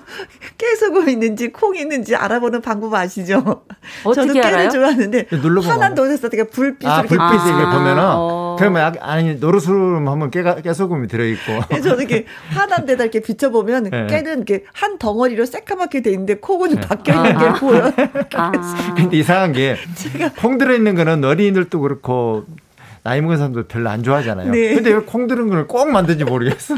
[0.58, 3.62] 깨소금 있는지 콩 있는지 알아보는 방법 아시죠?
[4.04, 4.68] 어떻게 알아요?
[4.80, 8.56] 좋아하는데 눌러보면 화난 돈에서 되게 불빛을 아 이렇게 불빛이 이렇게 아, 보면은 어.
[8.58, 11.60] 그러면 아- 아니 노르스름 하면 깨가, 깨소금이 들어있고.
[11.82, 14.06] 저는 이렇게 화난 데다 이렇게 비춰보면 네.
[14.06, 17.92] 깨는 이렇게 한 덩어리로 새까맣게 돼 있는데 콩은 바뀌어 있는 게 보여.
[18.34, 18.52] 아,
[18.96, 19.76] 근데 이상한 게
[20.40, 22.44] 콩 들어있는 거는 어린이들도 그렇고
[23.02, 24.50] 나이 먹은 사람도 별로 안 좋아하잖아요.
[24.52, 24.74] 네.
[24.74, 26.74] 근데 왜 콩 들은 걸 꼭 만든지 모르겠어.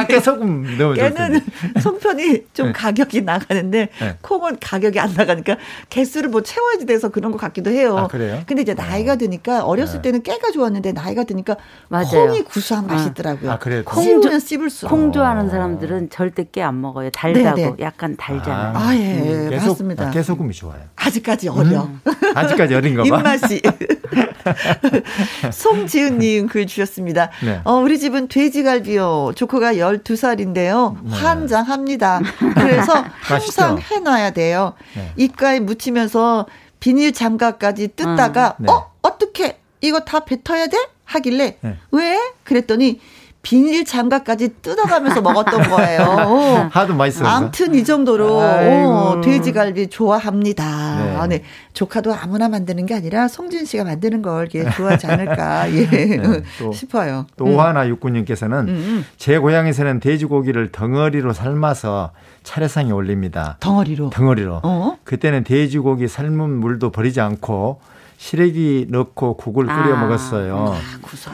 [0.00, 1.40] 다 깨소금 넣어줄 깨는 텐데.
[1.80, 2.72] 송편이 좀 네.
[2.72, 4.16] 가격이 나가는데 네.
[4.22, 5.56] 콩은 가격이 안 나가니까
[5.90, 7.96] 개수를 뭐 채워야지 돼서 그런 것 같기도 해요.
[7.98, 8.42] 아, 그래요?
[8.46, 10.02] 근데 이제 나이가 드니까 어렸을 네.
[10.02, 11.56] 때는 깨가 좋았는데 나이가 드니까
[11.88, 12.26] 맞아요.
[12.28, 13.08] 콩이 구수한 맛이 아.
[13.08, 13.50] 있더라고요.
[13.50, 13.82] 아, 그래요?
[13.84, 14.90] 콩 씹으면 씹을수록.
[14.90, 17.10] 콩 좋아하는 사람들은 절대 깨 안 먹어요.
[17.10, 17.74] 달다고 네, 네.
[17.80, 18.72] 약간 달잖아요.
[18.76, 20.06] 아, 예, 깨소, 맞습니다.
[20.08, 20.80] 아, 깨소금이 좋아요.
[20.96, 21.84] 아직까지 어려.
[21.84, 22.00] 음.
[22.34, 23.06] 아직까지 어린가 봐.
[23.18, 23.62] 입맛이.
[25.52, 27.30] 송지은님 글 주셨습니다.
[27.44, 27.60] 네.
[27.64, 29.32] 어, 우리 집은 돼지갈비요.
[29.34, 31.08] 조커가 12살인데요.
[31.10, 32.20] 환장합니다.
[32.54, 33.78] 그래서 항상?
[33.78, 34.74] 해놔야 돼요.
[34.94, 35.12] 네.
[35.16, 36.46] 입가에 묻히면서
[36.80, 38.70] 비닐 장갑까지 뜯다가, 네.
[38.70, 38.92] 어?
[39.02, 39.58] 어떻게?
[39.80, 40.76] 이거 다 뱉어야 돼?
[41.04, 41.76] 하길래, 네.
[41.90, 42.18] 왜?
[42.44, 43.00] 그랬더니,
[43.48, 46.68] 비닐 장갑까지 뜯어가면서 먹었던 거예요.
[46.70, 47.26] 하도 맛있어서.
[47.30, 48.90] 암튼 이 정도로 아이고.
[48.90, 50.64] 어, 돼지갈비 좋아합니다.
[51.02, 51.16] 네.
[51.16, 51.42] 아, 네.
[51.72, 55.86] 조카도 아무나 만드는 게 아니라 송진 씨가 만드는 걸 이렇게 좋아하지 않을까 예.
[55.86, 57.26] 네, 또- 싶어요.
[57.38, 59.04] 또 오하나 육군님께서는 음.
[59.16, 62.10] 제 고향에서는 돼지고기를 덩어리로 삶아서
[62.42, 63.56] 차례상에 올립니다.
[63.60, 64.10] 덩어리로.
[64.10, 64.60] 덩어리로.
[64.62, 64.98] 어?
[65.04, 67.80] 그때는 돼지고기 삶은 물도 버리지 않고
[68.18, 70.00] 시래기 넣고 국을 끓여 아.
[70.02, 70.74] 먹었어요.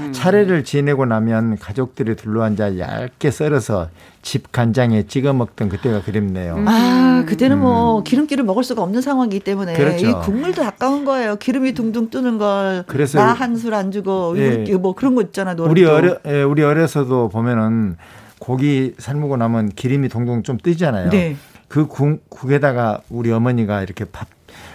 [0.00, 0.12] 음.
[0.12, 3.88] 차례를 지내고 나면 가족들이 둘러앉아 얇게 썰어서
[4.20, 6.62] 집 간장에 찍어 먹던 그때가 그립네요.
[6.66, 9.76] 아, 그때는 뭐 기름기를 먹을 수가 없는 상황이기 때문에 음.
[9.76, 10.06] 그렇죠.
[10.06, 11.36] 이 국물도 아까운 거예요.
[11.36, 12.84] 기름이 둥둥 뜨는 걸.
[12.86, 14.76] 그래서 나한술 안 주고 예.
[14.76, 15.54] 뭐 그런 거 있잖아.
[15.54, 15.70] 노릇도.
[15.70, 17.96] 우리 어려 예, 우리 어려서도 보면은
[18.38, 21.08] 고기 삶고 나면 기름이 동동 좀 뜨잖아요.
[21.08, 21.36] 네.
[21.68, 24.28] 그 국, 국에다가 우리 어머니가 이렇게 밥,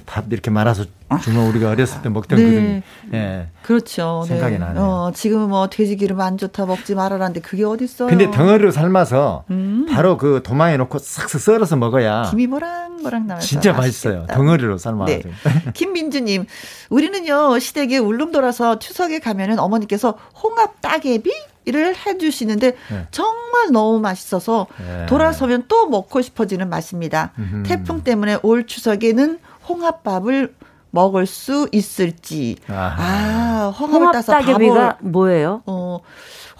[0.09, 0.85] 밥 이렇게 말아서
[1.21, 2.49] 주면 우리가 어렸을 때 먹던 네.
[2.49, 2.83] 그런
[3.13, 3.47] 예.
[3.61, 4.25] 그렇죠.
[4.27, 4.59] 생각이 네.
[4.59, 4.83] 나네요.
[4.83, 8.09] 어, 지금은 뭐 돼지 기름 안 좋다 먹지 말아라는데 그게 어딨어요.
[8.09, 9.85] 근데 덩어리로 삶아서 음.
[9.87, 14.21] 바로 그 도마에 넣고 싹싹 썰어서 먹어야 김이 모락모락 나면서 진짜 맛있어요.
[14.21, 14.35] 맛있겠다.
[14.35, 15.29] 덩어리로 삶아가지고.
[15.29, 15.71] 네.
[15.77, 16.47] 김민주님,
[16.89, 21.31] 우리는요 시댁에 울릉 돌아서 추석에 가면은 어머니께서 홍합 따개비
[21.71, 23.07] 를 해주시는데 네.
[23.11, 25.05] 정말 너무 맛있어서 네.
[25.05, 27.31] 돌아서면 또 먹고 싶어지는 맛입니다.
[27.37, 27.63] 음흠.
[27.63, 30.55] 태풍 때문에 올 추석에는 홍합밥을
[30.91, 32.57] 먹을 수 있을지.
[32.67, 32.95] 아하.
[32.97, 35.61] 아, 홍합을 홍합 따서 따개비가 밥을 뭐예요?
[35.67, 35.99] 어,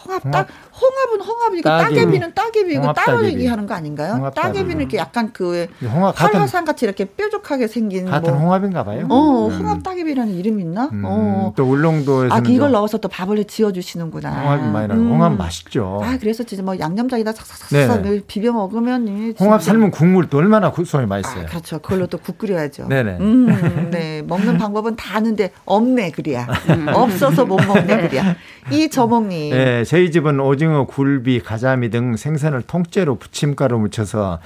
[0.06, 0.46] 홍합 따
[0.82, 1.96] 홍합은 홍합이고 따개비.
[1.96, 3.26] 따개비는 따개비고 따로.
[3.26, 4.32] 얘기하는 거 아닌가요?
[4.36, 4.74] 따개비는 따개비.
[4.82, 5.68] 이렇게 약간 그
[6.16, 9.08] 활화산 같이 이렇게 뾰족하게 생긴 같은 뭐 홍합인가 봐요.
[9.10, 9.52] 어, 음.
[9.60, 10.90] 홍합 따개비라는 이름이 있나?
[10.94, 11.54] 음, 어.
[11.56, 14.30] 또 울릉도에서는 아, 이걸 좀 넣어서 또 밥을 지어 주시는구나.
[14.32, 15.00] 홍합이 많이 나요.
[15.00, 15.12] 음.
[15.12, 16.00] 홍합 맛있죠.
[16.04, 18.22] 아, 그래서 진짜 뭐 양념장에다 삭삭삭삭 네네.
[18.28, 21.44] 비벼 먹으면 이 홍합 삶은 국물도 얼마나 구수하게 맛있어요.
[21.44, 21.80] 아, 그렇죠.
[21.80, 22.88] 그걸로 또 국 끓여야죠.
[22.90, 23.18] 네네.
[23.22, 24.22] 음, 네.
[24.22, 26.48] 먹는 방법은 다 아는데 없네 그리야.
[26.94, 28.36] 없어서 못 먹네 그리야.
[28.72, 29.52] 이 저몽님.
[29.56, 34.40] 네, 저희 집은 오징어, 굴비, 가자미 등 생선을 통째로 부침가루 묻혀서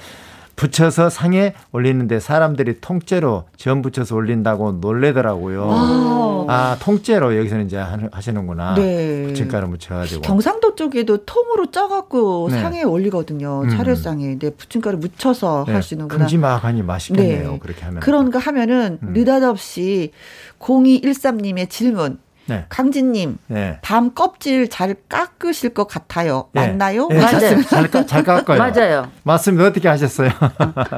[0.56, 6.46] 붙여서 상에 올리는데 사람들이 통째로 전 붙여서 올린다고 놀래더라고요.
[6.48, 7.76] 아, 통째로 여기서는 이제
[8.12, 8.74] 하시는구나.
[8.74, 9.24] 네.
[9.28, 10.22] 부침가루 묻혀가지고.
[10.22, 12.60] 경상도 쪽에도 통으로 쪄갖고 네.
[12.60, 13.62] 상에 올리거든요.
[13.62, 13.68] 음.
[13.70, 14.26] 차례상에.
[14.26, 16.24] 근데 부침가루 묻혀서 네, 하시는구나.
[16.24, 17.52] 큼지막하니 맛있겠네요.
[17.52, 17.58] 네.
[17.58, 18.00] 그렇게 하면.
[18.00, 19.12] 그런 거 하면은 음.
[19.12, 20.12] 느닷없이
[20.60, 22.18] 0213님의 질문.
[22.46, 22.64] 네.
[22.68, 23.78] 강진님, 네.
[23.82, 26.46] 밤 껍질 잘 깎으실 것 같아요.
[26.52, 26.66] 네.
[26.68, 27.08] 맞나요?
[27.08, 28.58] 네, 잘, 잘, 깎- 잘 깎아요.
[28.58, 29.08] 맞아요.
[29.22, 29.66] 맞습니다.
[29.66, 30.30] 어떻게 하셨어요?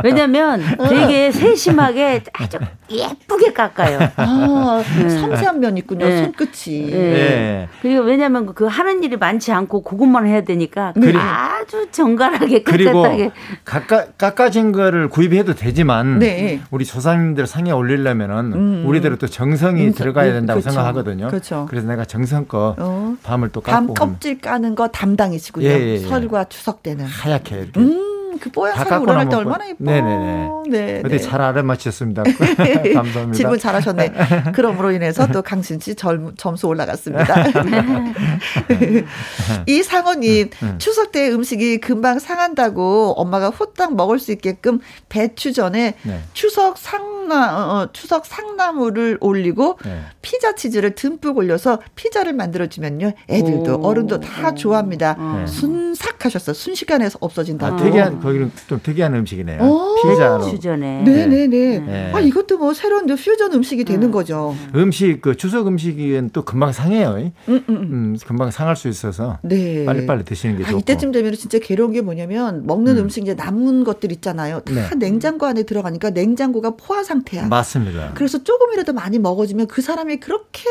[0.05, 2.59] 왜냐면 되게 세심하게 아주
[2.91, 3.99] 예쁘게 깎아요.
[4.17, 5.09] 아, 네.
[5.09, 6.07] 섬세한 면 있군요.
[6.07, 6.25] 네.
[6.25, 6.91] 손끝이.
[6.91, 6.97] 예.
[6.97, 7.69] 네.
[7.83, 13.31] 그리고 왜냐면 그 하는 일이 많지 않고 그것만 해야 되니까 그리고- 아주 정갈하게 그리고 깨끗하게
[13.65, 16.61] 깎아, 깎아진 거를 구입해도 되지만 네.
[16.71, 18.83] 우리 조상님들 상에 올리려면은 음.
[18.87, 20.75] 우리대로 또 정성이 음, 들어가야 네, 된다고 그렇죠.
[20.75, 21.29] 생각하거든요.
[21.37, 21.69] 그렇죠.
[21.71, 23.17] 래서 내가 정성껏 어.
[23.23, 25.67] 밤을 또밤 깎고 껍질 까는 거 담당이시군요.
[25.67, 25.99] 예, 예, 예.
[25.99, 27.05] 설과 추석 때는.
[27.05, 29.77] 하얗게 이렇게 음, 그 뽀얀 다살 깎고 우러날 때 얼마나 예뻐.
[29.79, 30.49] 네네네.
[30.69, 31.19] 네, 어디 네.
[31.19, 32.23] 잘 알아맞혔습니다.
[32.95, 33.33] 감사합니다.
[33.33, 34.13] 질문 잘하셨네.
[34.55, 37.47] 그럼으로 인해서 또 강신 씨 점, 점수 올라갔습니다.
[39.67, 40.75] 이 상어님 음.
[40.79, 46.21] 추석 때 음식이 금방 상한다고 엄마가 후딱 먹을 수 있게끔 배추 전에 네.
[46.33, 50.01] 추석 상나 어, 어, 추석 상나물을 올리고 네.
[50.23, 53.87] 피자 치즈를 듬뿍 올려서 피자를 만들어 주면요 애들도 오.
[53.87, 55.15] 어른도 다 좋아합니다.
[55.15, 55.47] 네.
[55.47, 56.53] 순삭하셨어.
[56.53, 57.67] 순식간에 없어진다.
[57.67, 59.63] 아, 특이한 거기는 좀 특이한 음식이네요.
[59.63, 59.95] 오.
[60.03, 61.79] 피자로 주전에 네네 네.
[61.79, 62.13] 네.
[62.13, 64.55] 아 이것도 뭐 새로운 퓨전 음식이 되는 거죠.
[64.75, 67.15] 음식 그 추석 음식은 또 금방 상해요.
[67.17, 67.77] 음, 음, 음.
[67.93, 69.85] 음, 금방 상할 수 있어서 네.
[69.85, 70.81] 빨리빨리 드시는 게 아, 좋고.
[70.81, 73.05] 이때쯤 되면 진짜 괴로운 게 뭐냐면 먹는 음.
[73.05, 73.09] 음.
[73.09, 74.61] 식 이제 남은 것들 있잖아요.
[74.61, 74.89] 다 네.
[74.97, 77.47] 냉장고 안에 들어가니까 냉장고가 포화 상태야.
[77.47, 78.13] 맞습니다.
[78.15, 80.65] 그래서 조금이라도 많이 먹어주면 그 사람이 그렇게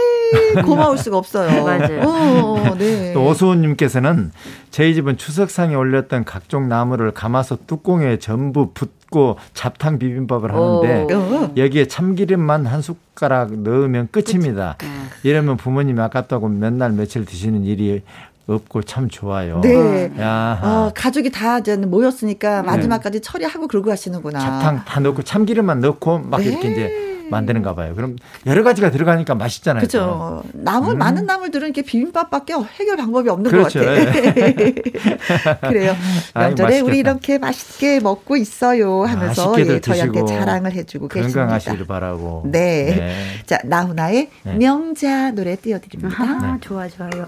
[0.66, 1.64] 고마울 수가 없어요.
[1.64, 2.02] 맞아요.
[2.04, 3.14] 어, 네.
[3.14, 4.32] 또 오수호님께서는
[4.76, 11.54] 저희 집은 추석상에 올렸던 각종 나물을 감아서 뚜껑에 전부 붓고 잡탕 비빔밥을 하는데 어.
[11.56, 14.76] 여기에 참기름만 한 숟가락 넣으면 끝입니다.
[15.24, 18.04] 이러면 부모님이 아깝다고 맨날 며칠 드시는 일이
[18.48, 19.62] 없고 참 좋아요.
[19.62, 20.12] 네.
[20.20, 24.40] 야, 어, 가족이 다 이제 모였으니까 마지막까지 처리하고 그러고 하시는구나.
[24.40, 24.46] 네.
[24.46, 26.48] 잡탕 다 넣고 참기름만 넣고 막 네.
[26.48, 27.94] 이렇게 이제 만드는 가 봐요.
[27.96, 28.16] 그럼
[28.46, 29.82] 여러 가지가 들어가니까 맛있잖아요.
[29.82, 29.86] 또.
[29.88, 30.44] 그죠.
[30.54, 30.98] 나물 음.
[30.98, 33.80] 많은 나물들은 이렇게 비빔밥밖에 해결 방법이 없는 그렇죠.
[33.80, 35.60] 것 같아.
[35.70, 35.96] 그래요.
[36.34, 36.86] 아이, 명절에 맛있겠다.
[36.86, 41.40] 우리 이렇게 맛있게 먹고 있어요 하면서 예, 저희한테 자랑을 해주고 계십니다.
[41.42, 42.44] 건강하시길 바라고.
[42.46, 43.16] 네.
[43.46, 44.54] 자 나훈아의 네.
[44.56, 46.16] 명자 노래 띄워드립니다.
[46.24, 47.28] 아, 좋아 좋아요.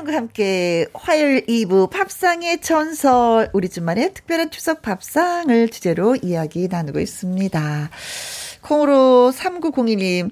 [0.00, 7.90] 김혜영과 함께 화요일 2부 밥상의 전설 우리 집만의 특별한 추석 밥상을 주제로 이야기 나누고 있습니다.
[8.62, 10.30] 콩으로 3902님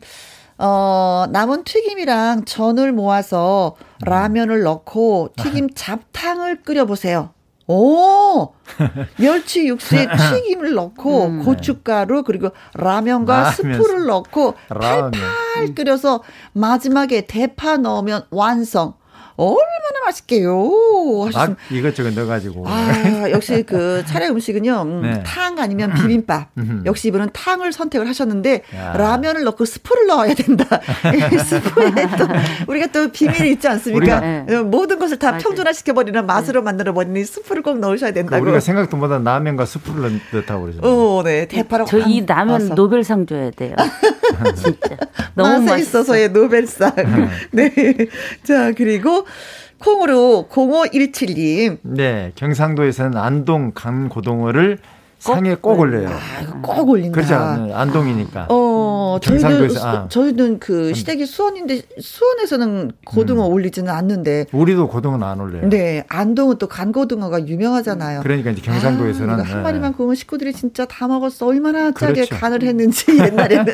[0.58, 7.30] 어, 남은 튀김이랑 전을 모아서 라면을 넣고 튀김 잡탕을 끓여보세요.
[7.66, 8.54] 오!
[9.18, 13.52] 멸치 육수에 튀김을 넣고 고춧가루 그리고 라면과 라면.
[13.52, 15.10] 스프를 넣고 라면.
[15.10, 16.22] 팔팔 끓여서
[16.52, 18.94] 마지막에 대파 넣으면 완성.
[19.38, 20.68] 얼마나 맛있게요.
[21.32, 22.64] 막 이것저것 넣어가지고.
[22.66, 25.22] 아, 역시 그 차례 음식은요, 음, 네.
[25.24, 26.48] 탕 아니면 비빔밥.
[26.58, 26.82] 음.
[26.84, 28.92] 역시 이분은 탕을 선택을 하셨는데, 야.
[28.96, 30.64] 라면을 넣고 스프를 넣어야 된다.
[31.32, 32.26] 이 스프에 또,
[32.66, 34.20] 우리가 또 비밀이 있지 않습니까?
[34.20, 38.42] 우리가- 어, 모든 것을 다 평준화시켜버리는 맛으로 만들어버리는 이 스프를 꼭 넣으셔야 그 된다고.
[38.42, 40.80] 우리가 생각도 못한 라면과 스프를 넣다고 그러죠.
[40.82, 41.46] 어, 네.
[41.46, 42.74] 대파로 저이확 라면 넣어서.
[42.74, 43.76] 노벨상 줘야 돼요.
[44.56, 44.96] 진짜.
[45.34, 46.00] 너무 맛에 맛있어.
[46.00, 46.92] 있어서의 노벨상.
[47.52, 47.72] 네.
[48.42, 49.24] 자, 그리고
[49.78, 51.78] 콩으로 0517님.
[51.82, 54.78] 네, 경상도에서는 안동 간 고등어를
[55.18, 56.08] 상에 꼭 올려요.
[56.62, 57.14] 꼭 올린다.
[57.14, 57.62] 그렇죠.
[57.66, 58.46] 네, 안동이니까.
[58.50, 58.54] 어,
[59.22, 60.08] 저희는, 경상도에서, 수- 아.
[60.08, 65.68] 저희는 그 시댁이 수원인데, 수원에서는 고등어 올리지는 않는데, 우리도 고등어는 안 올려요.
[65.68, 68.20] 네, 안동은 또 간고등어가 유명하잖아요.
[68.22, 69.62] 그러니까 이제 경상도에서는 아, 한 네.
[69.62, 71.46] 마리만 구우면 식구들이 진짜 다 먹었어.
[71.46, 72.36] 얼마나 짜게 그렇죠.
[72.36, 73.66] 간을 했는지 옛날에는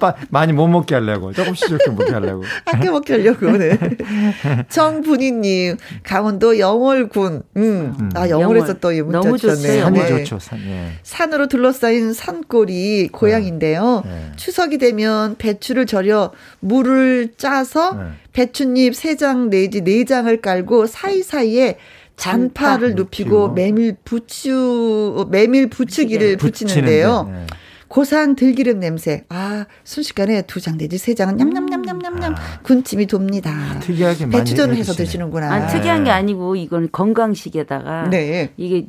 [0.00, 2.42] 빠- 많이 못 먹게 하려고 조금씩 조금씩 먹게 하려고.
[2.66, 3.50] 아껴 먹게 하려고.
[3.58, 3.78] 네.
[4.68, 7.42] 정분이님, 강원도 영월군.
[7.56, 8.10] 음.
[8.14, 9.84] 아, 영월에서 또이 문자 너무 주셨네요.
[9.84, 10.08] 좋죠, 산이 네.
[10.24, 10.58] 좋죠, 산.
[10.60, 10.88] 예.
[11.02, 14.02] 산으로 둘러싸인 산골이 고향인데요.
[14.04, 14.32] 네.
[14.48, 18.04] 추석이 되면 배추를 절여 물을 짜서 네.
[18.32, 21.76] 배춧잎 세장 내지 네 장을 깔고 사이사이에
[22.16, 23.50] 잔파를 눕히고.
[23.52, 27.24] 메밀 부추 메밀 부추기를 붙이는데요.
[27.26, 27.46] 붙이는데, 네.
[27.88, 29.24] 고소한 들기름 냄새.
[29.28, 33.50] 아, 순식간에 두 장 내지 세 장은 냠냠냠냠냠냠 군침이 돕니다.
[33.50, 33.78] 아.
[33.80, 34.94] 특이하게 배추전을 해서.
[34.94, 35.52] 드시는구나.
[35.52, 38.50] 아, 특이한 게 아니고 이건 건강식에다가 네.
[38.56, 38.86] 이게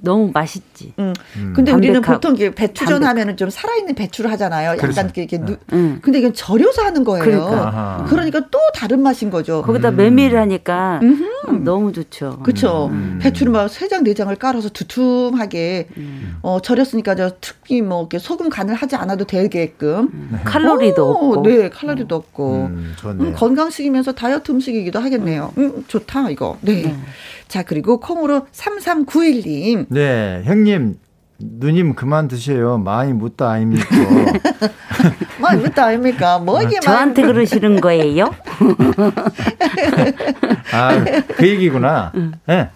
[0.00, 0.92] 너무 맛있지.
[0.98, 1.12] 음.
[1.54, 2.12] 근데 우리는 담백하고.
[2.20, 3.08] 보통 이게 배추전 담백.
[3.08, 4.76] 하면은 좀 살아있는 배추를 하잖아요.
[4.76, 5.00] 그렇죠.
[5.00, 5.98] 약간 이렇게 누, 응.
[6.02, 7.24] 근데 이건 절여서 하는 거예요.
[7.24, 8.06] 그러니까.
[8.08, 9.62] 그러니까 또 다른 맛인 거죠.
[9.62, 11.00] 거기다 메밀하니까
[11.64, 12.38] 너무 좋죠.
[12.42, 12.88] 그렇죠.
[12.92, 13.18] 음.
[13.20, 15.88] 배추를 막 세 장 네 장을 깔아서 두툼하게
[16.42, 21.42] 어 절였으니까 저 특히 뭐 이렇게 소금 간을 하지 않아도 되게끔 칼로리도 오, 없고.
[21.42, 22.94] 네 칼로리도 없고 음.
[23.04, 25.52] 음, 건강식이면서 다이어트 음식이기도 하겠네요.
[25.58, 26.58] 음, 좋다 이거.
[26.60, 26.94] 네.
[27.54, 30.96] 자 그리고 콩으로 3391님 네, 형님.
[31.38, 32.78] 누님 그만 드세요.
[32.78, 33.86] 많이 묻다 아닙니까?
[35.38, 36.40] 뭐 이것도 아닙니까?
[36.40, 38.24] 뭐 이게 저한테 막- 그러시는 거예요?
[40.72, 41.04] 아,
[41.36, 42.10] 그 얘기구나.
[42.48, 42.70] 예.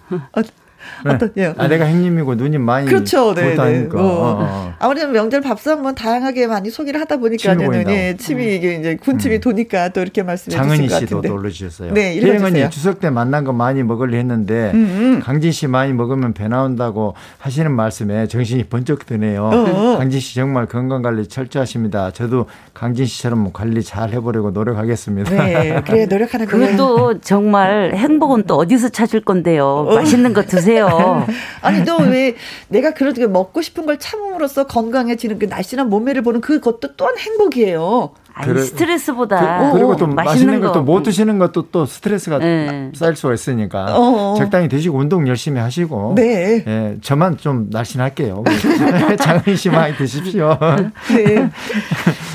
[1.05, 1.53] 어떤 예.
[1.57, 3.61] 아, 내가 형님이고 누님 많이 그렇죠, 네, 네.
[3.61, 3.99] 아닙니까?
[4.01, 4.03] 어.
[4.03, 4.73] 어, 어.
[4.79, 7.89] 아무래도 명절 밥상 뭐 다양하게 많이 소개를 하다 보니까는.
[7.89, 11.27] 예, 침이 이게 이제 군침이 도니까 또 이렇게 말씀해 주신 장은희 것 씨도 같은데.
[11.29, 11.93] 또 올려주셨어요.
[11.93, 12.45] 네, 혜영 읽어주세요.
[12.63, 17.15] 언니 추석 때 만난 거 많이 먹으려 했는데 음, 강진 씨 많이 먹으면 배 나온다고
[17.37, 19.45] 하시는 말씀에 정신이 번쩍 드네요.
[19.45, 19.97] 어.
[19.97, 22.11] 강진 씨 정말 건강 관리 철저하십니다.
[22.11, 25.31] 저도 강진 씨처럼 관리 잘 해보려고 노력하겠습니다.
[25.31, 26.65] 네, 그래 노력하는 거예요.
[26.77, 29.87] 그것도 정말 행복은 또 어디서 찾을 건데요.
[29.95, 30.78] 맛있는 거 드세요.
[31.61, 32.35] 아니 너 왜
[32.69, 38.11] 내가 그렇게 먹고 싶은 걸 참음으로써 건강해지는 그 날씬한 몸매를 보는 그것도 또한 행복이에요.
[38.33, 40.81] 아니, 그래- 스트레스보다 그 리고 또 맛있는, 맛있는 것도 거.
[40.83, 42.89] 못 드시는 것도 또 스트레스가 네.
[42.95, 44.35] 쌓일 수가 있으니까 어.
[44.37, 46.63] 적당히 드시고 운동 열심히 하시고 네.
[46.65, 48.43] 예, 저만 좀 날씬할게요.
[49.19, 50.57] 장은희 씨 많이 드십시오.
[51.13, 51.49] 네.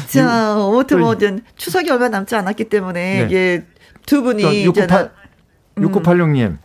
[0.09, 3.25] 자, 아무튼 뭐 이제 추석이 얼마 남지 않았기 때문에 네.
[3.27, 3.65] 이게
[4.07, 5.09] 두 분이 또 이제는
[5.77, 6.59] 6986, 6986님.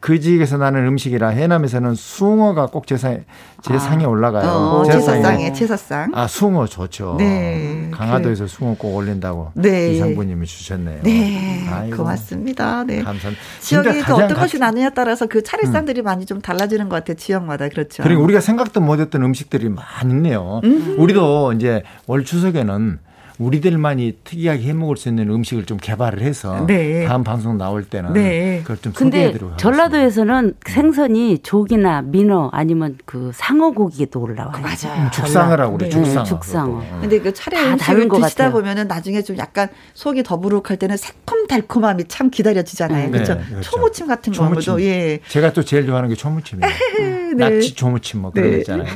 [0.00, 3.24] 그 지역에서 나는 음식이라 해남에서는 숭어가 꼭 제상,
[3.62, 4.48] 제상에 올라가요.
[4.48, 5.52] 어, 제사상에.
[5.52, 6.12] 제사상.
[6.14, 7.16] 아, 숭어 좋죠.
[7.18, 7.90] 네.
[7.92, 9.94] 강화도에서 숭어 꼭 올린다고 네.
[9.94, 11.00] 이상부님이 주셨네요.
[11.02, 12.84] 네, 아이고, 고맙습니다.
[12.84, 13.02] 네.
[13.02, 13.42] 감사합니다.
[13.60, 17.16] 지역이 가장 어떤 가- 것이 나느냐에 따라서 그 차례상들이 많이 좀 달라지는 것 같아요.
[17.16, 18.04] 지역마다 그렇죠.
[18.04, 20.60] 그리고 우리가 생각도 못했던 음식들이 많이 있네요.
[20.96, 23.00] 우리도 이제 올 추석에는
[23.38, 27.06] 우리들만이 특이하게 해 먹을 수 있는 음식을 좀 개발을 해서 네.
[27.06, 28.60] 다음 방송 나올 때는 네.
[28.62, 34.60] 그걸 좀 근데 소개해드리고 전라도에서는 생선이 조기나 민어 아니면 그 상어고기에도 올라와요.
[34.60, 35.10] 맞아요.
[35.12, 36.24] 죽상어라고 그래 네, 죽상어.
[36.24, 36.78] 죽상어.
[36.80, 37.00] 그것도.
[37.00, 38.52] 근데 그 차례 다 음식을 드시다 같아요.
[38.52, 43.06] 보면은 나중에 좀 약간 속이 더부룩할 때는 새콤달콤함이 참 기다려지잖아요.
[43.06, 43.38] 네, 그렇죠?
[43.48, 43.70] 그렇죠.
[43.70, 44.72] 초무침 같은 거 초무침.
[44.72, 45.20] 하고도 예.
[45.28, 46.68] 제가 또 제일 좋아하는 게 초무침이에요.
[47.36, 47.50] 네.
[47.50, 48.52] 낙지 초무침 뭐 그런 네.
[48.54, 48.86] 거 있잖아요.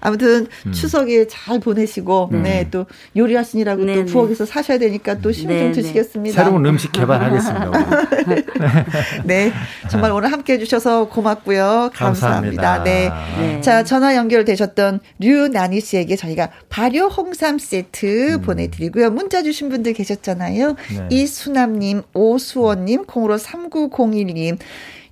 [0.00, 0.72] 아무튼 음.
[0.72, 2.86] 추석에 잘 보내시고 네, 또
[3.16, 4.12] 요리하시 느라고 네, 또 네.
[4.12, 5.72] 부엌에서 사셔야 되니까 또 힘좀 네, 네.
[5.72, 6.42] 드시겠습니다.
[6.42, 7.70] 새로운 음식 개발하겠습니다.
[9.24, 9.52] 네.
[9.90, 11.90] 정말 오늘 함께 해주셔서 고맙고요.
[11.94, 12.62] 감사합니다.
[12.62, 12.84] 감사합니다.
[12.84, 13.10] 네.
[13.40, 13.60] 네.
[13.60, 19.10] 자, 전화 연결되셨던 류나니 씨에게 저희가 발효 홍삼 세트 보내드리고요.
[19.10, 20.68] 문자 주신 분들 계셨잖아요.
[20.68, 20.76] 음.
[20.90, 21.06] 네.
[21.10, 24.58] 이수남님, 오수원님, 콩으로 3901님,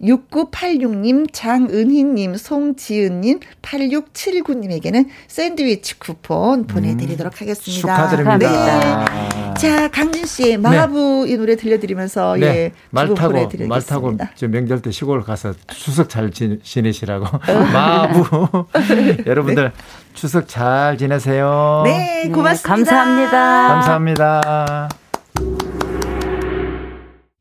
[0.03, 7.71] 6986님, 장은희님, 송지은님, 8679님에게는 샌드위치 쿠폰 보내드리도록 하겠습니다.
[7.71, 7.81] 음.
[7.81, 9.05] 축하드립니다.
[9.05, 9.55] 네.
[9.55, 12.47] 자, 강진 씨, 마하부 이 노래 들려드리면서 네.
[12.47, 13.49] 예, 말 타고.
[13.69, 17.27] 말 타고 저 명절 때 시골 가서 추석 잘 지, 지내시라고
[17.73, 18.67] 마부
[19.27, 19.73] 여러분들
[20.15, 21.83] 추석 잘 지내세요.
[21.85, 22.75] 네, 네, 고맙습니다.
[22.75, 23.69] 감사합니다.
[23.69, 24.89] 감사합니다.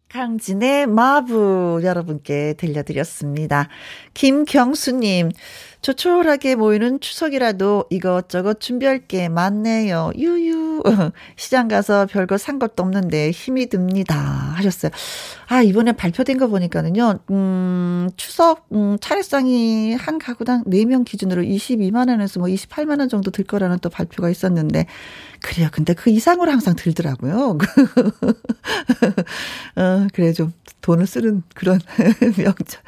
[0.10, 3.69] 강진의 마부 여러분께 들려드렸습니다.
[4.15, 5.30] 김경수님,
[5.81, 10.11] 조촐하게 모이는 추석이라도 이것저것 준비할 게 많네요.
[10.18, 10.84] 유유.
[11.38, 14.15] 시장 가서 별거 산 것도 없는데 힘이 듭니다.
[14.15, 14.91] 하셨어요.
[15.47, 22.49] 아, 이번에 발표된 거 보니까는요, 음, 추석, 음, 차례상이 한 가구당 4명 기준으로 22만원에서 뭐
[22.49, 24.85] 28만원 정도 들 거라는 또 발표가 있었는데,
[25.41, 25.69] 그래요.
[25.72, 27.57] 근데 그 이상으로 항상 들더라고요.
[29.76, 30.51] 어, 그래, 좀
[30.81, 31.80] 돈을 쓰는 그런
[32.38, 32.81] 명절.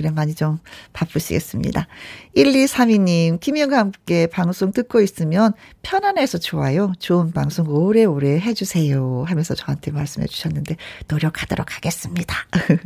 [0.00, 0.58] 그래, 많이 좀
[0.94, 1.86] 바쁘시겠습니다.
[2.34, 5.52] 1232님, 김희영과 함께 방송 듣고 있으면
[5.82, 6.92] 편안해서 좋아요.
[6.98, 9.24] 좋은 방송 오래오래 해주세요.
[9.26, 10.76] 하면서 저한테 말씀해 주셨는데,
[11.08, 12.34] 노력하도록 하겠습니다.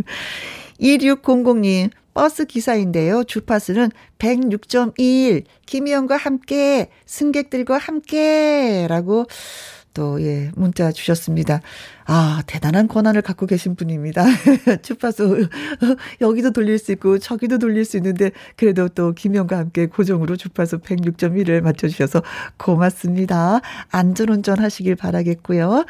[0.81, 3.23] 2600님, 버스 기사인데요.
[3.23, 5.45] 주파수는 106.1.
[5.67, 9.27] 김희영과 함께, 승객들과 함께, 라고
[9.95, 11.63] 또, 예, 문자 주셨습니다.
[12.07, 14.25] 아, 대단한 권한을 갖고 계신 분입니다.
[14.83, 15.49] 주파수,
[16.21, 21.63] 여기도 돌릴 수 있고, 저기도 돌릴 수 있는데, 그래도 또 김영과 함께 고정으로 주파수 106.1을
[21.63, 22.23] 맞춰 주셔서
[22.59, 23.61] 고맙습니다.
[23.91, 25.87] 안전운전 하시길 바라겠고요.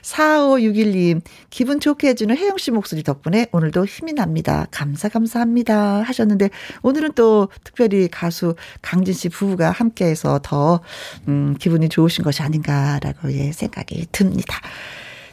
[0.00, 1.20] 4561님,
[1.50, 4.66] 기분 좋게 해주는 혜영 씨 목소리 덕분에 오늘도 힘이 납니다.
[4.70, 6.00] 감사, 감사합니다.
[6.00, 6.48] 하셨는데,
[6.82, 10.80] 오늘은 또 특별히 가수 강진 씨 부부가 함께 해서 더,
[11.28, 14.58] 음, 기분이 좋으신 것이 아닌가라고, 예, 생각이 듭니다.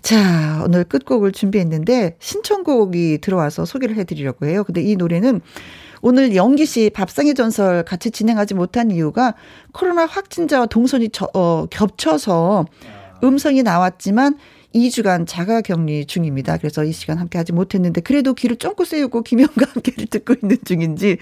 [0.02, 4.64] 자, 오늘 끝곡을 준비했는데, 신청곡이 들어와서 소개를 해드리려고 해요.
[4.64, 5.42] 근데 이 노래는
[6.02, 9.34] 오늘 영기 씨 밥상의 전설 같이 진행하지 못한 이유가
[9.74, 12.66] 코로나 확진자와 동선이 저, 어, 겹쳐서
[13.24, 14.38] 음성이 나왔지만
[14.76, 16.58] 2주간 자가 격리 중입니다.
[16.58, 21.18] 그래서 이 시간 함께 하지 못했는데 그래도 귀를 쫑긋 세우고 김영과 함께를 듣고 있는 중인지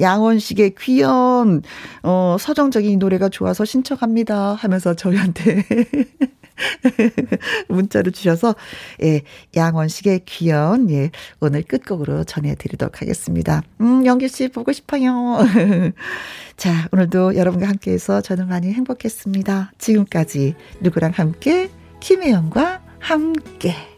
[0.00, 1.62] 양원식의 귀연
[2.02, 5.64] 어 서정적인 이 노래가 좋아서 신청합니다 하면서 저희한테
[7.68, 8.54] 문자를 주셔서
[9.02, 9.22] 예,
[9.56, 11.10] 양원식의 귀연 예,
[11.40, 13.62] 오늘 끝곡으로 전해 드리도록 하겠습니다.
[13.80, 15.38] 음, 영기 씨 보고 싶어요.
[16.56, 19.72] 자, 오늘도 여러분과 함께 해서 저는 많이 행복했습니다.
[19.78, 21.70] 지금까지 누구랑 함께
[22.00, 23.97] 김혜영과 함께